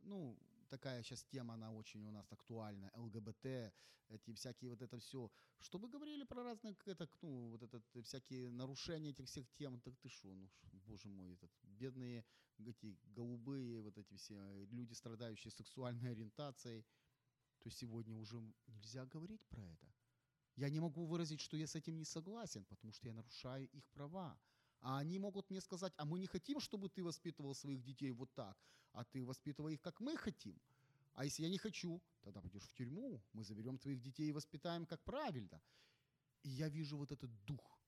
ну, 0.00 0.38
такая 0.68 1.02
сейчас 1.02 1.24
тема, 1.24 1.54
она 1.54 1.72
очень 1.72 2.04
у 2.06 2.10
нас 2.10 2.32
актуальна, 2.32 2.90
ЛГБТ, 2.94 3.72
эти 4.08 4.32
всякие 4.32 4.70
вот 4.70 4.82
это 4.82 4.98
все. 4.98 5.30
Что 5.60 5.78
вы 5.78 5.88
говорили 5.88 6.24
про 6.24 6.42
разные, 6.42 6.76
это, 6.86 7.08
ну, 7.22 7.50
вот 7.50 7.62
этот, 7.62 7.84
э, 7.94 8.02
всякие 8.02 8.50
нарушения 8.50 9.10
этих 9.10 9.26
всех 9.26 9.50
тем, 9.54 9.80
так 9.80 9.96
ты 9.98 10.08
что, 10.08 10.34
ну, 10.34 10.48
боже 10.86 11.08
мой, 11.08 11.32
этот, 11.32 11.50
бедные 11.62 12.24
эти 12.58 12.96
голубые, 13.14 13.80
вот 13.80 13.98
эти 13.98 14.14
все 14.14 14.34
э, 14.34 14.66
люди, 14.70 14.94
страдающие 14.94 15.50
сексуальной 15.50 16.12
ориентацией, 16.12 16.84
то 17.58 17.70
сегодня 17.70 18.16
уже 18.16 18.40
нельзя 18.66 19.06
говорить 19.06 19.44
про 19.48 19.62
это. 19.62 19.92
Я 20.56 20.70
не 20.70 20.80
могу 20.80 21.04
выразить, 21.04 21.40
что 21.40 21.56
я 21.56 21.66
с 21.66 21.74
этим 21.74 21.96
не 21.96 22.04
согласен, 22.04 22.64
потому 22.64 22.92
что 22.92 23.08
я 23.08 23.12
нарушаю 23.14 23.68
их 23.68 23.84
права. 23.88 24.38
А 24.80 24.98
они 24.98 25.18
могут 25.18 25.50
мне 25.50 25.60
сказать, 25.60 25.92
а 25.96 26.04
мы 26.04 26.18
не 26.18 26.26
хотим, 26.26 26.60
чтобы 26.60 26.88
ты 26.88 27.02
воспитывал 27.02 27.54
своих 27.54 27.82
детей 27.82 28.12
вот 28.12 28.32
так, 28.34 28.56
а 28.92 29.04
ты 29.04 29.24
воспитывай 29.24 29.74
их, 29.74 29.80
как 29.80 30.00
мы 30.00 30.16
хотим. 30.16 30.60
А 31.14 31.24
если 31.24 31.44
я 31.44 31.48
не 31.48 31.58
хочу, 31.58 32.02
тогда 32.22 32.40
пойдешь 32.40 32.62
в 32.64 32.74
тюрьму, 32.74 33.22
мы 33.32 33.42
заберем 33.44 33.78
твоих 33.78 34.00
детей 34.00 34.28
и 34.28 34.32
воспитаем 34.32 34.86
как 34.86 35.02
правильно. 35.02 35.60
И 36.42 36.50
я 36.50 36.68
вижу 36.68 36.96
вот 36.96 37.10
этот 37.10 37.30
дух, 37.44 37.80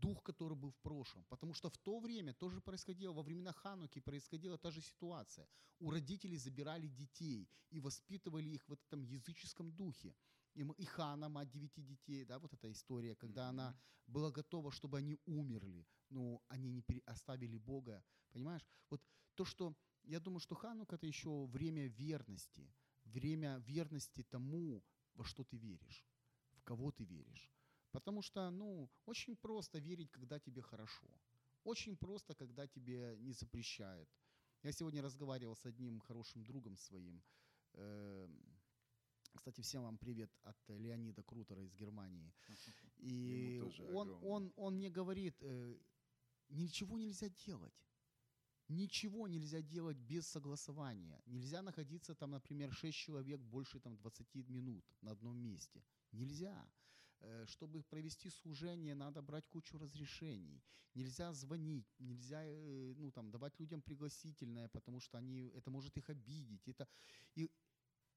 дух, 0.00 0.22
который 0.22 0.56
был 0.56 0.70
в 0.70 0.78
прошлом. 0.78 1.24
Потому 1.28 1.54
что 1.54 1.68
в 1.68 1.76
то 1.78 2.00
время 2.00 2.32
тоже 2.32 2.60
происходило, 2.60 3.12
во 3.12 3.22
времена 3.22 3.52
Хануки 3.52 4.00
происходила 4.00 4.58
та 4.58 4.70
же 4.70 4.80
ситуация. 4.80 5.46
У 5.78 5.90
родителей 5.90 6.38
забирали 6.38 6.88
детей 6.88 7.48
и 7.70 7.80
воспитывали 7.80 8.48
их 8.48 8.68
в 8.68 8.72
этом 8.72 9.02
языческом 9.02 9.72
духе. 9.72 10.14
И, 10.54 10.84
Хана, 10.84 11.28
мать 11.28 11.50
девяти 11.50 11.82
детей, 11.82 12.24
да, 12.24 12.38
вот 12.38 12.52
эта 12.52 12.70
история, 12.70 13.14
когда 13.14 13.48
она 13.48 13.74
была 14.06 14.30
готова, 14.30 14.70
чтобы 14.72 14.98
они 14.98 15.18
умерли, 15.26 15.86
но 16.08 16.42
они 16.48 16.70
не 16.70 16.82
пере- 16.82 17.02
оставили 17.06 17.56
Бога, 17.58 18.04
понимаешь? 18.32 18.66
Вот 18.90 19.00
то, 19.34 19.44
что, 19.44 19.74
я 20.02 20.20
думаю, 20.20 20.40
что 20.40 20.54
Ханук 20.54 20.92
это 20.92 21.06
еще 21.06 21.46
время 21.46 21.86
верности, 21.86 22.74
время 23.04 23.58
верности 23.58 24.22
тому, 24.22 24.82
во 25.14 25.24
что 25.24 25.44
ты 25.44 25.56
веришь, 25.56 26.06
в 26.52 26.62
кого 26.62 26.90
ты 26.90 27.04
веришь. 27.04 27.52
Потому 27.92 28.22
что, 28.22 28.50
ну, 28.50 28.90
очень 29.06 29.36
просто 29.36 29.78
верить, 29.78 30.10
когда 30.10 30.38
тебе 30.38 30.62
хорошо. 30.62 31.08
Очень 31.64 31.96
просто, 31.96 32.34
когда 32.34 32.66
тебе 32.66 33.16
не 33.18 33.32
запрещают. 33.32 34.08
Я 34.62 34.72
сегодня 34.72 35.02
разговаривал 35.02 35.56
с 35.56 35.66
одним 35.66 36.00
хорошим 36.00 36.44
другом 36.44 36.76
своим. 36.76 37.22
Эм, 37.74 38.59
Кстати, 39.34 39.60
всем 39.62 39.82
вам 39.82 39.98
привет 39.98 40.30
от 40.42 40.56
Леонида 40.68 41.22
Крутера 41.22 41.62
из 41.62 41.74
Германии. 41.74 42.32
И 42.98 43.62
он, 43.92 44.10
он, 44.22 44.52
он 44.56 44.76
мне 44.76 44.90
говорит, 44.90 45.36
э, 45.40 45.76
ничего 46.48 46.98
нельзя 46.98 47.28
делать. 47.46 47.74
Ничего 48.68 49.26
нельзя 49.28 49.62
делать 49.62 49.96
без 49.96 50.26
согласования. 50.26 51.20
Нельзя 51.26 51.62
находиться 51.62 52.14
там, 52.14 52.30
например, 52.30 52.72
6 52.72 52.96
человек 52.96 53.40
больше 53.40 53.80
там, 53.80 53.96
20 53.96 54.34
минут 54.48 54.84
на 55.00 55.12
одном 55.12 55.36
месте. 55.38 55.82
Нельзя. 56.12 56.68
Э, 57.20 57.44
Чтобы 57.46 57.82
провести 57.82 58.30
служение, 58.30 58.94
надо 58.94 59.22
брать 59.22 59.46
кучу 59.48 59.78
разрешений. 59.78 60.62
Нельзя 60.94 61.32
звонить, 61.32 61.86
нельзя 61.98 62.42
э, 62.44 62.94
ну, 62.96 63.10
там, 63.12 63.30
давать 63.30 63.60
людям 63.60 63.80
пригласительное, 63.80 64.68
потому 64.68 65.00
что 65.00 65.18
они, 65.18 65.48
это 65.54 65.70
может 65.70 65.96
их 65.96 66.10
обидеть. 66.10 66.68
Это, 66.68 66.88
и 67.36 67.48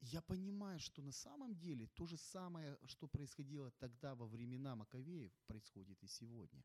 я 0.03 0.21
понимаю, 0.21 0.79
что 0.79 1.01
на 1.01 1.11
самом 1.11 1.55
деле 1.55 1.87
то 1.87 2.05
же 2.05 2.17
самое, 2.17 2.77
что 2.85 3.07
происходило 3.07 3.71
тогда 3.71 4.15
во 4.15 4.25
времена 4.25 4.75
Маковеев, 4.75 5.31
происходит 5.47 6.03
и 6.03 6.07
сегодня. 6.07 6.63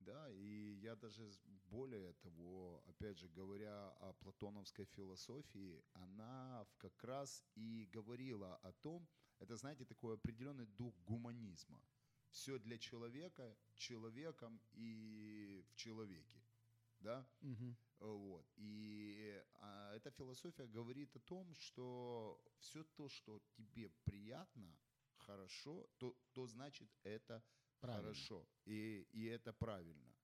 Да, 0.00 0.30
и 0.30 0.74
я 0.82 0.94
даже 0.94 1.32
более 1.70 2.12
того, 2.14 2.82
опять 2.86 3.18
же, 3.18 3.28
говоря 3.28 3.90
о 4.00 4.12
платоновской 4.12 4.84
философии, 4.84 5.82
она 5.92 6.66
как 6.78 7.02
раз 7.04 7.42
и 7.54 7.86
говорила 7.92 8.56
о 8.56 8.72
том, 8.72 9.08
это, 9.38 9.56
знаете, 9.56 9.84
такой 9.84 10.14
определенный 10.14 10.66
дух 10.66 10.94
гуманизма. 11.06 11.82
Все 12.30 12.58
для 12.58 12.78
человека, 12.78 13.56
человеком 13.74 14.60
и 14.72 15.64
в 15.70 15.74
человеке. 15.74 16.42
Да? 17.00 17.26
Мгм. 17.40 17.76
Вот. 18.00 18.46
И 18.56 19.42
а, 19.54 19.94
эта 19.94 20.10
философия 20.10 20.66
говорит 20.66 21.16
о 21.16 21.20
том, 21.20 21.54
что 21.54 22.40
все 22.58 22.84
то, 22.84 23.08
что 23.08 23.40
тебе 23.56 23.90
приятно, 24.04 24.78
хорошо, 25.16 25.88
то, 25.98 26.16
то 26.32 26.46
значит 26.46 26.88
это 27.02 27.42
Правильно. 27.80 28.02
хорошо. 28.02 28.46
И, 28.64 29.06
и 29.12 29.24
это 29.24 29.52
правильно. 29.52 30.14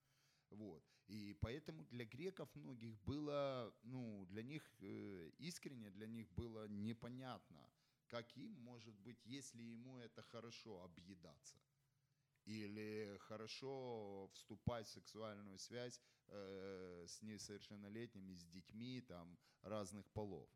Вот. 0.51 0.85
И 1.09 1.37
поэтому 1.41 1.85
для 1.85 2.05
греков 2.05 2.55
многих 2.55 2.99
было, 3.03 3.75
ну, 3.83 4.25
для 4.27 4.43
них 4.43 4.62
э, 4.81 5.31
искренне, 5.39 5.91
для 5.91 6.07
них 6.07 6.31
было 6.33 6.68
непонятно, 6.68 7.70
как 8.07 8.37
им 8.37 8.53
может 8.53 8.95
быть, 9.01 9.20
если 9.25 9.62
ему 9.62 9.99
это 9.99 10.22
хорошо 10.22 10.83
объедаться. 10.83 11.59
Или 12.47 13.16
хорошо 13.20 14.29
вступать 14.35 14.87
в 14.87 14.93
сексуальную 14.93 15.59
связь 15.59 16.01
э, 16.35 17.07
с 17.07 17.22
несовершеннолетними, 17.22 18.35
с 18.35 18.45
детьми 18.47 19.01
там, 19.01 19.39
разных 19.62 20.05
полов. 20.12 20.49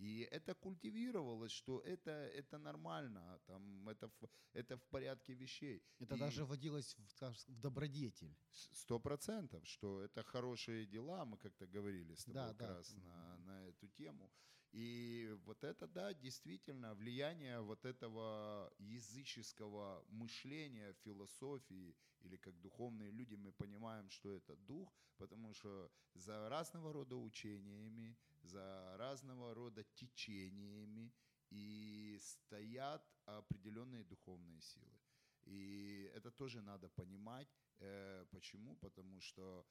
И 0.00 0.28
это 0.30 0.54
культивировалось, 0.54 1.50
что 1.52 1.80
это, 1.80 2.10
это 2.10 2.58
нормально, 2.58 3.40
там, 3.46 3.88
это, 3.88 4.08
в, 4.08 4.28
это 4.52 4.76
в 4.76 4.86
порядке 4.86 5.34
вещей. 5.34 5.82
Это 6.00 6.14
И- 6.14 6.18
даже 6.18 6.44
вводилось 6.44 6.94
в, 6.96 7.32
в 7.48 7.60
добродетель. 7.60 8.36
Сто 8.50 9.00
процентов, 9.00 9.66
что 9.66 10.00
это 10.02 10.22
хорошие 10.22 10.86
дела, 10.86 11.24
мы 11.24 11.36
как-то 11.36 11.66
говорили 11.66 12.14
с 12.14 12.24
тобой 12.24 12.34
Да, 12.34 12.48
как 12.48 12.56
да. 12.58 12.68
раз 12.68 12.94
на, 12.94 13.38
на 13.38 13.64
эту 13.68 13.88
тему. 13.88 14.30
И 14.72 15.34
вот 15.44 15.64
это, 15.64 15.86
да, 15.86 16.12
действительно, 16.12 16.94
влияние 16.94 17.60
вот 17.60 17.84
этого 17.84 18.70
языческого 18.78 20.04
мышления, 20.08 20.92
философии, 21.04 21.96
или 22.20 22.36
как 22.36 22.60
духовные 22.60 23.10
люди 23.10 23.34
мы 23.34 23.52
понимаем, 23.52 24.10
что 24.10 24.30
это 24.30 24.56
дух, 24.56 24.94
потому 25.16 25.54
что 25.54 25.90
за 26.14 26.48
разного 26.48 26.92
рода 26.92 27.16
учениями, 27.16 28.16
за 28.42 28.96
разного 28.98 29.54
рода 29.54 29.84
течениями 29.94 31.12
и 31.50 32.18
стоят 32.20 33.02
определенные 33.24 34.04
духовные 34.04 34.60
силы. 34.60 34.98
И 35.44 36.10
это 36.14 36.30
тоже 36.30 36.60
надо 36.60 36.88
понимать. 36.90 37.48
Э, 37.80 38.26
Почему? 38.30 38.76
Потому 38.76 39.20
что 39.20 39.66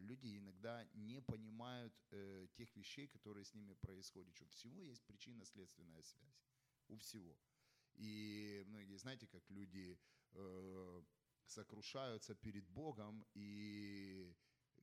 люди 0.00 0.38
иногда 0.38 0.86
не 0.94 1.20
понимают 1.22 1.94
э, 2.10 2.46
тех 2.54 2.76
вещей, 2.76 3.08
которые 3.08 3.44
с 3.44 3.54
ними 3.54 3.74
происходят. 3.74 4.34
Что 4.34 4.46
всего 4.46 4.82
есть 4.82 5.04
причинно-следственная 5.04 6.02
связь. 6.02 6.44
У 6.88 6.96
всего. 6.96 7.36
И 7.94 8.64
многие, 8.66 8.96
знаете, 8.96 9.26
как 9.26 9.48
люди 9.50 9.98
э, 10.32 11.02
сокрушаются 11.46 12.34
перед 12.34 12.66
Богом 12.68 13.24
и 13.34 14.34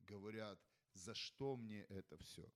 говорят, 0.06 0.58
за 0.94 1.14
что 1.14 1.56
мне 1.56 1.84
это 1.84 2.16
все? 2.18 2.50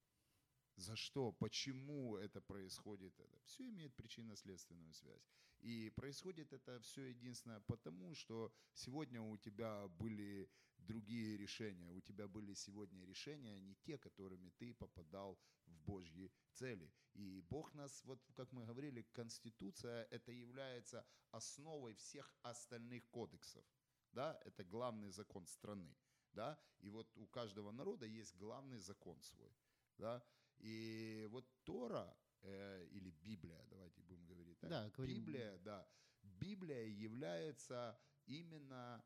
За 0.77 0.97
что? 0.97 1.33
Почему 1.33 2.17
это 2.17 2.41
происходит? 2.41 3.19
Это 3.21 3.39
все 3.45 3.69
имеет 3.69 3.95
причинно-следственную 3.95 4.93
связь. 4.95 5.29
И 5.61 5.91
происходит 5.91 6.53
это 6.53 6.81
все 6.81 7.11
единственное 7.11 7.61
потому, 7.61 8.15
что 8.15 8.53
сегодня 8.75 9.21
у 9.21 9.37
тебя 9.37 9.87
были 9.89 10.49
другие 10.83 11.37
решения. 11.37 11.91
У 11.93 12.01
тебя 12.01 12.29
были 12.29 12.55
сегодня 12.55 13.05
решения, 13.05 13.59
не 13.61 13.75
те, 13.75 13.99
которыми 13.99 14.51
ты 14.59 14.75
попадал 14.75 15.39
в 15.67 15.79
Божьи 15.81 16.31
цели. 16.53 16.93
И 17.15 17.41
Бог 17.41 17.75
нас, 17.75 18.05
вот 18.05 18.21
как 18.35 18.53
мы 18.53 18.65
говорили, 18.65 19.03
Конституция 19.13 20.07
это 20.11 20.33
является 20.33 21.05
основой 21.31 21.95
всех 21.95 22.33
остальных 22.43 23.09
кодексов. 23.11 23.65
Да? 24.13 24.41
Это 24.45 24.65
главный 24.65 25.11
закон 25.11 25.47
страны. 25.47 25.97
Да? 26.33 26.59
И 26.81 26.91
вот 26.91 27.11
у 27.17 27.27
каждого 27.27 27.73
народа 27.73 28.07
есть 28.07 28.37
главный 28.37 28.79
закон 28.79 29.23
свой. 29.23 29.53
Да? 29.99 30.23
И 30.59 31.27
вот 31.31 31.47
Тора 31.65 32.17
э, 32.43 32.87
или 32.91 33.11
Библия, 33.11 33.65
давайте 33.69 34.01
будем 34.03 34.27
говорить 34.27 34.59
так. 34.59 34.71
Да, 34.71 34.91
говорим. 34.91 35.17
Библия, 35.17 35.59
да. 35.59 35.87
Библия 36.23 36.87
является 36.87 37.99
именно 38.27 39.05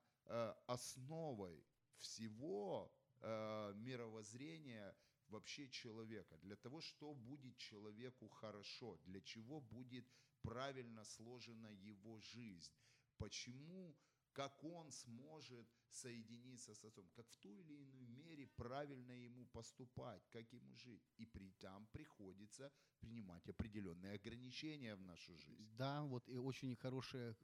основой 0.66 1.64
всего 1.96 2.92
э, 3.20 3.72
мировоззрения 3.76 4.96
вообще 5.28 5.68
человека. 5.68 6.36
Для 6.38 6.56
того, 6.56 6.80
что 6.80 7.14
будет 7.14 7.56
человеку 7.56 8.28
хорошо, 8.28 8.98
для 9.04 9.20
чего 9.20 9.60
будет 9.60 10.06
правильно 10.42 11.04
сложена 11.04 11.68
его 11.68 12.20
жизнь. 12.20 12.72
Почему, 13.18 13.96
как 14.36 14.62
он 14.64 14.92
сможет 14.92 15.66
соединиться 15.88 16.74
с 16.74 16.84
Отцом, 16.84 17.08
как 17.14 17.26
в 17.30 17.36
той 17.38 17.58
или 17.58 17.82
иной 17.82 18.06
мере 18.06 18.46
правильно 18.46 19.12
ему 19.12 19.46
поступать, 19.46 20.28
как 20.28 20.52
ему 20.52 20.76
жить. 20.76 21.10
И 21.16 21.24
при 21.24 21.52
там 21.52 21.86
приходится 21.86 22.70
принимать 23.00 23.48
определенные 23.48 24.14
ограничения 24.14 24.94
в 24.94 25.00
нашу 25.00 25.38
жизнь. 25.38 25.74
Да, 25.78 26.02
вот 26.02 26.28
и 26.28 26.36
очень 26.36 26.76
хорошее, 26.76 27.34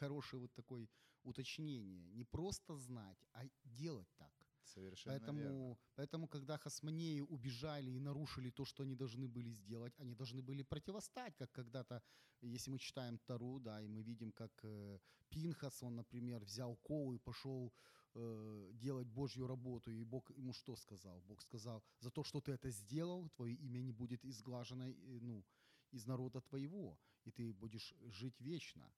хорошее 0.00 0.40
вот 0.40 0.54
такое 0.54 0.88
уточнение. 1.22 2.08
Не 2.12 2.24
просто 2.24 2.76
знать, 2.76 3.18
а 3.32 3.44
делать 3.64 4.08
так. 4.16 4.41
Совершенно 4.64 5.12
верно. 5.12 5.26
Поэтому, 5.26 5.78
поэтому, 5.94 6.28
когда 6.28 6.58
хасмонеи 6.58 7.20
убежали 7.20 7.90
и 7.90 8.00
нарушили 8.00 8.50
то, 8.50 8.64
что 8.64 8.82
они 8.82 8.94
должны 8.94 9.28
были 9.28 9.50
сделать, 9.50 9.92
они 9.98 10.14
должны 10.14 10.42
были 10.42 10.62
противостать, 10.62 11.36
как 11.36 11.50
когда-то, 11.52 12.02
если 12.40 12.70
мы 12.70 12.78
читаем 12.78 13.18
Тару, 13.18 13.60
да, 13.60 13.82
и 13.82 13.88
мы 13.88 14.02
видим, 14.02 14.32
как 14.32 14.52
э, 14.64 14.98
Пинхас, 15.28 15.82
он, 15.82 15.96
например, 15.96 16.44
взял 16.44 16.76
колу 16.76 17.14
и 17.14 17.18
пошел 17.18 17.72
э, 18.14 18.70
делать 18.74 19.08
Божью 19.08 19.46
работу, 19.46 19.90
и 19.90 20.04
Бог 20.04 20.30
ему 20.30 20.52
что 20.52 20.76
сказал? 20.76 21.20
Бог 21.22 21.42
сказал, 21.42 21.82
за 22.00 22.10
то, 22.10 22.24
что 22.24 22.40
ты 22.40 22.52
это 22.52 22.70
сделал, 22.70 23.30
твое 23.30 23.54
имя 23.54 23.80
не 23.80 23.92
будет 23.92 24.24
изглажено 24.24 24.86
ну, 25.20 25.44
из 25.92 26.06
народа 26.06 26.40
твоего, 26.40 26.98
и 27.24 27.30
ты 27.30 27.52
будешь 27.52 27.94
жить 28.10 28.40
вечно. 28.40 28.92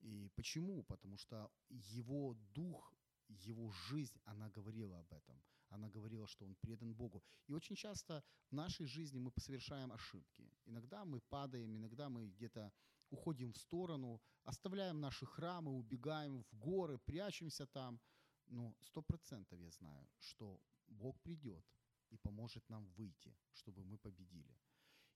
И 0.00 0.28
почему? 0.34 0.82
Потому 0.82 1.16
что 1.16 1.50
его 1.68 2.34
дух, 2.54 2.94
его 3.40 3.70
жизнь, 3.88 4.18
она 4.24 4.48
говорила 4.50 4.98
об 4.98 5.12
этом. 5.12 5.42
Она 5.68 5.88
говорила, 5.88 6.26
что 6.26 6.44
он 6.44 6.54
предан 6.56 6.92
Богу. 6.92 7.22
И 7.48 7.52
очень 7.52 7.76
часто 7.76 8.22
в 8.50 8.54
нашей 8.54 8.86
жизни 8.86 9.18
мы 9.18 9.32
совершаем 9.38 9.90
ошибки. 9.92 10.50
Иногда 10.66 11.04
мы 11.04 11.20
падаем, 11.20 11.76
иногда 11.76 12.08
мы 12.08 12.26
где-то 12.28 12.72
уходим 13.10 13.52
в 13.52 13.56
сторону, 13.56 14.20
оставляем 14.44 15.00
наши 15.00 15.26
храмы, 15.26 15.72
убегаем 15.72 16.42
в 16.42 16.54
горы, 16.56 16.98
прячемся 16.98 17.66
там. 17.66 18.00
Но 18.46 18.74
сто 18.80 19.02
процентов 19.02 19.60
я 19.60 19.70
знаю, 19.70 20.06
что 20.18 20.60
Бог 20.88 21.18
придет 21.22 21.64
и 22.10 22.18
поможет 22.18 22.68
нам 22.68 22.86
выйти, 22.98 23.34
чтобы 23.52 23.84
мы 23.84 23.96
победили. 23.96 24.58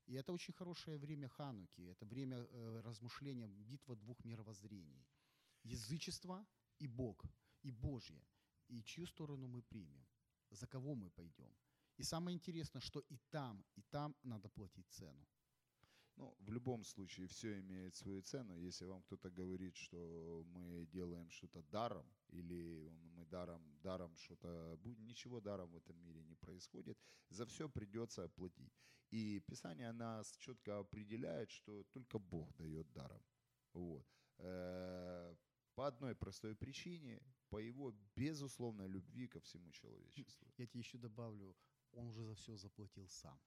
И 0.07 0.15
это 0.15 0.33
очень 0.33 0.55
хорошее 0.55 0.99
время 0.99 1.29
Хануки, 1.29 1.83
это 1.83 2.07
время 2.07 2.37
э, 2.37 2.81
размышления, 2.85 3.49
битва 3.49 3.97
двух 3.97 4.25
мировоззрений. 4.25 5.05
Язычество 5.65 6.47
и 6.79 6.87
Бог, 6.87 7.25
и 7.63 7.71
Божье. 7.71 8.23
И 8.69 8.83
чью 8.83 9.07
сторону 9.07 9.47
мы 9.47 9.63
примем, 9.63 10.07
за 10.51 10.67
кого 10.67 10.95
мы 10.95 11.11
пойдем. 11.11 11.55
И 11.99 12.03
самое 12.03 12.35
интересное, 12.35 12.81
что 12.81 13.01
и 13.01 13.17
там, 13.31 13.65
и 13.77 13.83
там 13.83 14.15
надо 14.23 14.49
платить 14.49 14.89
цену. 14.91 15.27
Ну, 16.17 16.35
в 16.41 16.51
любом 16.51 16.85
случае, 16.85 17.27
все 17.27 17.61
имеет 17.61 17.95
свою 17.95 18.23
цену. 18.23 18.57
Если 18.57 18.87
вам 18.87 19.03
кто-то 19.03 19.31
говорит, 19.31 19.77
что 19.77 20.45
мы 20.47 20.87
делаем 20.87 21.31
что-то 21.31 21.63
даром, 21.63 22.07
или 22.31 22.89
мы 23.15 23.27
даром, 23.27 23.63
даром 23.83 24.17
что-то 24.17 24.79
будет, 24.83 24.99
ничего 24.99 25.41
даром 25.41 25.71
в 25.71 25.77
этом 25.77 25.97
мире 26.03 26.23
не 26.23 26.35
происходит, 26.35 26.99
за 27.29 27.45
все 27.45 27.69
придется 27.69 28.29
платить. 28.29 28.73
И 29.11 29.41
Писание 29.41 29.93
нас 29.93 30.37
четко 30.39 30.79
определяет, 30.79 31.51
что 31.51 31.85
только 31.93 32.19
Бог 32.19 32.55
дает 32.57 32.91
даром. 32.93 33.23
Вот. 33.75 34.07
Э, 34.39 35.35
по 35.75 35.87
одной 35.87 36.15
простой 36.15 36.55
причине, 36.57 37.21
по 37.49 37.59
его 37.59 37.95
безусловной 38.17 38.89
любви 38.89 39.29
ко 39.29 39.41
всему 39.41 39.71
человечеству. 39.71 40.49
Я 40.59 40.67
тебе 40.67 40.81
еще 40.81 40.99
добавлю, 40.99 41.57
он 41.93 42.07
уже 42.07 42.25
за 42.25 42.35
все 42.35 42.57
заплатил 42.57 43.09
сам. 43.09 43.39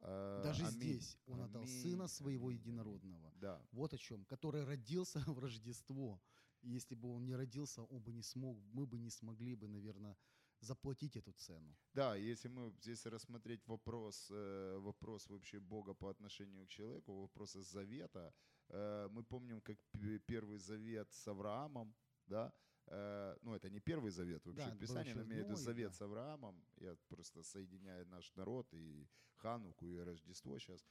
Э, 0.00 0.40
Даже 0.44 0.66
аминь. 0.66 0.76
здесь 0.76 1.18
он 1.26 1.40
отдал 1.40 1.62
Аминь, 1.62 1.82
Сына 1.82 2.08
Своего 2.08 2.48
аминь. 2.48 2.60
Единородного. 2.60 3.32
Да, 3.36 3.60
Вот 3.72 3.94
о 3.94 3.98
чем. 3.98 4.24
Который 4.24 4.64
родился 4.64 5.18
в 5.26 5.38
Рождество. 5.38 6.20
Если 6.62 6.96
бы 6.96 7.08
он 7.14 7.24
не 7.24 7.36
родился, 7.36 7.82
он 7.82 8.02
бы 8.02 8.12
не 8.12 8.22
смог, 8.22 8.58
мы 8.72 8.86
бы 8.86 8.98
не 8.98 9.10
смогли 9.10 9.54
бы, 9.54 9.68
наверное, 9.68 10.16
заплатить 10.60 11.16
эту 11.16 11.32
цену. 11.32 11.76
Да, 11.94 12.16
если 12.16 12.48
мы 12.48 12.72
здесь 12.72 13.06
рассмотреть 13.06 13.66
вопрос, 13.68 14.28
э, 14.30 14.78
вопрос 14.80 15.28
вообще 15.28 15.60
Бога 15.60 15.94
по 15.94 16.10
отношению 16.10 16.66
к 16.66 16.70
человеку, 16.70 17.20
вопросы 17.20 17.62
завета, 17.62 18.34
э, 18.68 19.08
мы 19.10 19.22
помним, 19.22 19.60
как 19.60 19.78
первый 20.26 20.58
завет 20.58 21.12
с 21.12 21.28
Авраамом, 21.28 21.94
да, 22.26 22.52
э, 22.90 23.36
ну 23.42 23.54
это 23.54 23.70
не 23.70 23.80
первый 23.80 24.10
завет. 24.10 24.44
Вообще 24.46 24.70
Да, 24.70 24.76
Писании, 24.76 25.12
но 25.12 25.22
имею 25.22 25.44
в 25.44 25.46
виду 25.46 25.56
завет 25.56 25.90
да. 25.90 25.96
с 25.96 26.02
Авраамом, 26.02 26.64
я 26.76 26.96
просто 27.08 27.42
соединяю 27.42 28.06
наш 28.06 28.34
народ 28.34 28.68
и 28.72 29.08
Хануку, 29.36 29.86
и 29.86 29.96
Рождество 29.98 30.58
сейчас, 30.58 30.84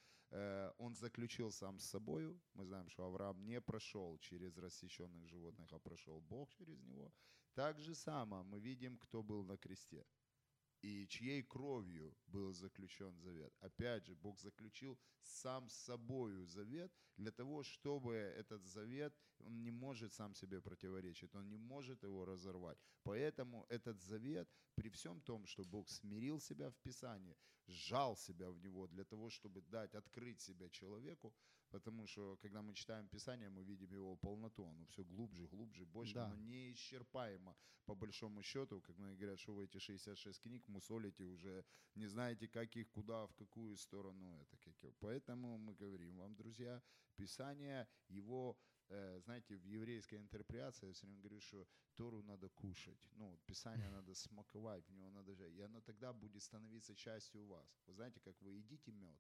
он 0.78 0.96
заключил 0.96 1.52
сам 1.52 1.80
с 1.80 1.86
собою, 1.86 2.40
мы 2.54 2.66
знаем, 2.66 2.90
что 2.90 3.06
Авраам 3.06 3.44
не 3.46 3.62
прошел 3.62 4.18
через 4.20 4.58
рассеченных 4.58 5.28
животных, 5.28 5.72
а 5.72 5.80
прошел 5.80 6.22
Бог 6.22 6.54
через 6.54 6.82
него, 6.84 7.12
так 7.54 7.80
же 7.80 7.96
само 7.96 8.44
мы 8.44 8.60
видим, 8.60 8.98
кто 8.98 9.24
был 9.24 9.44
на 9.44 9.58
кресте 9.58 10.06
и 10.82 11.08
чьей 11.08 11.44
кровью 11.44 12.16
был 12.28 12.54
заключен 12.54 13.18
завет. 13.20 13.54
Опять 13.60 14.06
же, 14.06 14.16
Бог 14.16 14.40
заключил 14.40 15.00
сам 15.22 15.70
с 15.70 15.74
собою 15.74 16.46
завет 16.46 16.92
для 17.18 17.32
того, 17.32 17.64
чтобы 17.64 18.14
этот 18.14 18.66
завет, 18.66 19.14
он 19.40 19.64
не 19.64 19.72
может 19.72 20.14
сам 20.14 20.36
себе 20.36 20.62
противоречить, 20.62 21.36
он 21.36 21.50
не 21.50 21.58
может 21.58 22.04
его 22.04 22.26
разорвать. 22.26 22.78
Поэтому 23.04 23.66
этот 23.70 24.02
завет, 24.02 24.50
при 24.76 24.90
всем 24.90 25.22
том, 25.22 25.46
что 25.48 25.64
Бог 25.64 25.90
смирил 25.90 26.40
себя 26.40 26.70
в 26.70 26.78
Писании, 26.78 27.36
сжал 27.68 28.16
себя 28.16 28.50
в 28.50 28.60
него 28.60 28.88
для 28.88 29.04
того, 29.04 29.30
чтобы 29.30 29.62
дать, 29.62 29.96
открыть 29.96 30.42
себя 30.42 30.70
человеку, 30.70 31.34
потому 31.70 32.08
что, 32.08 32.38
когда 32.38 32.62
мы 32.62 32.74
читаем 32.74 33.08
Писание, 33.08 33.50
мы 33.50 33.64
видим 33.64 33.94
его 33.94 34.16
полноту, 34.16 34.66
оно 34.66 34.86
все 34.86 35.04
глубже, 35.04 35.48
глубже, 35.48 35.86
больше, 35.86 36.14
Да. 36.14 36.26
оно 36.26 36.36
неисчерпаемо 36.36 37.56
по 37.86 37.96
большому 37.96 38.44
счету, 38.44 38.82
как 38.82 38.98
многие 38.98 39.16
говорят, 39.16 39.40
что 39.40 39.54
вы 39.54 39.64
эти 39.64 39.80
66 39.80 40.42
книг 40.42 40.68
мусолите 40.68 41.24
уже, 41.24 41.64
не 41.96 42.08
знаете, 42.08 42.48
как 42.48 42.76
их, 42.76 42.90
куда, 42.90 43.26
в 43.28 43.34
какую 43.34 43.78
сторону 43.78 44.36
это. 44.42 44.58
Как... 44.58 44.94
Поэтому 45.00 45.58
мы 45.58 45.74
говорим 45.74 46.18
вам, 46.18 46.36
друзья, 46.36 46.82
Писание, 47.16 47.88
его, 48.10 48.58
э, 48.90 49.20
знаете, 49.22 49.56
в 49.58 49.64
еврейской 49.66 50.16
интерпретации, 50.16 50.88
я 50.88 50.94
все 50.94 51.06
время 51.06 51.22
говорю, 51.22 51.40
что 51.40 51.68
Тору 51.96 52.22
надо 52.24 52.50
кушать, 52.50 53.00
ну, 53.14 53.40
Писание 53.46 53.90
надо 53.90 54.14
смаковать, 54.14 54.86
в 54.88 54.94
него 54.94 55.10
надо 55.10 55.34
жать, 55.34 55.54
и 55.54 55.62
оно 55.62 55.82
тогда 55.82 56.14
будет 56.14 56.44
становиться 56.44 56.94
частью 56.96 57.46
вас. 57.46 57.82
Вы 57.88 57.94
знаете, 57.94 58.20
как 58.20 58.42
вы 58.42 58.52
едите 58.52 58.92
мед, 58.92 59.18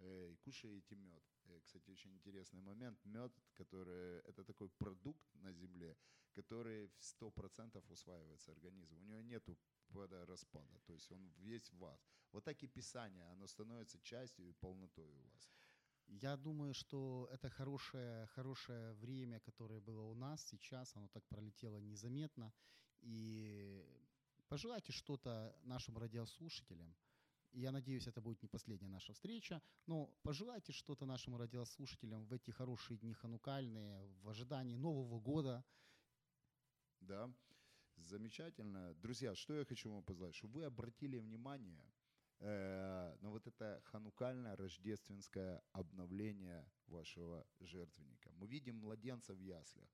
и 0.00 0.36
кушаете 0.42 0.96
мед. 0.96 1.24
Э, 1.44 1.60
Кстати, 1.64 1.90
очень 1.90 2.12
интересный 2.14 2.60
момент. 2.60 3.04
Мед, 3.04 3.32
который 3.54 4.20
это 4.20 4.44
такой 4.44 4.68
продукт 4.68 5.34
на 5.34 5.52
земле, 5.52 5.96
который 6.32 6.86
в 6.86 7.02
100% 7.02 7.84
усваивается 7.90 8.52
организмом. 8.52 9.02
У 9.02 9.06
него 9.06 9.20
пада- 9.88 10.26
распада, 10.26 10.78
то 10.86 10.92
есть 10.92 11.12
он 11.12 11.32
весь 11.38 11.70
в 11.72 11.78
вас. 11.78 12.06
Вот 12.32 12.44
так 12.44 12.62
и 12.62 12.66
Писание, 12.68 13.24
оно 13.32 13.46
становится 13.46 13.98
частью 13.98 14.48
и 14.48 14.52
полнотой 14.52 15.08
у 15.08 15.22
вас. 15.22 15.50
Я 16.06 16.36
думаю, 16.36 16.74
что 16.74 17.28
это 17.32 17.50
хорошее, 17.50 18.26
хорошее 18.28 18.92
время, 18.94 19.40
которое 19.40 19.80
было 19.80 20.02
у 20.02 20.14
нас 20.14 20.42
сейчас, 20.46 20.96
оно 20.96 21.08
так 21.08 21.24
пролетело 21.28 21.78
незаметно. 21.80 22.52
И 23.02 23.84
пожелайте 24.48 24.92
что-то 24.92 25.54
нашим 25.64 25.98
радиослушателям. 25.98 26.94
Я 27.58 27.72
надеюсь, 27.72 28.06
это 28.06 28.20
будет 28.20 28.40
не 28.40 28.48
последняя 28.48 28.88
наша 28.88 29.12
встреча, 29.12 29.60
но 29.86 30.06
пожелайте 30.22 30.72
что-то 30.72 31.06
нашим 31.06 31.34
радиослушателям 31.34 32.24
в 32.24 32.32
эти 32.32 32.52
хорошие 32.52 32.98
дни 32.98 33.14
ханукальные, 33.14 34.06
в 34.22 34.28
ожидании 34.28 34.76
Нового 34.76 35.18
года. 35.18 35.64
Да, 37.00 37.28
замечательно. 37.96 38.94
Друзья, 38.94 39.34
что 39.34 39.54
я 39.54 39.64
хочу 39.64 39.92
вам 39.92 40.04
позвать, 40.04 40.36
чтобы 40.36 40.60
вы 40.60 40.64
обратили 40.66 41.18
внимание 41.18 41.84
э, 42.38 43.16
на 43.20 43.30
вот 43.30 43.44
это 43.48 43.82
ханукальное 43.86 44.54
рождественское 44.54 45.60
обновление 45.72 46.64
вашего 46.86 47.44
жертвенника. 47.58 48.30
Мы 48.34 48.46
видим 48.46 48.76
младенца 48.76 49.34
в 49.34 49.40
яслях. 49.40 49.90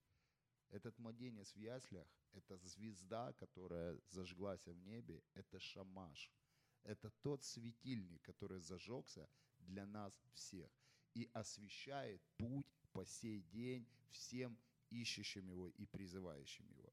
Этот 0.68 0.98
младенец 0.98 1.54
в 1.54 1.58
яслях– 1.58 2.06
это 2.32 2.58
звезда, 2.58 3.32
которая 3.32 3.98
зажглась 4.10 4.66
в 4.66 4.76
небе, 4.76 5.22
это 5.32 5.58
шамаш. 5.58 6.30
Это 6.84 7.10
тот 7.22 7.42
светильник, 7.42 8.22
который 8.22 8.60
зажегся 8.60 9.28
для 9.58 9.86
нас 9.86 10.22
всех 10.32 10.70
и 11.14 11.28
освещает 11.32 12.22
путь 12.36 12.66
по 12.92 13.04
сей 13.04 13.40
день 13.40 13.88
всем 14.10 14.58
ищущим 14.90 15.48
его 15.48 15.68
и 15.68 15.86
призывающим 15.86 16.68
его. 16.70 16.92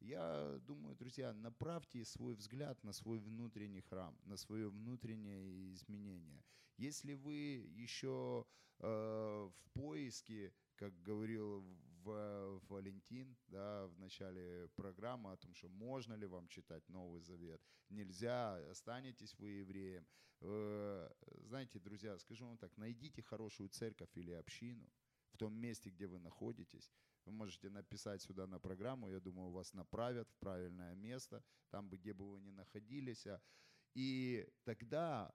Я 0.00 0.58
думаю, 0.66 0.94
друзья, 0.96 1.32
направьте 1.32 2.04
свой 2.04 2.34
взгляд 2.34 2.82
на 2.84 2.92
свой 2.92 3.18
внутренний 3.18 3.80
храм, 3.80 4.18
на 4.24 4.36
свое 4.36 4.68
внутреннее 4.68 5.72
изменение. 5.72 6.44
Если 6.76 7.14
вы 7.14 7.66
еще 7.74 8.44
э, 8.80 8.86
в 8.86 9.70
поиске, 9.72 10.52
как 10.76 11.00
говорил 11.02 11.64
в, 12.04 12.60
Валентин 12.68 13.36
да, 13.48 13.86
в 13.86 13.98
начале 13.98 14.68
программы 14.76 15.32
о 15.32 15.36
том, 15.36 15.54
что 15.54 15.68
можно 15.68 16.14
ли 16.14 16.26
вам 16.26 16.48
читать 16.48 16.88
Новый 16.88 17.20
Завет, 17.20 17.60
нельзя, 17.88 18.56
останетесь 18.70 19.34
вы 19.38 19.50
евреем. 19.50 20.06
Э, 20.40 21.10
знаете, 21.46 21.78
друзья, 21.78 22.18
скажу 22.18 22.46
вам 22.46 22.58
так, 22.58 22.76
найдите 22.76 23.22
хорошую 23.22 23.68
церковь 23.70 24.10
или 24.16 24.32
общину 24.32 24.90
в 25.32 25.38
том 25.38 25.54
месте, 25.54 25.90
где 25.90 26.06
вы 26.06 26.18
находитесь, 26.18 26.92
вы 27.24 27.32
можете 27.32 27.70
написать 27.70 28.22
сюда 28.22 28.46
на 28.46 28.58
программу, 28.58 29.08
я 29.08 29.20
думаю, 29.20 29.50
вас 29.50 29.72
направят 29.72 30.28
в 30.30 30.36
правильное 30.36 30.94
место, 30.94 31.42
там, 31.70 31.88
где 31.88 32.12
бы 32.12 32.30
вы 32.30 32.40
ни 32.40 32.50
находились. 32.50 33.26
а. 33.26 33.40
И 33.94 34.46
тогда 34.64 35.34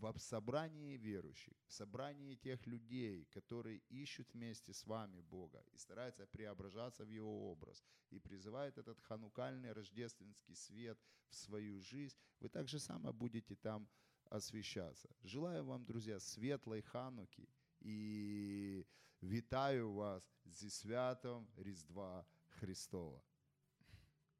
в 0.00 0.18
собрании 0.18 0.96
верующих, 0.96 1.54
в 1.66 1.72
собрании 1.72 2.34
тех 2.34 2.66
людей, 2.66 3.24
которые 3.32 3.80
ищут 3.88 4.34
вместе 4.34 4.72
с 4.72 4.86
вами 4.86 5.20
Бога 5.20 5.64
и 5.72 5.76
стараются 5.76 6.26
преображаться 6.26 7.04
в 7.04 7.08
Его 7.08 7.50
образ, 7.50 7.82
и 8.10 8.18
призывают 8.18 8.78
этот 8.78 9.00
ханукальный 9.00 9.72
рождественский 9.72 10.54
свет 10.54 10.98
в 11.28 11.34
свою 11.34 11.80
жизнь, 11.80 12.16
вы 12.40 12.48
так 12.48 12.68
же 12.68 12.78
само 12.78 13.12
будете 13.12 13.56
там 13.56 13.88
освещаться. 14.30 15.08
Желаю 15.22 15.64
вам, 15.64 15.84
друзья, 15.84 16.20
светлой 16.20 16.82
хануки 16.82 17.48
і 17.80 18.84
вітаю 19.22 19.92
вас 19.92 20.32
зі 20.44 20.70
святом 20.70 21.48
Різдва 21.56 22.26
Христова. 22.48 23.22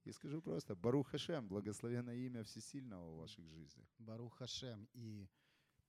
И 0.07 0.12
скажу 0.12 0.41
просто, 0.41 0.76
Барух 0.76 1.09
Хашем, 1.09 1.49
благословенное 1.49 2.14
имя 2.14 2.45
Всесильного 2.45 3.11
в 3.11 3.16
ваших 3.16 3.45
жизнях. 3.49 3.89
Барух 3.99 4.37
Хашем. 4.37 4.89
И 4.95 5.28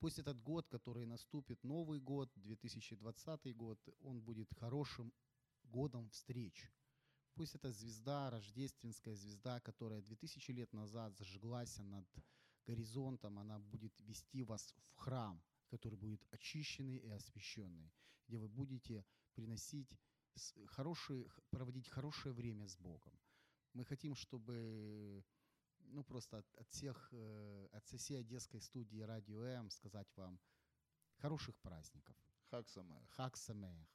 пусть 0.03 0.19
этот 0.19 0.43
год, 0.43 0.67
который 0.67 1.07
наступит, 1.07 1.63
Новый 1.63 2.01
год, 2.01 2.29
2020 2.35 3.57
год, 3.57 3.79
он 4.01 4.21
будет 4.21 4.53
хорошим 4.53 5.13
годом 5.63 6.09
встреч. 6.11 6.73
Пусть 7.35 7.55
эта 7.55 7.71
звезда, 7.71 8.29
рождественская 8.29 9.15
звезда, 9.15 9.61
которая 9.61 10.03
2000 10.03 10.51
лет 10.51 10.73
назад 10.73 11.17
зажглась 11.17 11.79
над 11.79 12.05
горизонтом, 12.67 13.39
она 13.39 13.61
будет 13.61 13.93
вести 14.01 14.43
вас 14.43 14.75
в 14.89 14.97
храм, 14.97 15.41
который 15.69 15.97
будет 15.97 16.27
очищенный 16.33 16.97
и 16.97 17.09
освященный, 17.09 17.93
где 18.27 18.39
вы 18.39 18.49
будете 18.49 19.05
приносить 19.35 19.97
хорошие, 20.67 21.29
проводить 21.51 21.89
хорошее 21.89 22.35
время 22.35 22.67
с 22.67 22.77
Богом. 22.77 23.17
Мы 23.73 23.85
хотим, 23.85 24.17
чтобы 24.17 25.25
ну, 25.93 26.05
просто 26.05 26.38
от, 26.38 26.47
от 26.59 26.68
всех, 26.68 27.12
э, 27.12 27.68
от 27.72 27.84
всей 27.86 28.20
одесской 28.20 28.61
студии 28.61 29.01
Радио 29.01 29.43
М 29.43 29.70
сказать 29.70 30.09
вам 30.16 30.38
Хороших 31.20 31.55
праздников. 31.57 32.16
Хак 32.51 32.68
Самех. 32.68 33.03
Хак 33.11 33.36
Самех. 33.36 33.88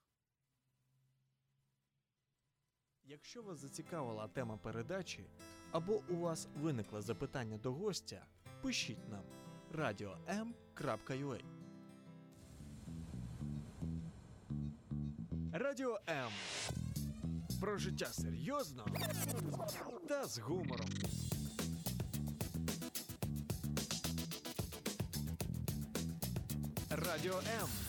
Якщо 3.03 3.43
вас 3.43 3.59
зацікавила 3.59 4.27
тема 4.27 4.57
передачі, 4.57 5.25
або 5.71 6.03
у 6.09 6.15
вас 6.15 6.47
виникло 6.55 7.01
запитання 7.01 7.57
до 7.57 7.73
гостя, 7.73 8.25
пишіть 8.61 9.09
нам 9.09 9.23
radio.m.ua 9.71 11.43
Радіо 15.51 15.99
М. 16.09 16.31
Про 17.59 17.77
життя 17.77 18.05
серйозно 18.05 18.85
та 20.07 20.25
з 20.25 20.39
гумором. 20.39 20.89
Radio 27.08 27.39
M. 27.39 27.86